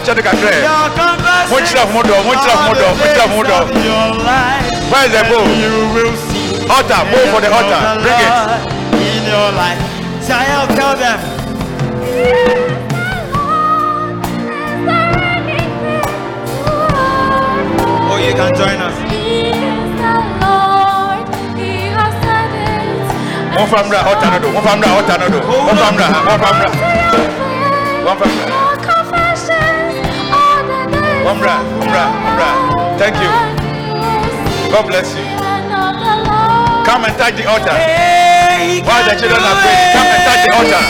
[0.00, 0.22] the
[1.52, 2.72] monkyerɛ ho
[3.02, 3.58] days dɔ.
[3.60, 4.72] of your life.
[4.90, 5.46] Where is the bowl?
[5.62, 7.80] You will see Altar, bowl for the altar.
[8.00, 8.32] Bring it.
[9.02, 9.80] In your life.
[10.26, 11.18] Child, tell them.
[18.10, 18.96] Oh, you can join us.
[23.56, 26.06] Wɔn fa mmerɛ ɔta no do, wɔn fa mmerɛ ɔta no do, wɔn fa mmerɛ,
[28.06, 28.41] wɔn fa mmerɛ,
[31.24, 32.98] wɔn fa mmerɛ, wɔn mmerɛ, wɔn mmerɛ, wɔn mmerɛ.
[32.98, 33.30] Thank you.
[34.72, 35.24] God bless you.
[36.86, 37.76] Come and touch the altar.
[38.86, 40.82] While the children are praying, come and touch the altar.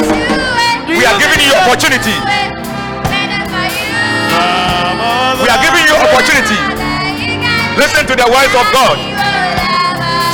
[0.89, 2.17] We are giving you opportunity.
[5.43, 6.59] We are giving you opportunity.
[7.77, 8.97] Listen to the words of God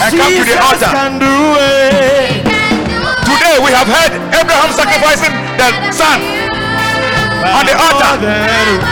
[0.02, 0.91] and come to the altar.
[0.94, 2.43] can do it.
[3.27, 6.48] Today we have heard Abraham sacrificing the son
[7.44, 8.12] on the altar.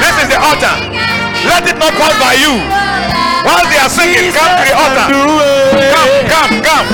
[0.01, 0.75] This is the altar.
[1.47, 2.55] Let it not pass by you.
[3.47, 5.07] While they are singing, come to the altar.
[5.95, 6.87] Come, come, come.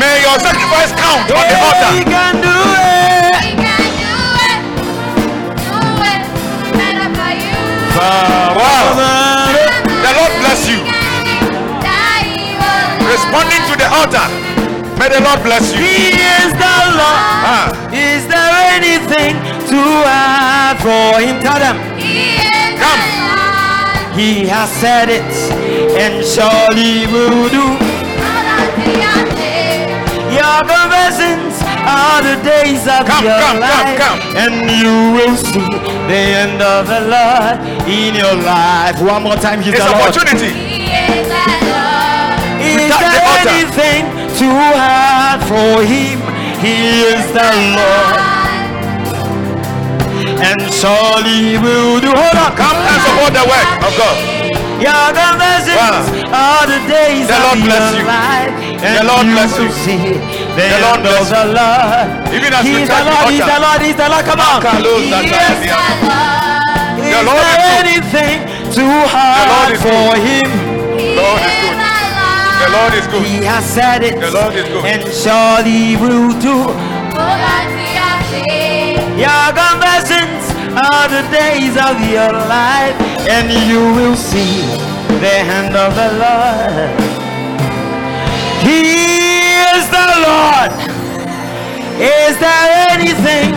[0.00, 2.10] May your sacrifice count on the He altar.
[2.10, 4.12] can do it.
[7.94, 9.11] Wow.
[13.32, 13.64] The Lord bless you.
[13.64, 14.26] Responding to the altar.
[15.00, 15.80] May the Lord bless you.
[15.80, 17.20] He is the Lord.
[17.48, 19.34] Ah, Is there anything
[19.66, 21.40] too hard for him?
[21.40, 21.76] Tell them.
[22.76, 23.00] come.
[24.14, 25.24] He has said it
[25.96, 27.66] and surely will do.
[30.32, 31.56] Your conversions
[31.88, 34.18] are the days of Come, your come, come, life, come.
[34.36, 35.64] and you will see
[36.08, 37.56] the end of the Lord
[37.88, 39.00] in your life.
[39.00, 40.08] One more time, He's It's the Lord.
[40.08, 40.52] opportunity.
[42.62, 43.11] Is touch the there altar.
[43.48, 44.02] Anything
[44.38, 46.18] too hard for Him?
[46.62, 48.18] He is the Lord,
[50.42, 52.10] and surely will do.
[52.14, 54.16] Hold on, Come and support the work of God.
[54.78, 58.78] your conversions are the days The of Lord bless your you.
[58.82, 59.68] The Lord bless you.
[59.82, 60.14] see
[60.54, 62.06] the, The Lord bless the Lord.
[62.34, 64.24] Even as He's the Lord, He's the Lord, He's the Lord.
[64.26, 64.58] Come on.
[64.62, 65.26] Kalos, Yes.
[65.26, 65.78] Zakaria.
[67.02, 68.38] Is Lord is anything
[68.74, 70.46] too hard is for Him?
[71.18, 72.01] Lord is good.
[72.62, 73.26] The Lord is good.
[73.26, 74.84] He has said it, The Lord is good.
[74.86, 76.56] and surely will do.
[79.22, 80.42] Your conversions
[80.72, 82.96] are the days of your life,
[83.28, 84.62] and you will see
[85.20, 86.90] the hand of the Lord.
[88.66, 88.82] He
[89.74, 90.72] is the Lord.
[92.00, 93.52] Is there anything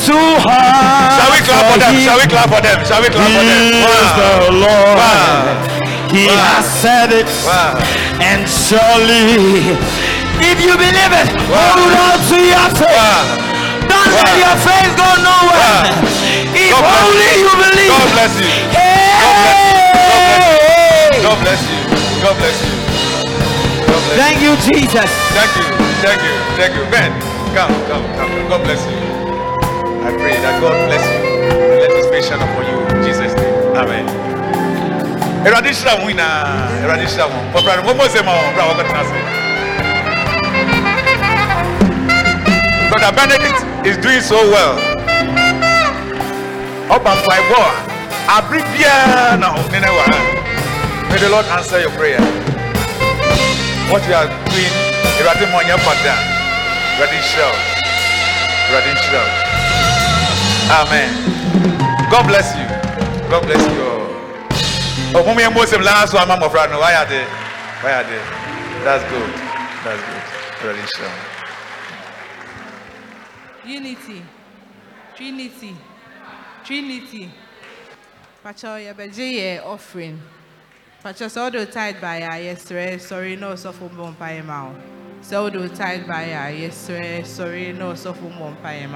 [0.00, 1.12] too hard?
[1.18, 1.94] Shall we clap for them?
[2.02, 2.78] Shall we clap for them?
[2.88, 3.62] Shall we clap for them?
[3.62, 4.32] He is the
[4.64, 4.96] Lord.
[4.98, 5.73] Wow.
[6.14, 6.38] He Wow.
[6.54, 7.74] has said it, Wow.
[8.22, 9.74] and surely,
[10.38, 12.94] if you believe it, hold on to your faith.
[12.94, 13.26] Wow.
[13.90, 15.82] Don't let your faith go nowhere.
[15.90, 16.54] Wow.
[16.54, 17.42] If God only you.
[17.44, 17.90] you believe.
[17.90, 18.46] God bless you.
[18.78, 19.18] Hey!
[21.22, 21.78] God bless you.
[22.22, 22.76] God bless you.
[23.88, 24.16] God bless you.
[24.16, 25.10] Thank you, Jesus.
[25.34, 25.66] Thank you.
[26.04, 26.34] Thank you.
[26.56, 26.84] Thank you.
[26.94, 27.10] Ben,
[27.56, 28.30] come, come, come.
[28.48, 28.96] God bless you.
[30.06, 31.20] I pray that God bless you
[31.50, 33.76] and let his face shine upon you in Jesus' name.
[33.76, 34.33] Amen.
[35.44, 36.68] Awurade hyira mo nyinaa.
[36.80, 37.36] Awurade hyira mo.
[37.52, 38.64] Pɔpra no, mommɔ nsɛm a wɔn bra.
[42.88, 44.78] Brother Benedict is doing so well.
[46.88, 47.72] Ɔba mpaebɔ a,
[48.38, 50.04] abere biara na ɔne ne wɔ.
[51.10, 52.20] May the Lord answer your prayer.
[53.92, 54.74] What you are doing,
[55.20, 56.14] Awurade ma ɔnyɛ fada.
[56.96, 57.58] Awurade nhyira wo.
[58.70, 59.24] Awurade wo.
[60.80, 61.10] Amen.
[62.10, 62.66] God bless you.
[63.28, 63.93] God bless you all.
[65.16, 66.80] Oh, You're Muslim last one, Mama Frano.
[66.80, 67.22] Why are they?
[67.22, 68.18] Why are they?
[68.82, 69.30] That's good.
[69.84, 70.76] That's good.
[71.00, 71.08] Wo.
[73.64, 74.22] Unity,
[75.14, 75.76] Trinity,
[76.64, 77.30] Trinity.
[78.42, 80.20] Pacho yɛ offering.
[81.00, 84.74] Pacho sɛ wode wo tithe baeɛ a yɛsrɛ sɔre na ɔsɔfo mmɔ mpaeɛ ma wo.
[85.22, 88.88] Sɛ wode wo tithe baeɛ a yɛsrɛ sɔre na ɔsɔfo mmɔ mpaeɛ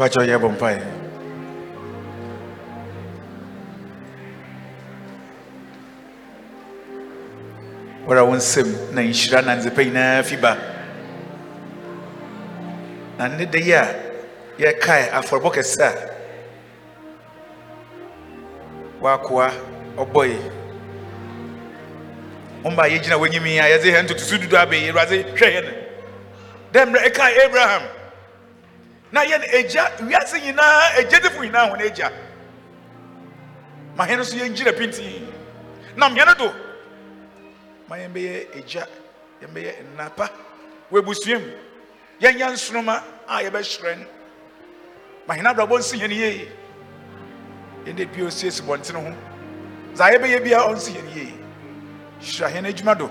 [0.00, 0.80] Pacho yɛ bɔ mpaeɛ.
[8.06, 10.56] Wɔra wo nsam na nhyira na nzepa nyinaa fi ba.
[13.18, 13.84] Na ne da yi a
[14.58, 15.92] yɛkae afɔrebɔ kɛse a
[19.02, 19.52] waakoa
[19.98, 20.38] ɔbɔ yi.
[22.64, 25.68] Moma a yɛgyina w'anim yi a yɛdze yɛn ntotoso dudu abɛyi Awurade hwɛ yɛn.
[26.72, 27.99] Dɛ mmerɛ ɛkae Abraham
[29.12, 32.12] na yɛn agya wiase nyinaa agyadifo nyinaa wɔn agya
[33.96, 35.26] ma hɛn nso yɛngyina pintii
[35.96, 36.52] nam hɛn do.
[37.88, 37.96] Ma.
[37.96, 38.86] Yɛn bɛyɛ agya
[39.42, 40.30] yɛn bɛyɛ nnapa
[40.92, 41.12] wɔ mu
[42.20, 44.06] yɛnyɛ nsoroma a yɛbɛhyerɛn
[45.26, 46.48] ma hɛn abrabɔ nsi hɛn yie
[47.86, 49.14] yɛn de bi osiesie bɔnten ho
[49.94, 51.34] dza yɛbɛyɛ bia ɔnsi hɛn yie
[52.20, 53.10] hyira hɛn adwuma do.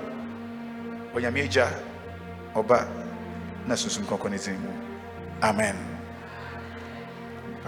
[1.14, 1.68] Wɔ nyame agya
[2.56, 2.88] ɔba
[3.68, 4.70] na sunsun ne mu
[5.42, 5.89] amen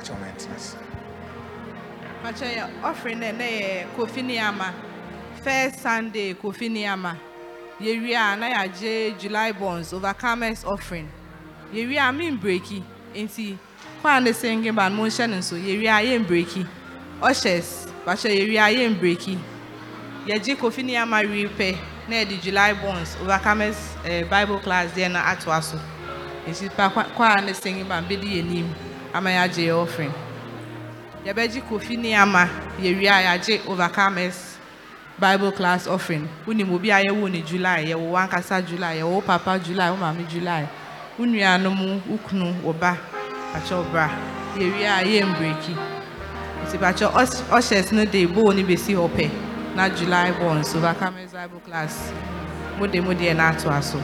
[0.01, 0.75] Pacho maintenance.
[2.23, 4.73] Pacho yɛ offering no na yɛ Kofi Nneɛma.
[5.43, 7.15] First Sunday Kofi Nneɛma.
[7.79, 11.07] Yɛwie a na yɛagye July bonds overcomers offering.
[11.73, 12.81] Yɛwie a men breaki
[13.13, 13.57] nti
[14.01, 16.65] kwan ne singing band monhyɛ no nso yɛwie a yɛn breaki.
[17.21, 19.37] Ushers Pacho yɛwie a yɛn breaki.
[20.25, 25.19] Yɛgye Kofi Nneɛma wie pɛ na yɛde July bonds overcomers eh, Bible class deɛ no
[25.19, 25.79] atoa so.
[26.47, 28.75] Nti pa kwa- kwan ne singing band bɛdi yɛn anim
[29.13, 30.13] ama yɛagye yɛ offering.
[31.25, 32.47] yɛbɛgye kofi nneɛma
[32.81, 34.57] yɛwie a yɛagye overcomers
[35.19, 36.27] bible class offering.
[36.47, 40.27] Wonim obi a yɛwɔ ne july yɛwɔ wankasa july yɛwɔ wo papa july wo maame
[40.27, 40.67] july.
[41.17, 42.97] Wo nuanom wo kunu wo ba
[43.53, 44.09] pakyɛ wo bra.
[44.55, 45.75] Yɛwie a yɛmbreki
[46.65, 49.29] nti pakyɛ ushers no de bowl no bɛsi hɔ pɛ
[49.75, 52.11] na july bonds overcomers bible class.
[52.79, 53.99] Mode mu deɛ no atoa so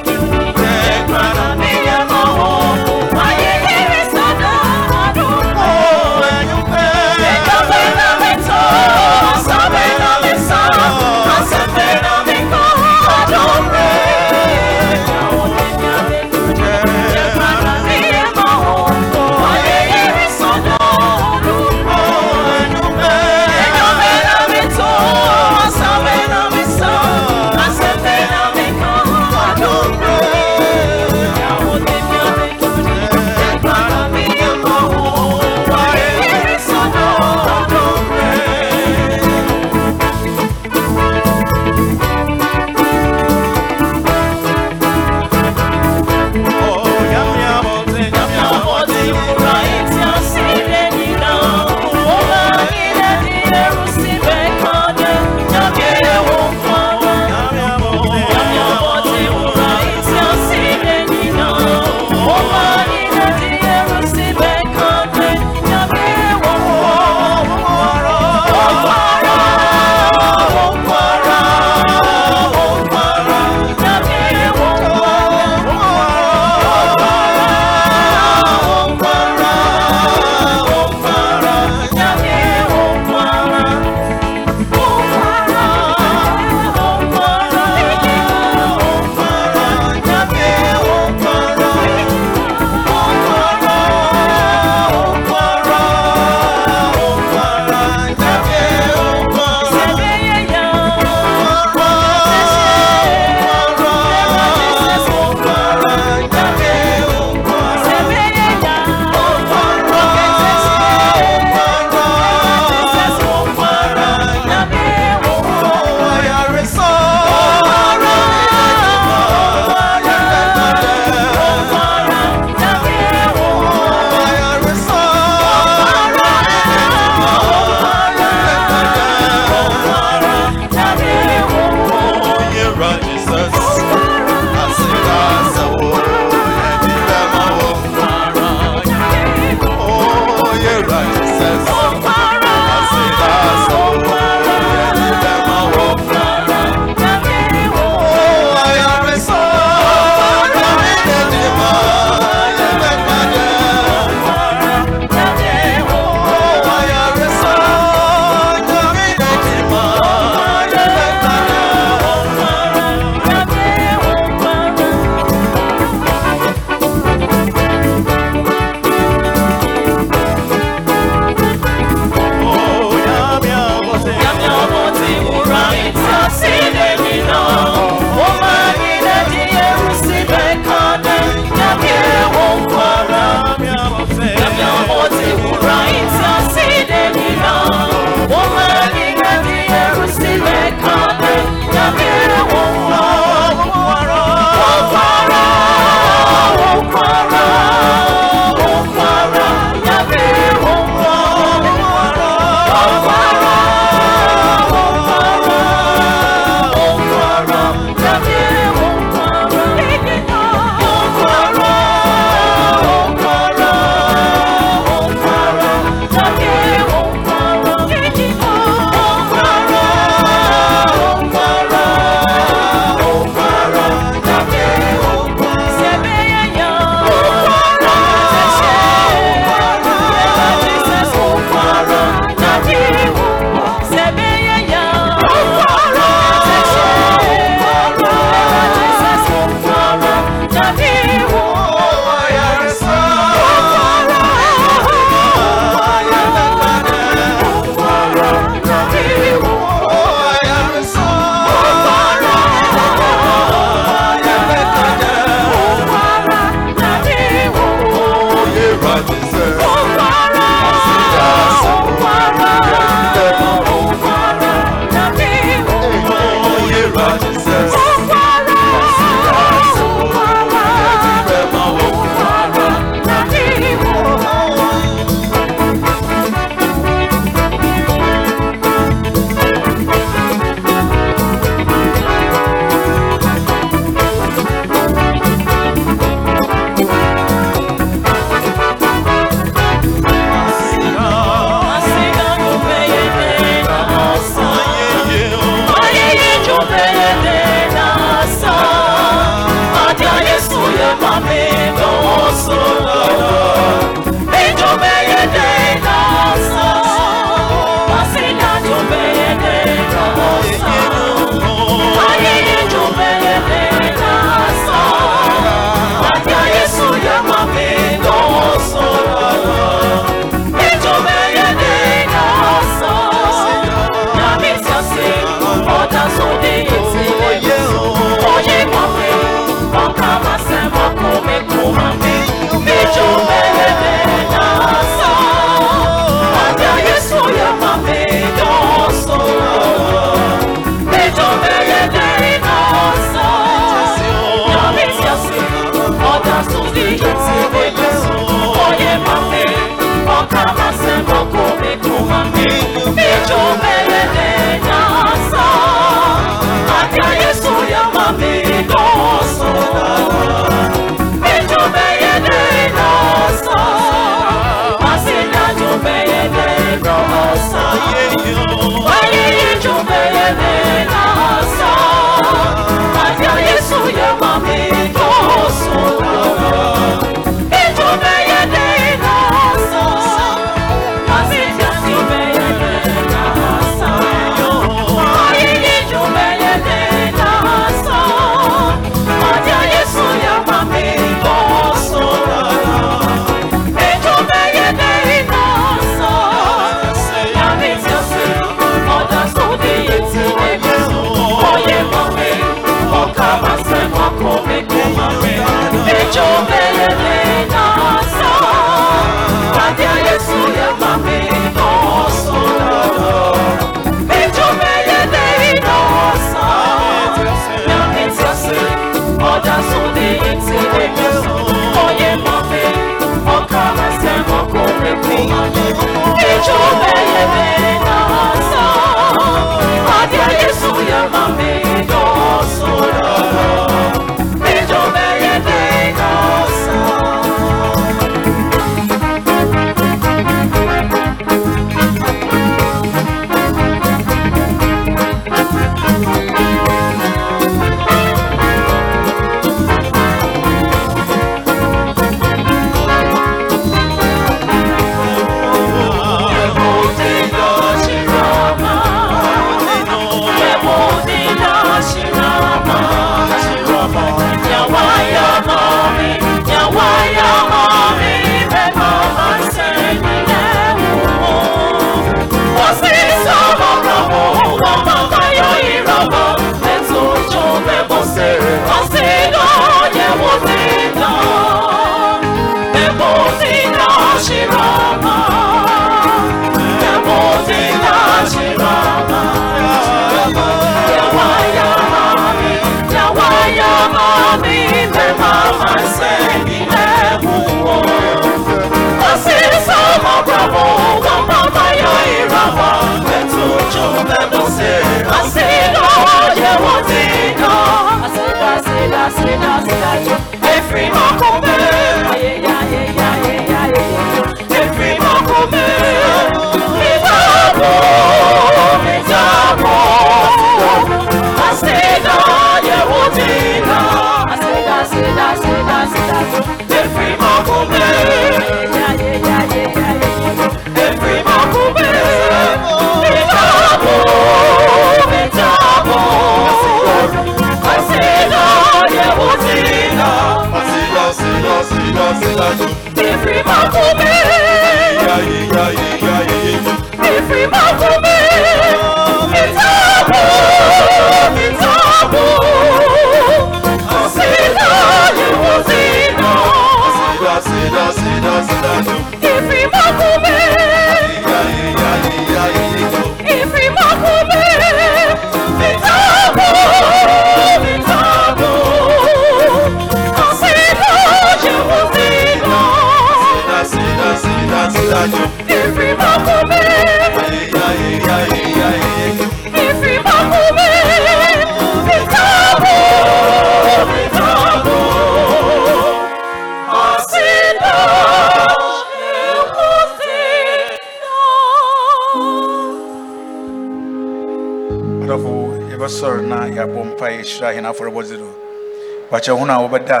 [599.20, 600.00] wakyɛ ho no a wɔbɛda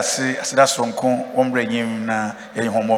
[1.36, 2.32] wɔmmerɛ nyim na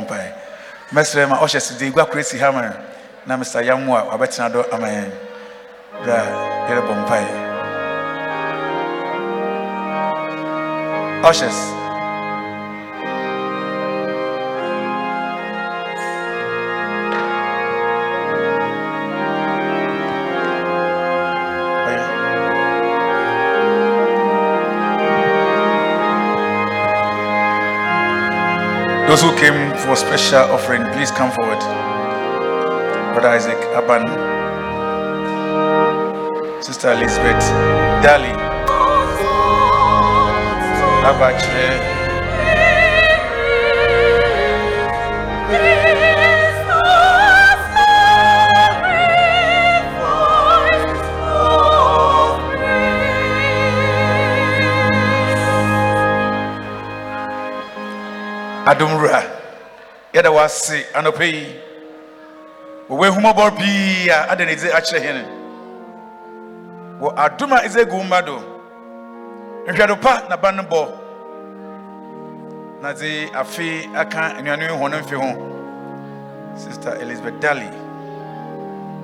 [0.06, 2.62] mpae ma ɔhyɛ sede gua kora si ha ma
[3.26, 5.10] na mr yamu a wabɛtena ama yɛn
[6.04, 6.82] berɛ
[11.22, 11.81] a
[29.12, 31.58] Those who came for special offering, please come forward.
[33.12, 34.08] Brother Isaac Aban,
[36.64, 37.44] Sister Elizabeth
[38.02, 38.32] Daly,
[41.04, 41.91] Abache,
[58.66, 59.22] adomwura
[60.14, 61.60] yɛda wase anɔpɛ yi.
[62.88, 65.24] Wɔwɔ ahumɔbɔ pii a ada ne dze akyerɛ hene.
[67.00, 68.36] Wɔ adom a ɛdze agu mma do.
[69.66, 70.88] Nhwɛdo pa na ba no bɔ.
[72.82, 75.30] Na dze afe aka anuanom yi hɔ no mfe ho.
[76.56, 77.70] Sister elizabeth daly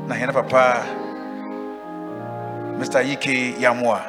[0.07, 0.85] na hene papa
[2.78, 4.01] mr yike yamoa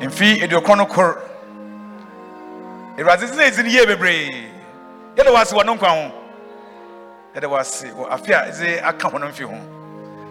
[0.00, 1.22] mfi aduɔkron kor
[2.98, 4.50] awurade sɛ ɛdzi no yie bebree
[5.16, 6.12] yɛde wɔ ase wɔ no nkwa ho.
[7.34, 9.54] Yɛde wɔ ase wɔ afe a ɛdze aka hɔ no ho.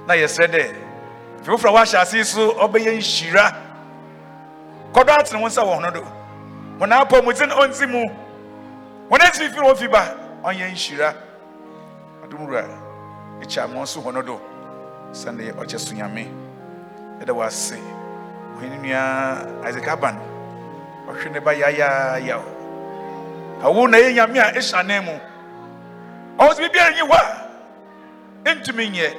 [0.08, 0.76] Na yɛsrɛ dɛ
[1.42, 3.56] mfe foforɔ a wɔahyɛ ase so ɔbɛyɛ nhyira.
[4.94, 6.02] Kɔdɔ atene wo nsa wɔ hono do.
[6.80, 8.04] Wɔn apɔ mu dze no mu.
[9.10, 11.14] Wɔn asi fi wɔn fi ba ɔnyɛ nhyira.
[12.24, 12.66] Adomwura
[13.42, 14.40] ɛkyɛ ama nso hɔ no do.
[15.12, 16.28] Sɛne ɔkyɛ so nyame.
[17.20, 17.78] Yɛde wɔ ase
[18.58, 20.20] ɔhene nua isaac aban.
[21.08, 22.42] Ɔhwɛ ne ba yaayaaya
[23.64, 25.20] awo na ɛyɛ nyame a ɛhyɛ anan mu.
[26.40, 26.62] Ɔwɔ sɛ
[26.94, 27.20] nyi hɔ
[28.46, 29.14] a ntumi nyɛ.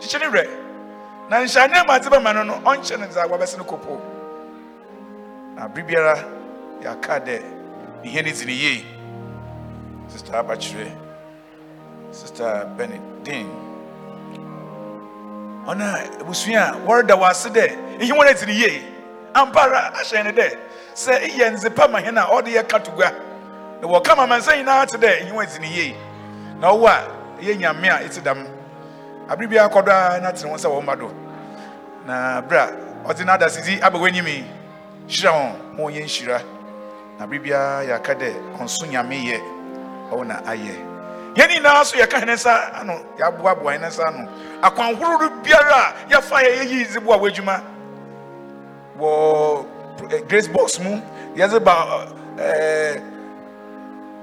[0.00, 0.42] Hyehyɛ ne
[1.28, 4.00] na nhyɛ anan mu adze bɛma no no ɔnkyɛ ne dza wabɛse no kɔpɔ
[5.56, 6.16] na bere biara
[6.82, 7.42] yɛaka dɛ
[8.02, 8.84] nehia ne dzi ne yie.
[10.08, 10.90] Sister abakyerɛ
[12.10, 13.48] sister benedin.
[15.66, 18.82] Abusua a wɔreda wɔ dɛ ɛhi wɔn adzi ne yie.
[19.34, 19.92] Ampa ara
[20.24, 20.58] ne dɛ
[20.94, 23.12] sɛ ɛyɛ nzepa ma hɛn a ɔde yɛ katogua
[23.82, 25.96] na wɔka ma mansa nyinaa te dɛ wɔn adzi ne yie
[26.60, 28.46] na ɔwɔ a ɛyɛ nyame a ɛte dam
[29.28, 31.10] abere biara kɔdɔ a na tene wɔn sɛ wɔn ba do.
[32.06, 34.44] Na abere a ɔde n'adasidi aba wɔn anim yi
[35.08, 36.40] hyira wɔn ma wɔnyɛ nhyira
[37.18, 38.30] na abere biara yɛaka dɛ
[38.60, 39.40] ɔnso nyame yɛ
[40.12, 40.74] ɔwɔ na ayɛ
[41.34, 44.28] yɛn nyinaa nso yɛka hene nsa ano yɛaboaboa hene nsa ano
[44.62, 44.94] akwan
[45.42, 47.60] biara a yɛfa yɛ yɛyi dze boa w'adwuma
[48.96, 49.66] wɔ
[50.12, 51.02] eh, grace box mu
[51.34, 52.06] yɛdze ba
[52.38, 53.11] ɛɛ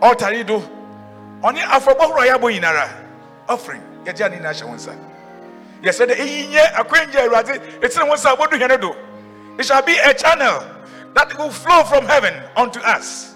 [0.02, 0.60] yi do
[1.44, 2.90] ɔne afɔbɔ ahorow a yɛabɔ nyinara
[3.48, 3.82] offering.
[4.06, 4.94] Yɛgye ane nyinaa hyɛ wɔn nsa
[5.84, 8.96] yɛsɛ dɛ eyi nyɛ akwangye awurade etiri wɔn nsa abodu hɛn do
[9.58, 10.64] it shall be a channel
[11.14, 13.36] that will flow from heaven unto us.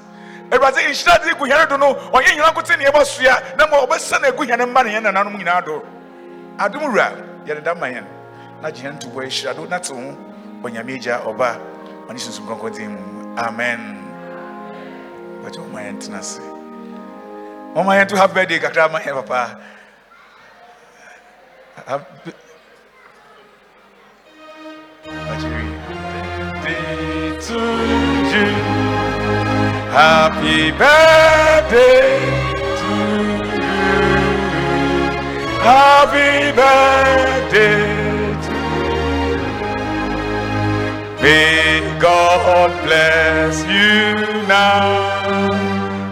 [0.49, 1.95] Awurade nhyira de gu hɛn do no.
[2.11, 5.03] Ɔnyɛ nyina nkote ne yɛbɔ soa na ma ɔbɛsɛ no agu hɛn mma ne yɛn
[5.03, 5.81] nananom nyinaa do
[6.57, 7.11] adom wura
[7.45, 8.05] yɛde da ma yɛn
[8.61, 9.65] na gye yɛn ntobɔ ahyira do.
[9.67, 9.99] Na te ho
[10.63, 11.57] ɔnyame agya ɔba
[12.07, 13.35] ɔne sunsum din mu.
[13.37, 13.99] Amen.
[15.43, 16.52] Bɛgye ɔma yɛn tena ase
[17.97, 19.57] yɛn to happy birthday kakra ma yɛn papa
[27.47, 27.59] to
[28.33, 28.53] you.
[29.91, 32.19] Happy birthday
[32.79, 32.93] to
[33.43, 33.83] you.
[35.69, 37.83] Happy birthday
[38.45, 39.03] to you.
[41.21, 44.83] May God bless you now.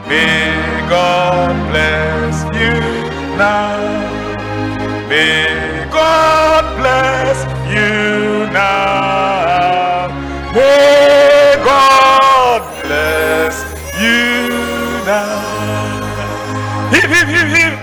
[0.09, 2.75] May God bless you
[3.37, 3.79] now.
[5.07, 7.37] May God bless
[7.71, 10.09] you now.
[10.53, 13.63] May God bless
[14.01, 14.59] you
[15.05, 15.39] now.
[16.91, 17.79] Hip, hip, hip, hip.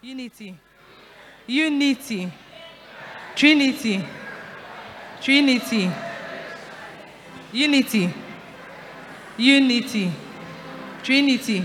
[0.00, 0.58] Unity.
[1.46, 2.32] Unity.
[3.36, 4.04] Trinity.
[5.20, 5.92] Trinity.
[7.54, 8.12] Unity.
[9.36, 10.10] Unity.
[11.04, 11.64] Trinity.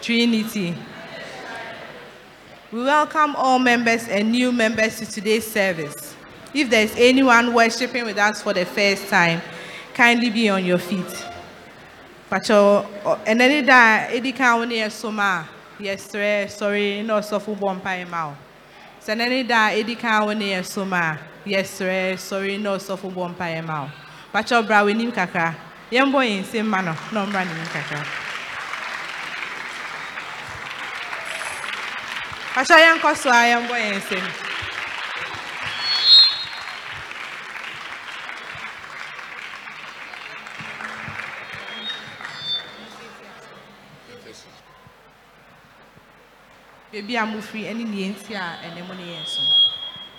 [0.00, 0.72] Trinity.
[2.70, 6.14] We welcome all members and new members to today's service.
[6.54, 9.42] If there's anyone worshiping with us for the first time,
[9.94, 11.26] kindly be on your feet.
[12.30, 12.86] Pacho,
[13.26, 15.48] ɛnɛ ne da a edi kan wo ne yɛ som a
[15.80, 18.34] yɛsrɛ sɔre na ɔsɔfo bɔ mpae ma wo.
[19.04, 22.14] Sɛ ɛnɛ ne da a edi kan wo ne yɛ som a yɛsrɛ
[24.32, 25.54] Pacho bra w'anim kakra.
[25.90, 28.04] Yɛmbɔ yɛn nsam ma no na ɔmmra n'anim kakra.
[32.54, 34.26] Pacho yɛnkɔ so a yɛmbɔ yɛn nsam.
[46.90, 47.66] Baby, I'm free.
[47.66, 49.42] Any nti a ɛnɛ mo ne yɛn so.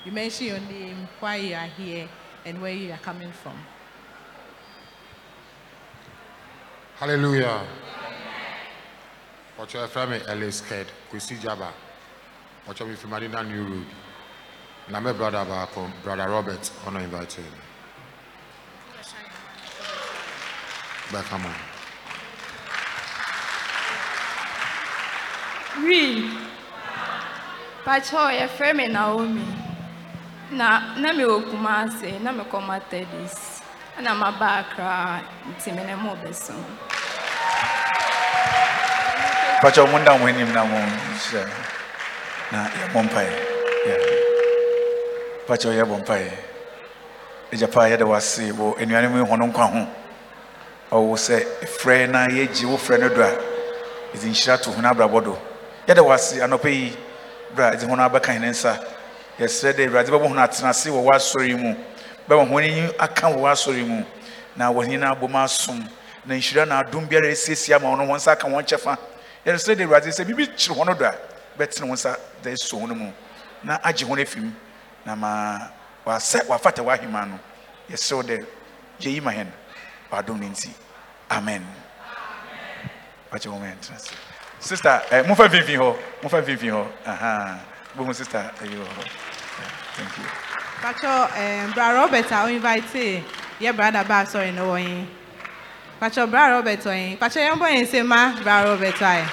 [0.05, 2.07] You mention your name, why you are here,
[2.45, 3.57] and where you are coming from.
[6.99, 7.61] Hallelujah.
[9.59, 11.71] Ọchọ ẹfẹ mi Ellis Ked Kwesi Jaba.
[12.67, 13.85] Ọchọ mi fi Madina New Road.
[14.89, 17.53] Na me brother baako, brother Robert, ọ̀nà invited.
[21.11, 21.55] Bẹ́ẹ̀ come on.
[25.85, 26.23] Real.
[27.85, 29.59] Pacho, yɛfrɛ me Naomi.
[30.51, 33.58] na na mewɔ kumase na mekɔ matadis
[33.99, 35.19] ɛna maba akra
[35.49, 36.53] nti me ne mo bɛso
[39.61, 41.43] pakyɛ ɔmo nda mo anim na mo hyɛ
[42.51, 43.35] na yɛbɔ mpaeɛ
[45.47, 46.31] pakyɛ yɛbɔ mpaeɛ
[47.51, 49.87] agya paa yɛde wase wɔ anuanom yi hɔno nkwa ho
[50.95, 53.31] ɔwo sɛ frɛ na yɛgye wo frɛ no do a
[54.15, 55.37] ɛdze nhyira to ho no abrabɔ do
[55.87, 56.95] yɛde wase anɔpɛ yi
[57.53, 58.07] berɛ a ɛdze ho no
[58.47, 58.79] nsa
[59.39, 61.75] yɛsrɛ dɛ awurade bɛbɔ ho no atena ase mu
[62.29, 64.05] bɛma ho ani aka wɔ w'asɔre yi mu.
[64.55, 65.89] Na wɔne no abɔ mu asom.
[66.25, 68.97] Na nhyira na adom biara ɛsiesie ama wɔn wɔn nsa aka wɔn kyɛfa.
[69.45, 71.15] Yɛsrɛ dɛ awurade sɛ biribi kyerɛ hɔ no do a
[71.57, 73.11] bɛtene wo nsa da so no mu.
[73.63, 74.51] Na agye ho no afi mu.
[75.05, 75.59] Na ma
[76.05, 77.39] wasɛ wafata w'ahema no.
[77.89, 78.45] Yɛsrɛ wo dɛ
[79.01, 79.47] yɛyi ma hɛn
[80.11, 80.69] w'adom no nti.
[81.31, 81.65] Amen.
[83.31, 84.11] Wakyɛ wɔn yɛntena ase.
[84.59, 85.97] Sister ɛ mofa mfimfini hɔ.
[86.21, 87.59] Mofa mfimfini hɔ.
[87.97, 89.07] Bohu sister ɛyi wɔ hɔ.
[89.95, 90.48] Thank you
[90.81, 93.23] Pacho, eh, um, Bra Robert, I invite
[93.59, 95.07] your brother back, sorry, no one.
[95.99, 97.17] Pacho, Bra Robert, oh, eh.
[97.17, 99.29] Pacho, young boy, and say, Ma, Bra Robert, I.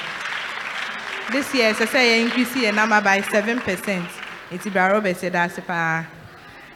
[1.30, 4.08] This year, as I say, increase the number by 7%.
[4.50, 5.64] It's Bra Robert said that's pa.
[5.68, 6.06] Ah.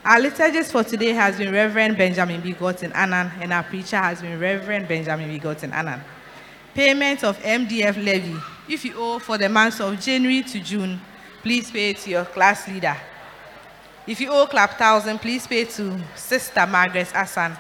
[0.05, 4.39] Our liturgist for today has been Reverend Benjamin Begotten Annan, and our preacher has been
[4.39, 6.01] Reverend Benjamin Begotten Annan.
[6.75, 8.37] Payment of MDF levy.
[8.69, 11.01] If you owe for the months of January to June,
[11.43, 12.97] please pay it to your class leader.
[14.11, 17.57] If you owe club 1000, please pay to Sister Margaret Asan.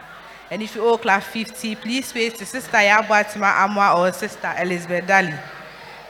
[0.50, 5.06] And if you owe club 50, please pay to Sister Yabatima Amwa or Sister Elizabeth
[5.06, 5.32] Daly.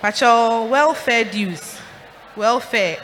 [0.00, 1.78] Pacho, welfare dues.
[2.34, 2.96] Welfare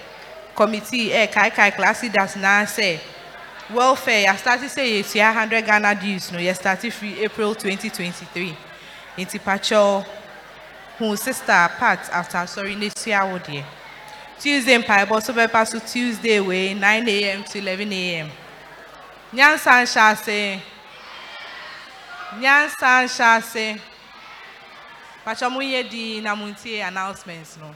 [0.56, 2.98] committee, eh, Kai Kai class leaders now say,
[3.70, 8.56] welfare, I started say it's 100 Ghana dues, no, you started free April 2023.
[9.18, 10.02] Inti Pacho,
[10.96, 13.62] who sister Pat after sorry, next year, would you?
[14.38, 17.44] Tuesday mpaebɔ so bɛba so Tuesday wei 9 a.m.
[17.44, 18.30] to 11 a.m.
[19.32, 20.60] Nyansa nhyɛ ase.
[22.38, 23.80] Nyansa nhyɛ ase.
[25.24, 26.52] Pakyɛ mo yɛ di na mo
[26.84, 27.74] announcements no.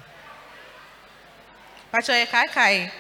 [1.93, 2.91] Pakyɛ yɛ kaekae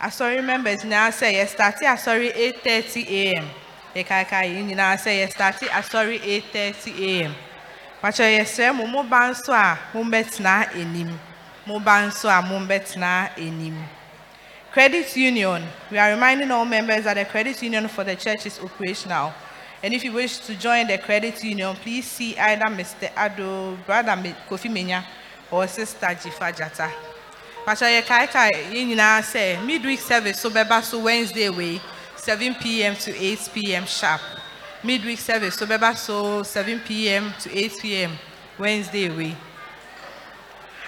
[0.00, 3.50] asɔre members nyinaa sɛ yɛ start asɔre 8:30 a.m.
[3.96, 7.34] Yɛ kaekae yɛn nyinaa sɛ yɛ start asɔre 8:30 a.m.
[8.00, 11.18] Pakyɛ yɛsrɛ mo mo ba nso a mo mbɛtena anim.
[11.68, 13.28] Moba nso a mombɛtena.
[14.72, 15.62] Credit Union.
[15.90, 19.34] We are reminding all members that the credit union for the church is operational.
[19.82, 23.10] And if you wish to join the credit union, please see either Mr.
[23.14, 24.12] Ado, Brother
[24.48, 25.04] Kofi Menya,
[25.50, 26.90] or Sister Jifa Jata.
[27.66, 31.78] Yɛ kaekae yɛn nyinaa sɛ midweek service so bɛba so Wednesday wei
[32.16, 32.96] 7 p.m.
[32.96, 33.84] to 8 p.m.
[33.84, 34.22] sharp.
[34.82, 37.30] Midweek service so bɛba so 7 p.m.
[37.38, 38.18] to 8 p.m.
[38.58, 39.36] Wednesday wei.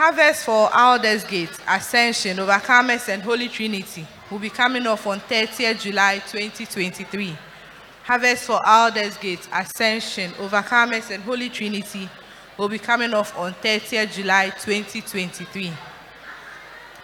[0.01, 6.21] Harvest for Aldersgate, Ascension, Overcomers, and Holy Trinity will be coming off on 30th July
[6.21, 7.37] 2023.
[8.05, 12.09] Harvest for Aldersgate, Ascension, Overcomers, and Holy Trinity
[12.57, 15.71] will be coming off on 30th July 2023.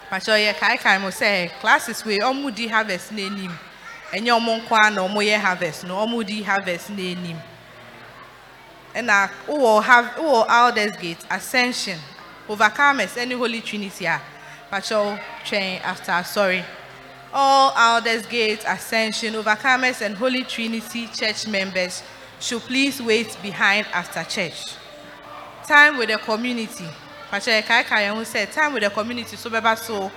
[0.08, 3.52] Pacho yɛ kaekae mo sɛ classes wei ɔmo di harvest n'anim.
[4.10, 7.36] Ɛnyɛ ɔmo nko ara na ɔmo yɛ harvest no, ɔmo di harvest ɛna
[9.25, 11.99] uh, wowɔ have wowɔ Aldersgate, Ascension,
[12.49, 14.20] Overcomers, any Holy Trinity a
[14.70, 16.65] patrol twɛn after sorry.
[17.33, 22.02] All Aldersgate, Ascension, Overcomers, and Holy Trinity church members
[22.41, 24.75] should please wait behind after church.
[25.66, 26.86] Time with the community.
[27.31, 30.10] Patrol ho sɛ time with the community so bɛba so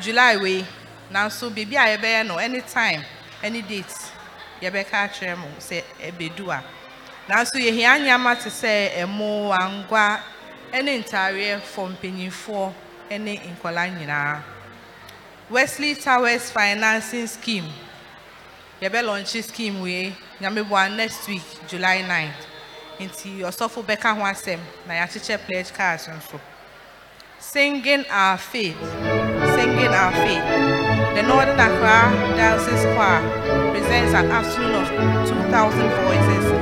[0.00, 0.64] July wei
[1.12, 3.04] nanso biribi a yɛbɛyɛ no anytime
[3.42, 3.94] any date
[4.62, 6.62] yɛbɛka akyerɛ mo sɛ ɛbɛdu a ah.
[7.28, 10.20] nanso yɛhia nneɛma te sɛ ɛmo angwa
[10.82, 12.72] ne ntaareɛ fɔ mpanyinfoɔ
[13.18, 14.42] ne nkɔla nyinaa.
[15.50, 17.70] Wesley towers financing scheme.
[18.82, 22.32] Yɛbɛlɔnkye scheme wei nyameboa next week july 9
[23.00, 26.40] nti ɔsɔfo bɛka ho asɛm na yɛakyekyɛ pledge cards nso.
[27.38, 28.76] Singing our faith.
[29.54, 30.44] Singing our faith.
[31.14, 33.20] The northern accra diocese choir
[33.70, 34.88] presents an afternoon of
[35.28, 36.52] 2000 voices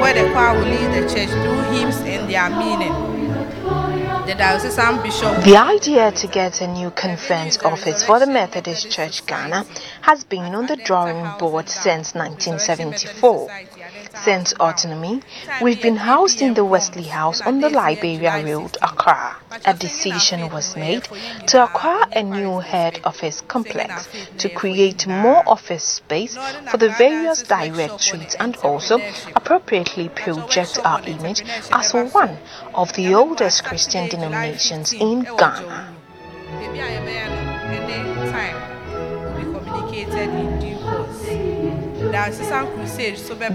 [0.00, 3.19] where the choir will lead the church through hymns and their meaning
[4.26, 9.24] the diocesan bishop The idea to get a new conference office for the Methodist Church
[9.26, 9.64] Ghana
[10.02, 13.50] has been on the drawing board since 1974.
[14.14, 15.22] Since autonomy,
[15.62, 19.36] we've been housed in the Wesley House on the Liberia Road, Accra.
[19.64, 21.08] A decision was made
[21.46, 24.08] to acquire a new head office complex
[24.38, 26.36] to create more office space
[26.70, 29.00] for the various directorates and also
[29.36, 32.36] appropriately project our image as one
[32.74, 35.94] of the oldest Christian denominations in Ghana.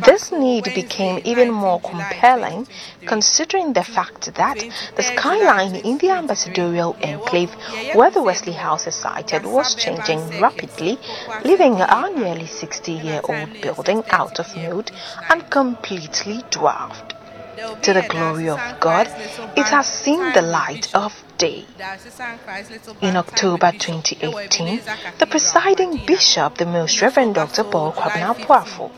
[0.05, 2.67] This need became even more compelling
[3.05, 4.57] considering the fact that
[4.95, 7.53] the skyline in the ambassadorial enclave
[7.93, 8.53] where the Wesley.
[8.53, 10.97] House is sited was changing rapidly,
[11.43, 14.91] leaving our nearly 60 year old building out of mode
[15.29, 17.14] and completely dwarfed.
[17.55, 19.07] To the glory of God,
[19.55, 21.65] it has seen the light of day.
[23.01, 24.81] In October 2018,
[25.19, 27.63] the presiding bishop, the Most Reverend Dr.
[27.63, 28.91] Paul Kwabena Boafo,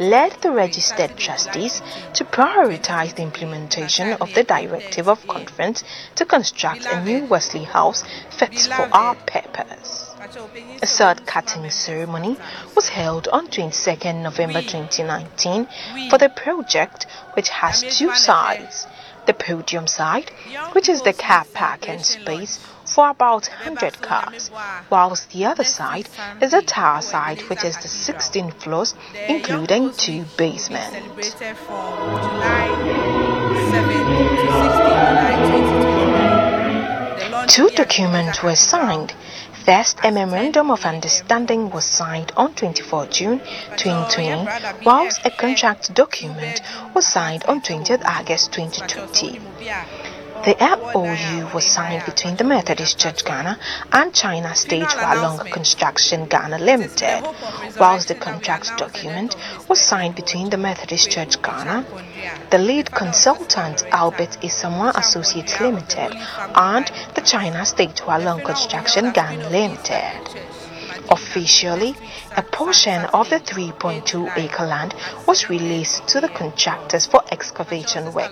[0.00, 1.82] led the registered trustees
[2.14, 8.02] to prioritize the implementation of the directive of conference to construct a new Wesley house
[8.30, 10.09] fit for our purpose.
[10.82, 12.36] A third cutting ceremony
[12.76, 15.66] was held on 22nd November 2019
[16.08, 18.86] for the project, which has two sides.
[19.26, 20.30] The podium side,
[20.72, 24.50] which is the car parking space for about 100 cars,
[24.88, 26.08] whilst the other side
[26.40, 28.94] is the tower side, which is the 16 floors,
[29.28, 30.90] including two basements.
[30.90, 32.68] Celebrated from July
[33.70, 37.24] 7 to 16 July 2023.
[37.24, 39.12] The launch Two will be at documents were signed.
[39.64, 43.40] First, a memorandum of understanding was signed on 24 June
[43.76, 46.62] 2020, whilst a contract document
[46.94, 49.38] was signed on 20 August 2020.
[50.42, 53.58] The MOU was signed between the Methodist Church Ghana
[53.92, 57.22] and China State Hualong Construction Ghana Limited,
[57.78, 59.36] whilst the contract document
[59.68, 61.84] was signed between the Methodist Church Ghana,
[62.50, 66.16] the lead consultant Albert Isamwa Associates Limited,
[66.54, 70.49] and the China State Hualong Construction Ghana Limited.
[71.10, 71.94] Officially,
[72.36, 74.94] a portion of the 3.2 acre land
[75.26, 78.30] was released to the contractors for excavation work.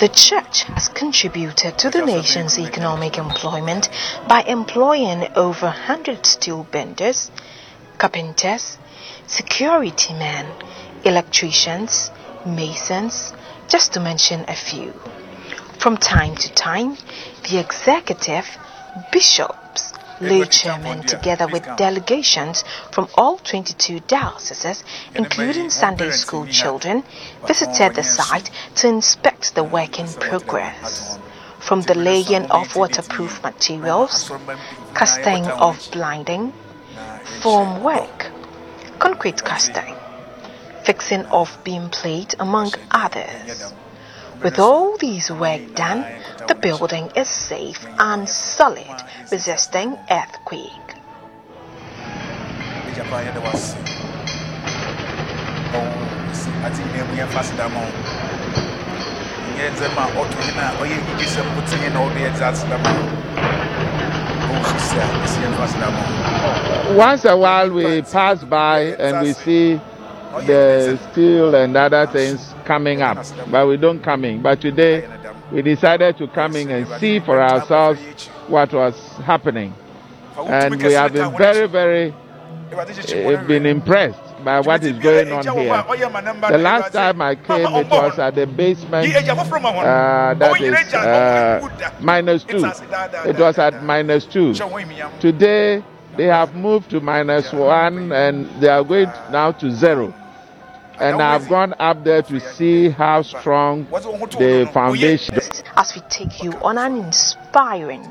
[0.00, 3.90] The church has contributed to the nation's economic employment
[4.26, 7.30] by employing over 100 steel benders,
[7.98, 8.78] carpenters,
[9.26, 10.46] security men,
[11.04, 12.10] electricians,
[12.46, 13.34] masons,
[13.68, 14.94] just to mention a few.
[15.78, 16.96] From time to time,
[17.50, 18.46] the executive,
[19.12, 24.84] bishops, lay chairman, together with delegations from all 22 dioceses,
[25.14, 27.02] including Sunday school children,
[27.46, 31.18] visited the site to inspect the work in progress.
[31.58, 34.30] From the laying of waterproof materials,
[34.94, 36.52] casting of blinding,
[37.42, 38.30] form work,
[38.98, 39.94] concrete casting,
[40.84, 43.74] fixing of beam plate, among others.
[44.42, 46.06] With all these work done,
[46.48, 50.70] the building is safe and solid, resisting earthquake.
[66.96, 69.80] Once a while we pass by and we see
[70.46, 73.18] the steel and other things coming up,
[73.50, 74.40] but we don't come in.
[74.40, 74.96] But today
[75.50, 78.00] we decided to come in and see for ourselves
[78.46, 78.94] what was
[79.30, 79.74] happening.
[80.38, 82.14] And we have been very, very
[82.72, 85.82] uh, been impressed by what is going on here.
[86.48, 92.44] The last time I came, it was at the basement, uh, that is uh, minus
[92.44, 92.64] two.
[93.28, 94.54] It was at minus two.
[95.18, 95.82] Today,
[96.16, 100.14] they have moved to minus one and they are going now to zero.
[101.00, 106.42] And I've gone up there to see how strong the foundation is As we take
[106.42, 108.06] you on an inspiring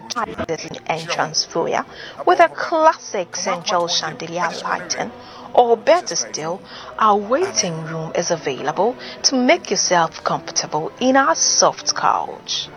[0.87, 1.85] entrance foyer
[2.25, 5.11] with a classic central chandelier lighting,
[5.53, 6.61] or better still,
[6.97, 12.69] our waiting room is available to make yourself comfortable in our soft couch.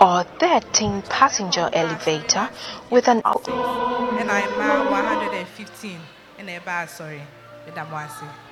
[0.00, 2.50] Our 13 passenger elevator
[2.90, 3.44] with an out.
[3.44, 5.98] ɛna ɛma 115
[6.38, 7.20] ɛna ɛba asɔre
[7.66, 8.51] meda mo ase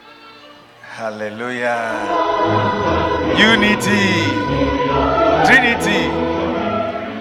[0.90, 2.02] Hallelujah.
[3.38, 4.26] Unity.
[5.46, 6.02] Trinity.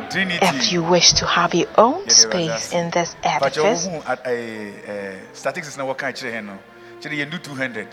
[0.09, 0.39] Trinity.
[0.41, 4.25] If you wish to have your own Yeah, space in this But edifice, you at
[4.25, 6.57] a statistics na wɔka kyerɛ hɛn no
[6.99, 7.88] kyerɛ yɛ do 200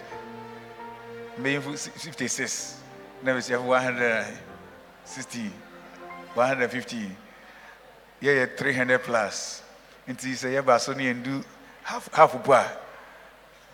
[1.38, 2.80] mbɛyɛfo 56
[3.22, 5.52] na bɛsiafo 160
[6.34, 7.10] 150
[8.22, 9.62] yɛyɛ 300 plus
[10.08, 11.44] nti sɛ yɛba so ne yɛndu
[11.84, 12.64] half half po a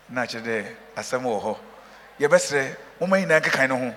[0.09, 0.65] na kyerɛ dɛ
[0.97, 1.57] asɛm wɔ hɔ
[2.23, 3.93] yɛbɛsrɛ moma nyinaa nkekan no ho.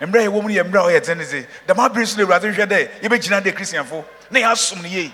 [0.00, 1.46] Mmerɛ a yɛwɔ mu no yɛ mmerɛ a ɔyɛ dzen dze.
[1.66, 5.12] Dɛm abere so na awurade hwɛ dɛ yɛbɛgyina dɛ kristianfo na yɛasom no yie.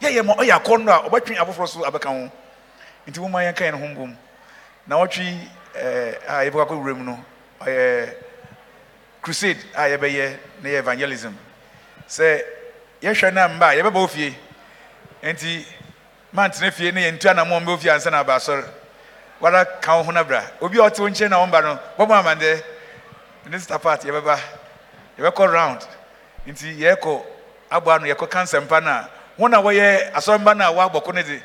[0.00, 2.30] Yɛyɛ ma ɔyɛ akɔnnɔ a ɔbɛtwe afoforɔ so abɛka ho.
[3.06, 4.16] Nti woma yɛnka yɛn ho mbom
[4.86, 7.24] na wɔtwe ɛɛ a yɛbɛkɔ akɔ wura mu no
[7.60, 8.14] ɔyɛ
[9.22, 11.36] crusade a yɛbɛyɛ na yɛ evangelism.
[12.08, 12.42] Sɛ
[13.02, 14.36] yɛhwɛ na mba a yɛbɛbɔ fie.
[15.22, 15.64] Nti
[16.32, 18.64] mantena fie ne yɛntu anammɔ mbɛ fie ansa na aba asɔre.
[19.40, 20.42] Wara ka wo ho na bra.
[20.60, 22.62] Obi a ɔte wo nkyɛn na wɔmba no bɔbɔ amandɛ
[23.52, 24.38] sister part yɛbɛba.
[25.18, 25.86] Yɛbɛkɔ round.
[26.46, 27.22] Nti yɛkɔ
[27.70, 31.10] abɔ ano yɛkɔ cancer mpa no a wɔn a wɔyɛ asɔrɔmba no a wɔabɔ ko
[31.12, 31.42] no de.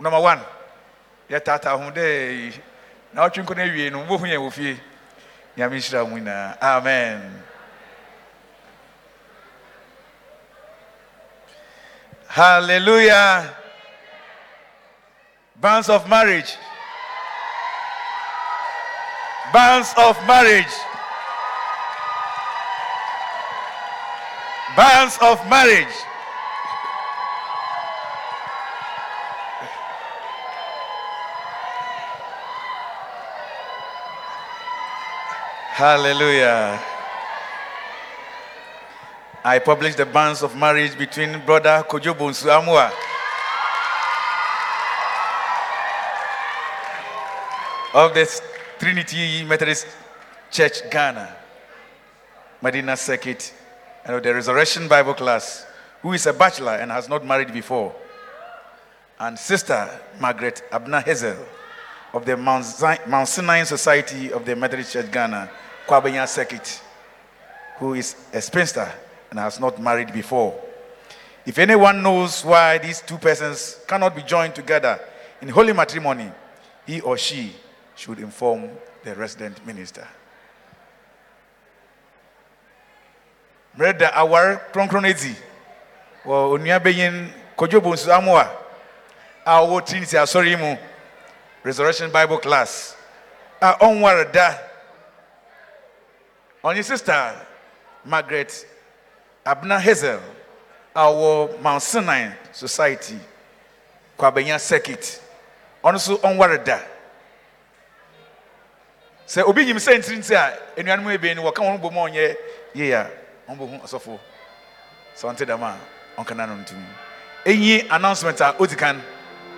[0.00, 0.40] Number one
[1.30, 2.52] yɛtaataa ho dɛ
[3.12, 4.80] na wɔtwe nkɔ no awie no wobɛhu yɛn wɔ fie.
[5.56, 6.56] Nyame nhyira wo nyinaa.
[6.62, 7.44] Amen.
[12.28, 13.54] Hallelujah.
[15.56, 16.56] Bands of marriage.
[19.52, 20.74] Bands of marriage.
[24.76, 25.94] Bands of marriage.
[35.78, 36.80] Hallelujah.
[39.44, 42.90] I published the banns of marriage between brother Kojo Bonsu Amua.
[47.94, 49.88] Of the Trinity Methodist
[50.52, 51.34] Church Ghana,
[52.62, 53.52] Madina Circuit,
[54.04, 55.66] and of the Resurrection Bible class,
[56.00, 57.92] who is a bachelor and has not married before,
[59.18, 59.88] and Sister
[60.20, 61.36] Margaret Abna Hazel
[62.14, 62.64] of the Mount,
[63.08, 65.50] Mount Sinai Society of the Methodist Church Ghana,
[65.88, 66.80] Kwabenya Circuit,
[67.78, 68.88] who is a spinster
[69.30, 70.58] and has not married before.
[71.44, 75.00] If anyone knows why these two persons cannot be joined together
[75.42, 76.30] in holy matrimony,
[76.86, 77.52] he or she
[77.98, 78.70] should inform
[79.02, 80.06] the resident minister.
[83.76, 85.34] Mmerɛ awar kronkron edi
[86.24, 88.48] wɔ onua bɛyin Kojo Bonsu Amoa
[89.44, 90.76] a Trinity asɔre mu
[91.64, 92.96] Resurrection Bible class
[93.60, 94.54] a ɔnware da
[96.62, 97.34] ɔnye sister
[98.04, 98.64] Margaret
[99.44, 100.20] Abna Hazel
[100.94, 103.18] a ɔwɔ Mount Sinai Society
[104.18, 105.20] Kwabenya Circuit.
[105.84, 106.80] Ɔno nso ɔnware da
[109.28, 112.36] sɛ obi nyim sɛ ntirinti a anuanom ebien no wɔka wɔn bɔ mu a ɔnyɛ
[112.74, 113.10] yie a
[113.48, 114.18] wɔn bɔ hu ɔsɔfo
[115.14, 115.76] sɛ ɔnte dɛm a
[117.44, 119.00] enyi announcement a odi kan.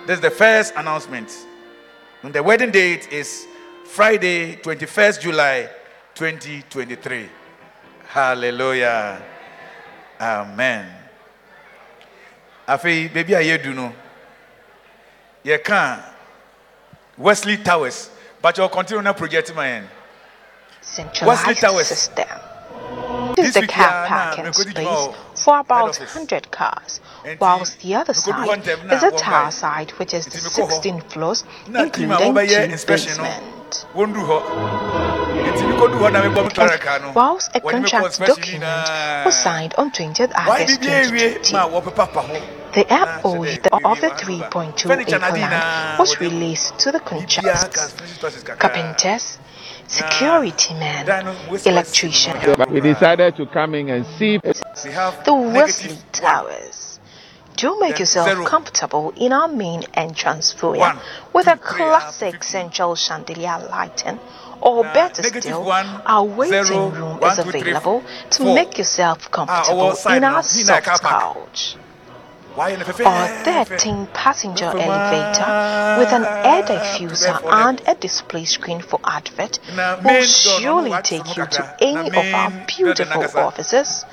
[0.05, 1.29] This is the first announcement.
[2.23, 3.47] And the wedding date is
[3.85, 5.69] friday 21st july
[6.15, 7.27] 2023
[8.07, 9.21] hallelujah.
[10.19, 10.85] Amen.
[12.67, 13.93] Afei beebi a yɛdu no
[15.43, 16.03] yɛka
[17.17, 18.09] wesley towers
[18.41, 19.83] but you'll continue na project ma yɛn
[21.25, 22.27] Wesley centralized system.
[23.35, 26.99] This is the car parking me go di space for about 100 cars,
[27.39, 30.49] whilst the other me go do side is a tower side which is Enti, me
[30.57, 33.17] go 16 floors, na team a including two inspection
[33.71, 33.85] no basement.
[33.95, 34.37] wɔndu hɔ
[35.51, 38.19] nti mekɔdu hɔ na mebɔ me clara car no Whilst a wɔde me kɔ contract
[38.19, 42.33] document was signed on 20th Why August did 2020, ma wɔpepa pa ho
[42.73, 46.99] the na MOU hyɛ dɛ the- of the 3.2 acre land was released to the
[46.99, 49.37] biribiara ka contractors, special carpenters,
[49.87, 55.97] security men, Dan no, waste- electricians, we decided to come in and see the Wesley.
[56.13, 56.70] Towers.
[57.55, 58.45] Do make Then yourself zero.
[58.45, 60.99] comfortable in our main entrance foyer
[61.33, 62.47] with two, a three, uh, classic 50.
[62.47, 64.19] central chandelier lighting.
[64.61, 68.43] Or Now, better still, one, our waiting zero, room one, is two, three, available to
[68.43, 68.55] four.
[68.55, 71.77] make yourself ah, comfortable our in our soft couch.
[72.55, 78.81] Why in the Our 13 passenger elevator with an air diffuser and a display screen
[78.81, 80.21] for advert will main door, no,
[80.59, 84.03] surely take you to any of our beautiful offices,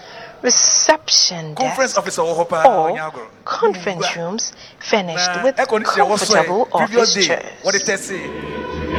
[0.43, 6.35] reception conference desk, officer wɔ hɔ or conference rooms furnished with air conditioner wɔ so
[6.35, 7.63] comfortable office chairs.
[7.89, 8.19] tɛse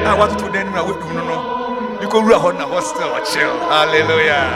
[0.06, 1.38] a watoto dan mu na wɔdu no no.
[2.00, 4.48] Bikɔ wura hɔ na hɔ still ɔkyerɛ hallelujah.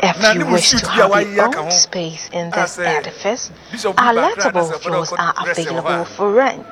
[0.00, 3.50] If you wish to a have your own space in this edifice,
[3.84, 6.66] our lettable ɔkɔ are available for rent.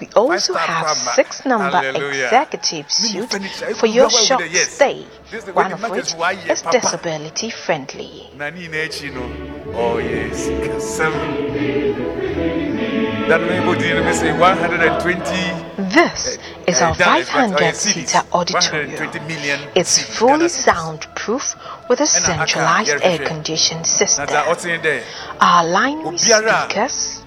[0.00, 2.24] We also have six number Hallelujah.
[2.26, 4.68] executive Ne suites for your short yes.
[4.70, 6.14] stay, This is the one of which
[6.50, 8.30] is disability friendly.
[8.36, 9.24] na ne nyinaa akyi no
[9.72, 11.14] ɔyɛ sikasɛm
[13.28, 17.74] da no mebɔ din no me sɛ 120 This is our dollars, but, uh, 500
[17.74, 19.60] CDs, seater auditorium.
[19.74, 21.54] It's fully soundproof
[21.88, 24.26] with a centralized air conditioned system.
[24.26, 25.02] dza ɔtene dɛ
[25.40, 27.25] Our line speakers, ɔyɛ methodist nyi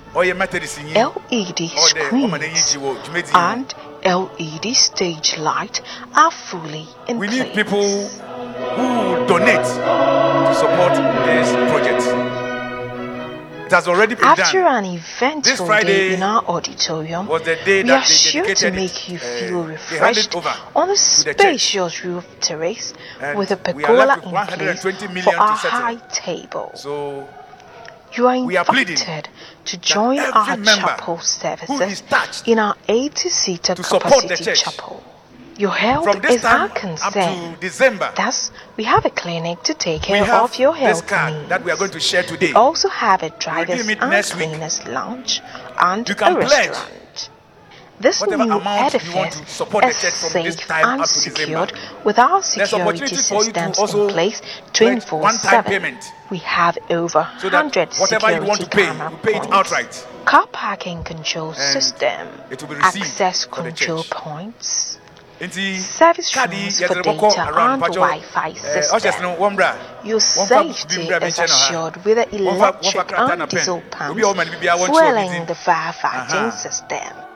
[0.96, 5.82] LED ɔdɛ ɔma n'ani screens, gye wɔ dwumadi no and LED stage light
[6.16, 7.56] are fully in we need place.
[7.56, 8.08] people
[8.76, 10.94] who donate to support
[11.26, 12.04] this project.
[13.66, 14.84] It has already been After done.
[14.84, 18.56] an eventful This day Friday in our auditorium, was the day we that are sure
[18.56, 22.96] to make you uh, feel they refreshed over on the to the spacious roof terrace
[23.22, 26.72] And with a we pergola in 120 place for our high table.
[26.74, 27.30] So
[28.18, 29.30] You are we are pleading invited
[29.66, 32.04] to join our chapel services
[32.46, 35.04] in our 80-seater to the capacity chapel.
[35.58, 37.56] Your health is our concern.
[37.56, 41.34] to December, Thus, we have a clinic to take care of your this health card
[41.34, 41.50] needs.
[41.50, 42.48] that we are going to share today.
[42.48, 45.42] We also have a driver's and cleaner's lounge
[45.82, 46.92] and You can a pledge restaurant.
[48.00, 50.68] This whatever new amount you want edifice to support the is church from this safe
[50.68, 51.68] time and up to December.
[51.68, 51.74] secured
[52.06, 54.42] with our security systems in place
[54.74, 55.66] pledge one-time 24/7.
[55.66, 59.42] payment We have over so 100 whatever you want to pay, camera you pay it
[59.44, 60.08] points, outright.
[60.24, 64.98] car parking control And system, it will be access control points,
[65.42, 69.24] service rooms for data and Wi-Fi eh, oh, system.
[69.24, 73.82] no wɔn bra Your safety is bɛnkyɛn no ha assured with the electric and diesel
[73.92, 76.48] pumps, wɔma no biribiara wɔntwerɛ fueling the firefighting Aha.
[76.48, 76.52] Uh-huh.
[76.52, 77.29] system.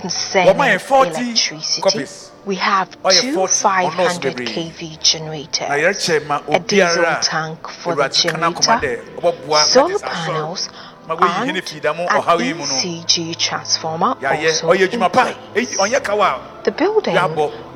[0.00, 2.30] Concerning yɛ 40 electricity, copies?
[2.46, 6.08] we have two 40 ɔnɔɔso 500 kV generators,
[6.48, 10.24] a diesel tank for the awurade kana koma generator, solar That is asɔre.
[10.24, 15.36] panels, ma wɔyi hene and DCG transformer also employed.
[16.64, 17.16] The building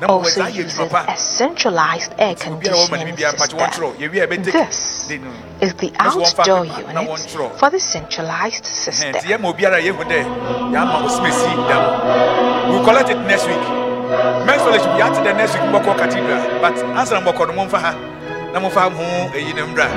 [0.07, 3.59] also uses a centralized air conditioning system.
[4.43, 5.09] This
[5.61, 7.19] is the outdoor unit
[7.57, 9.13] for the centralized system.
[12.69, 13.83] We'll collect it next week.
[14.45, 15.63] Men's college will be out the next week,
[15.97, 17.47] Cathedral, but answer Mboko,
[17.79, 18.22] her.
[18.53, 19.87] No momfa ha na momfa ho ɛyi no mmra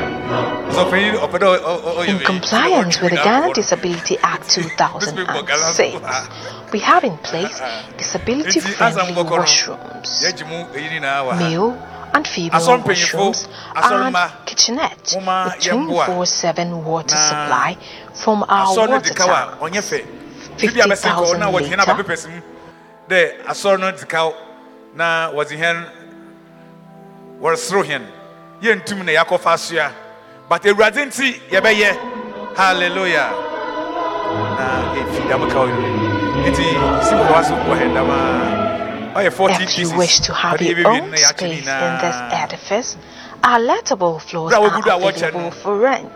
[0.71, 3.53] ɔsɔpanyin ɔpɛ dɛ ɔ- ɔ- ɔyɛ In compliance with the Ghana.
[3.53, 5.97] Disability Act 2006,
[6.73, 7.61] we have in place
[7.99, 11.79] disability friendly washrooms, yɛagye mu ɛyi nyinaa wɔ ha male
[12.15, 17.77] and female washrooms, and kitchenette with 24 7 water supply
[18.15, 19.61] from our water de kaw a tank.
[19.61, 20.05] ɔnyɛ fɛ
[20.59, 22.41] bibi a bɛsɛ nkɔ na wɔde hɛn aba pepɛs mu
[23.09, 24.33] dɛ asɔre no de kaw
[24.95, 25.85] na wɔde hɛn
[27.41, 28.03] wɔresoro hɛn
[28.63, 29.91] yɛntum na yɛakɔfa asoa
[30.49, 31.91] but awurade nti yɛbɛyɛ
[32.57, 33.31] hallelujah
[34.59, 36.65] na yɛfi dam kaw yi nti
[37.05, 40.61] si wɔ hɔ so wɔ hɛn dam a ɔyɛ 40 If you wish to have
[40.61, 41.65] your own space in
[42.05, 42.97] this edifice,
[43.43, 46.13] our lettable floors are wogu do a wɔkyɛ available for rent.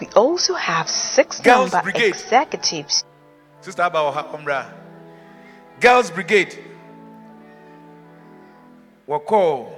[0.00, 2.08] We also have six Girls number Brigade.
[2.14, 3.04] executives
[3.60, 4.66] Sister Abba wɔ ha ɔmmra.
[5.80, 6.56] Girls Brigade.
[9.08, 9.77] Wɔkɔɔ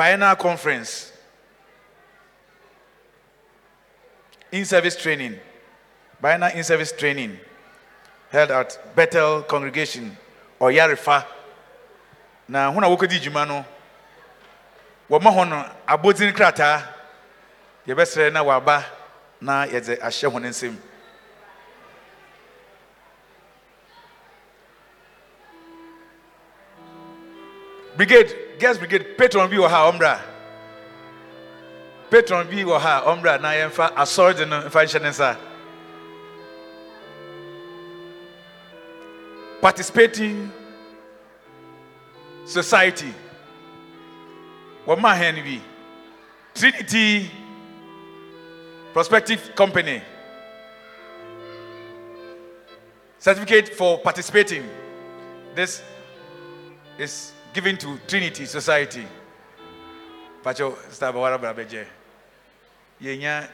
[0.00, 1.12] biennial conference.
[4.50, 5.34] In-service training.
[6.22, 7.36] Biennial in-service training
[8.30, 10.16] held at Bethel congregation
[10.58, 11.26] Ɔyarefa
[12.48, 13.64] na ho na wɔkɔdi dwuma no
[15.10, 16.82] wɔma hɔ no abɔdin krataa
[17.86, 18.82] yɛbɛsrɛ na waba
[19.40, 20.76] na yɛdze ahyɛ hɔ ne nsam
[27.96, 30.20] brigade girls brigade patron bi wɔ ha ɔmbra
[32.10, 35.36] patron bi wɔ ha ɔmbra na yɛmfa asɔre de no uh, mfa nhyɛ ne nsa
[39.60, 40.50] participating
[42.46, 43.12] society.
[44.86, 45.60] Wɔma hɛn bi
[46.54, 47.30] trinity
[48.92, 50.02] prospective company.
[53.18, 54.64] Certificate for participating.
[55.54, 55.82] This
[56.98, 59.06] is given to trinity society.
[60.42, 61.84] Pacho star bawara bra bɛgye
[63.02, 63.48] yɛnya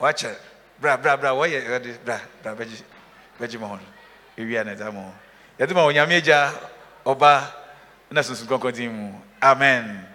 [0.00, 0.34] wakyɛ
[0.80, 2.54] bra bra bra ɛde bra bra
[3.60, 3.80] ma hɔ no
[4.36, 5.12] ewia na ɛda ma hɔ
[5.58, 6.52] yɛde ma onyame agya
[7.04, 7.52] ɔba
[8.10, 8.48] na sunsun
[9.42, 10.06] amen.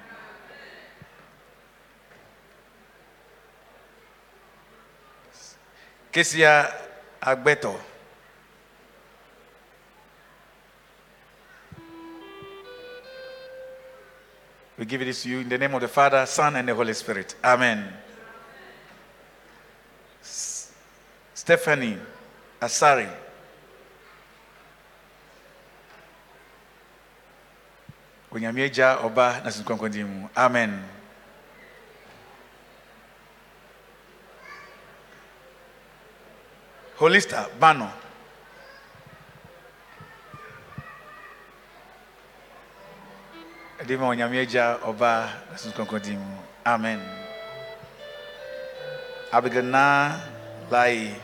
[6.13, 6.69] kesia
[7.21, 7.73] agbɛtɔ
[14.83, 16.93] we give this to you in the name of the father son and the holy
[16.93, 17.87] spirit amen
[21.33, 21.97] stephanie
[22.59, 23.07] asari
[28.29, 30.83] onyame agya ɔba na mu amen.
[36.99, 38.02] Holista Bano.
[43.83, 45.27] Edima onyame agya ɔba
[46.65, 47.01] amen.
[49.29, 50.21] Abigana
[50.71, 51.19] lai.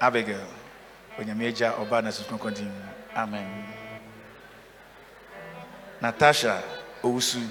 [0.00, 0.46] Abigail
[1.20, 2.00] onyame agya ɔba
[3.14, 3.66] amen.
[6.00, 6.62] Natasha
[7.02, 7.44] owusu.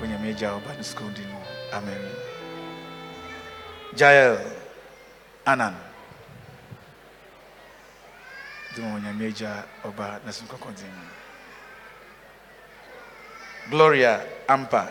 [0.00, 1.40] Onyame agya ɔba na susunkɔnkɔn din mu
[1.72, 2.02] amen.
[3.96, 4.38] Jael
[5.44, 5.74] anan.
[5.74, 5.85] dima
[8.82, 10.32] onyame agya ɔba na
[13.70, 14.88] gloria ampa.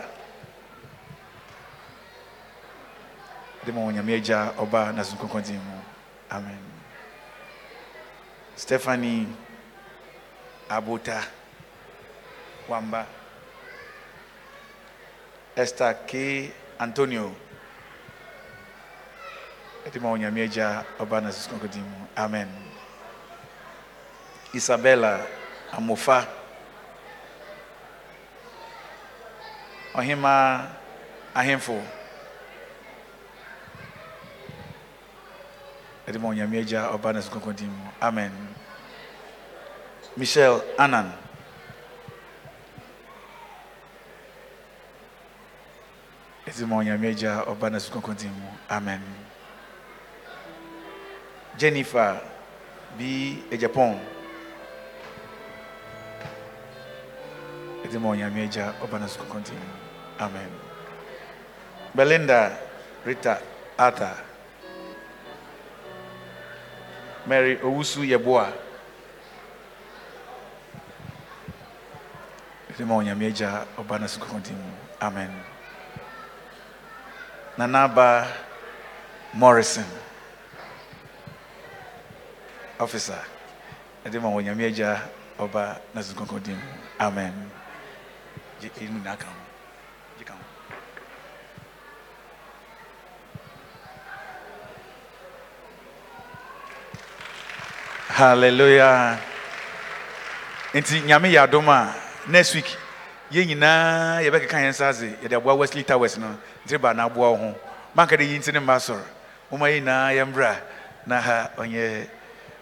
[3.66, 5.02] Onyame agya ɔba na
[6.30, 6.58] amen.
[8.56, 9.26] Stephanie
[10.68, 11.22] abota
[12.68, 13.06] wamba.
[15.56, 16.52] Esther k.
[16.78, 17.34] Antonio.
[19.86, 20.10] Ɛde ma
[20.98, 21.30] ɔba na
[22.16, 22.65] amen
[24.56, 25.20] isabella
[25.72, 26.26] amofa
[29.94, 30.64] ɔhema
[31.34, 31.82] ahemfo.
[36.06, 38.32] Ɔba na susunkɔnkɔn din amen.
[40.16, 40.62] Michelle
[47.48, 49.02] ɔba na susunkɔnkɔn din mu amen.
[51.58, 52.20] Jennifer
[52.98, 53.98] bi japan
[57.98, 58.10] mu
[60.18, 60.50] amen.
[61.94, 62.58] Belinda
[63.04, 63.38] rita
[63.78, 64.16] arthur.
[67.26, 68.52] Mary owusu yɛboa
[72.70, 72.94] ɛde ma
[74.42, 74.58] din
[75.00, 75.30] amen.
[77.58, 78.26] Nanaba
[79.32, 79.86] morrison.
[82.78, 83.18] Officer.
[84.04, 85.00] Ɛde ma onyame agya
[85.38, 86.02] ɔba na
[87.00, 87.32] amen
[98.16, 99.20] hallelujah.
[100.74, 101.92] Nti nyame yɛ adom a
[102.28, 102.76] next week
[103.30, 105.08] yɛn nyinaa yɛbɛkeka yɛn nsa ase.
[105.22, 106.36] Yɛde aboa wesley towers no.
[106.64, 107.54] Ntiri ba na aboa wo ho.
[107.94, 109.04] Manka yi nti ne mma sɔrɔ
[111.06, 112.08] na ha ɔnyɛ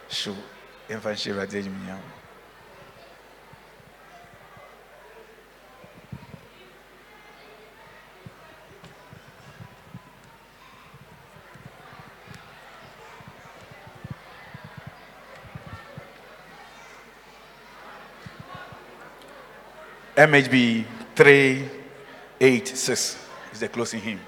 [0.08, 0.36] show.
[0.91, 2.14] Yɛmfa nhyɛ awurade
[20.17, 20.84] MHB
[21.17, 23.18] 386
[23.52, 24.20] is the closing hymn.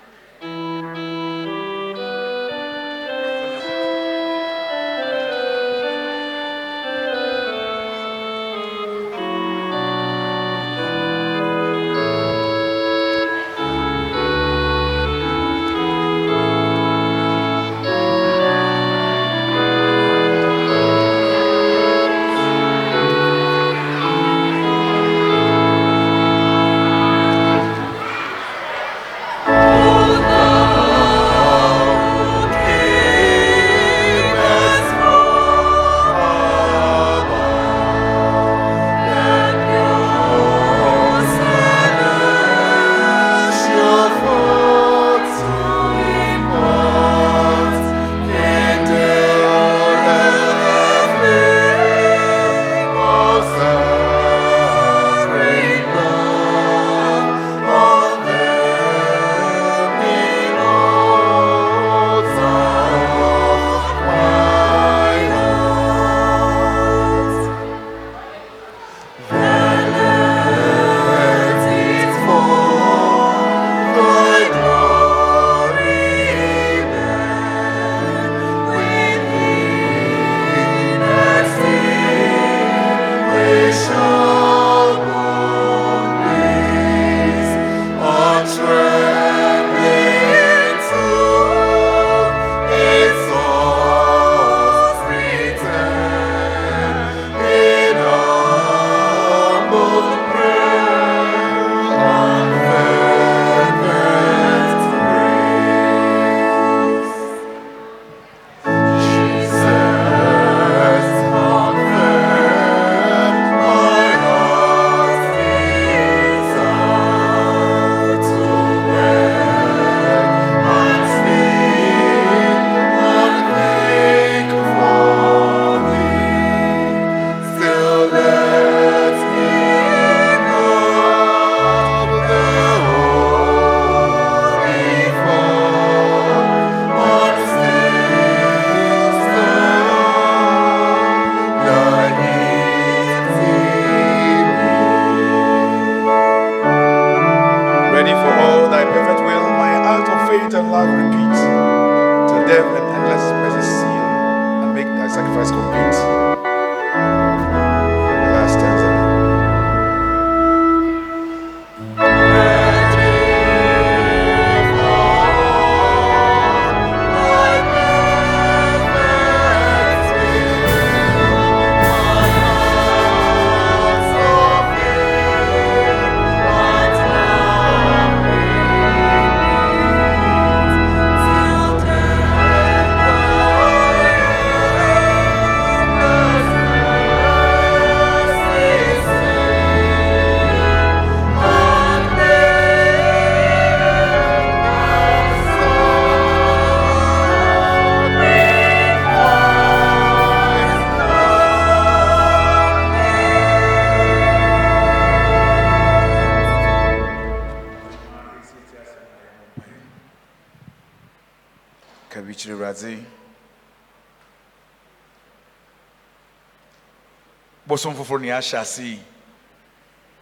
[218.07, 219.03] Foforɔ ne yɛahyɛ ase yi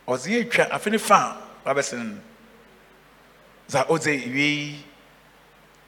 [0.09, 1.41] ɔse yɛtwa afe ne fa
[1.93, 2.19] no.
[3.69, 4.85] Dza ɔdze wie yi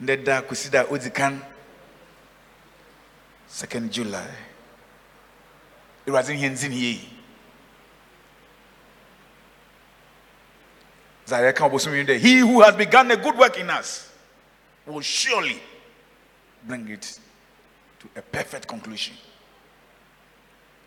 [0.03, 1.43] ndɛ da kɔsi da ɔdzi kan
[3.49, 4.29] second july.
[6.07, 7.09] Awurade nhɛ ndzi ne yie
[11.27, 14.09] dza yɛka ɔbosom yi dɛ he who has begun a good work in us
[14.87, 15.61] will surely
[16.63, 17.19] bring it
[17.99, 19.15] to a perfect conclusion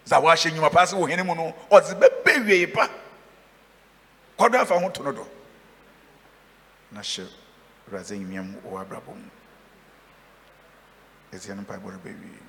[0.10, 2.90] dza wahyɛ nnwuma pa ase wɔ mu no bɛbɛ wie pa.
[4.40, 5.28] Afa ho to no do.
[6.92, 7.28] Na hyɛ
[7.88, 9.30] awurade nwuam wɔ abrabɔ mu.
[11.32, 12.40] Ɛtiɛ no mpaebɔ no bɛwie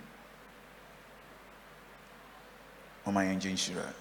[3.06, 3.92] ɔma nhyira.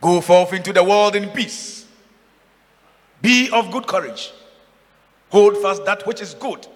[0.00, 1.86] Go forth into the world in peace.
[3.20, 4.32] Be of good courage.
[5.30, 6.66] Hold fast that which is good.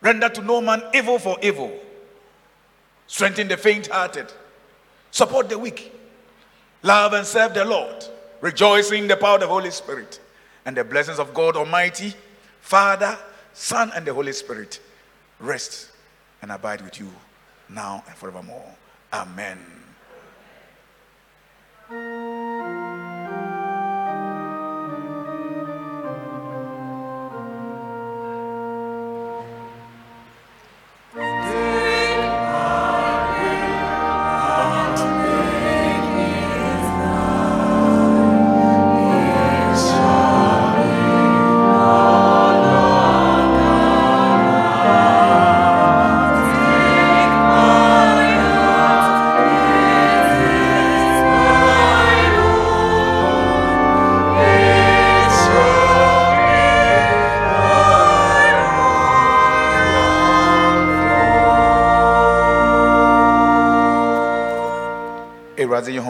[0.00, 1.85] Render to no man evil for evil
[3.16, 4.32] strengthen the faint hearted
[5.10, 5.92] support the weak
[6.82, 8.04] love and serve the lord
[8.40, 10.20] rejoice in the power of the holy spirit
[10.66, 12.12] and the blessings of God Almighty,
[12.60, 13.16] Father,
[13.54, 14.80] Son, and the Holy Spirit
[15.38, 15.90] rest
[16.42, 17.10] and abide with you
[17.70, 18.74] now and forevermore.
[19.12, 19.75] Amen.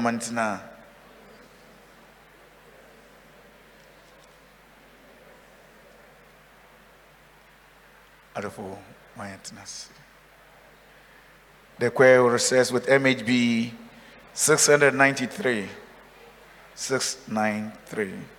[0.07, 0.60] Awurade yɛ homa ntena
[8.36, 8.78] adɔfo
[9.17, 9.89] ma yɛ
[11.78, 13.73] the choir will recess with mhb
[14.35, 15.68] 693
[16.75, 18.35] 693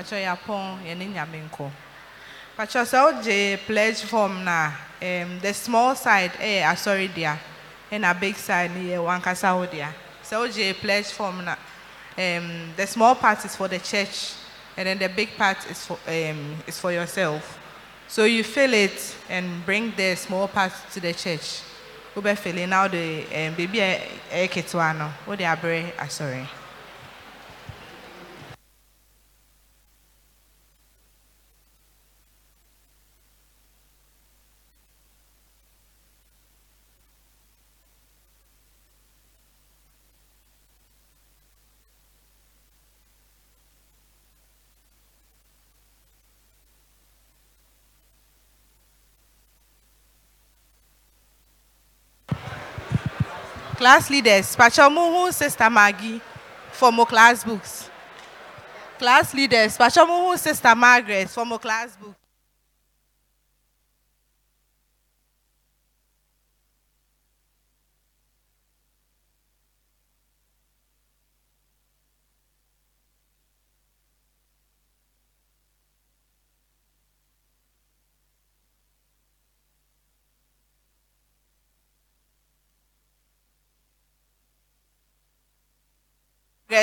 [0.00, 1.70] Pacho yapon yene nyame nkɔ.
[2.56, 4.72] Pacho sɛ wogye pledge form na
[5.02, 7.38] um, the small side ɛyɛ asɔre dea
[7.92, 9.88] ɛna big side no yɛ wankasa wo dea.
[10.24, 11.54] Sɛ pledge form na
[12.16, 14.32] um, the small part is for the church
[14.74, 17.58] and then the big part is for, um, is for yourself.
[18.08, 21.60] So you fill it and bring the small part to the church.
[22.16, 25.12] It now the um, baby a ketewa no.
[25.26, 26.59] Wo de abre asɔre.
[53.90, 56.20] Class leaders, Pachomuhu Sister Maggie
[56.70, 57.90] for more class books.
[59.00, 62.09] Class leaders, Pachomuhu Sister Margaret for more class books.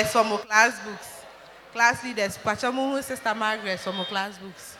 [0.06, 1.22] For more class books.
[1.72, 4.76] Class leaders, Pachamuhu Sister Margaret for more class books.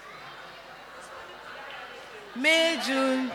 [2.36, 3.30] May, June.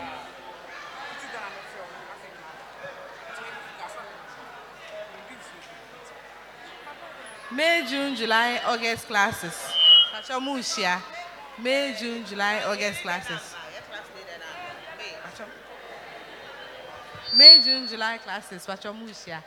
[7.51, 9.53] May, June, July, August classes.
[10.15, 11.01] Pachamuhu Shia.
[11.61, 13.55] May, June, July, August classes.
[17.37, 18.65] May, June, July classes.
[18.65, 19.43] Pachamuhu Shia.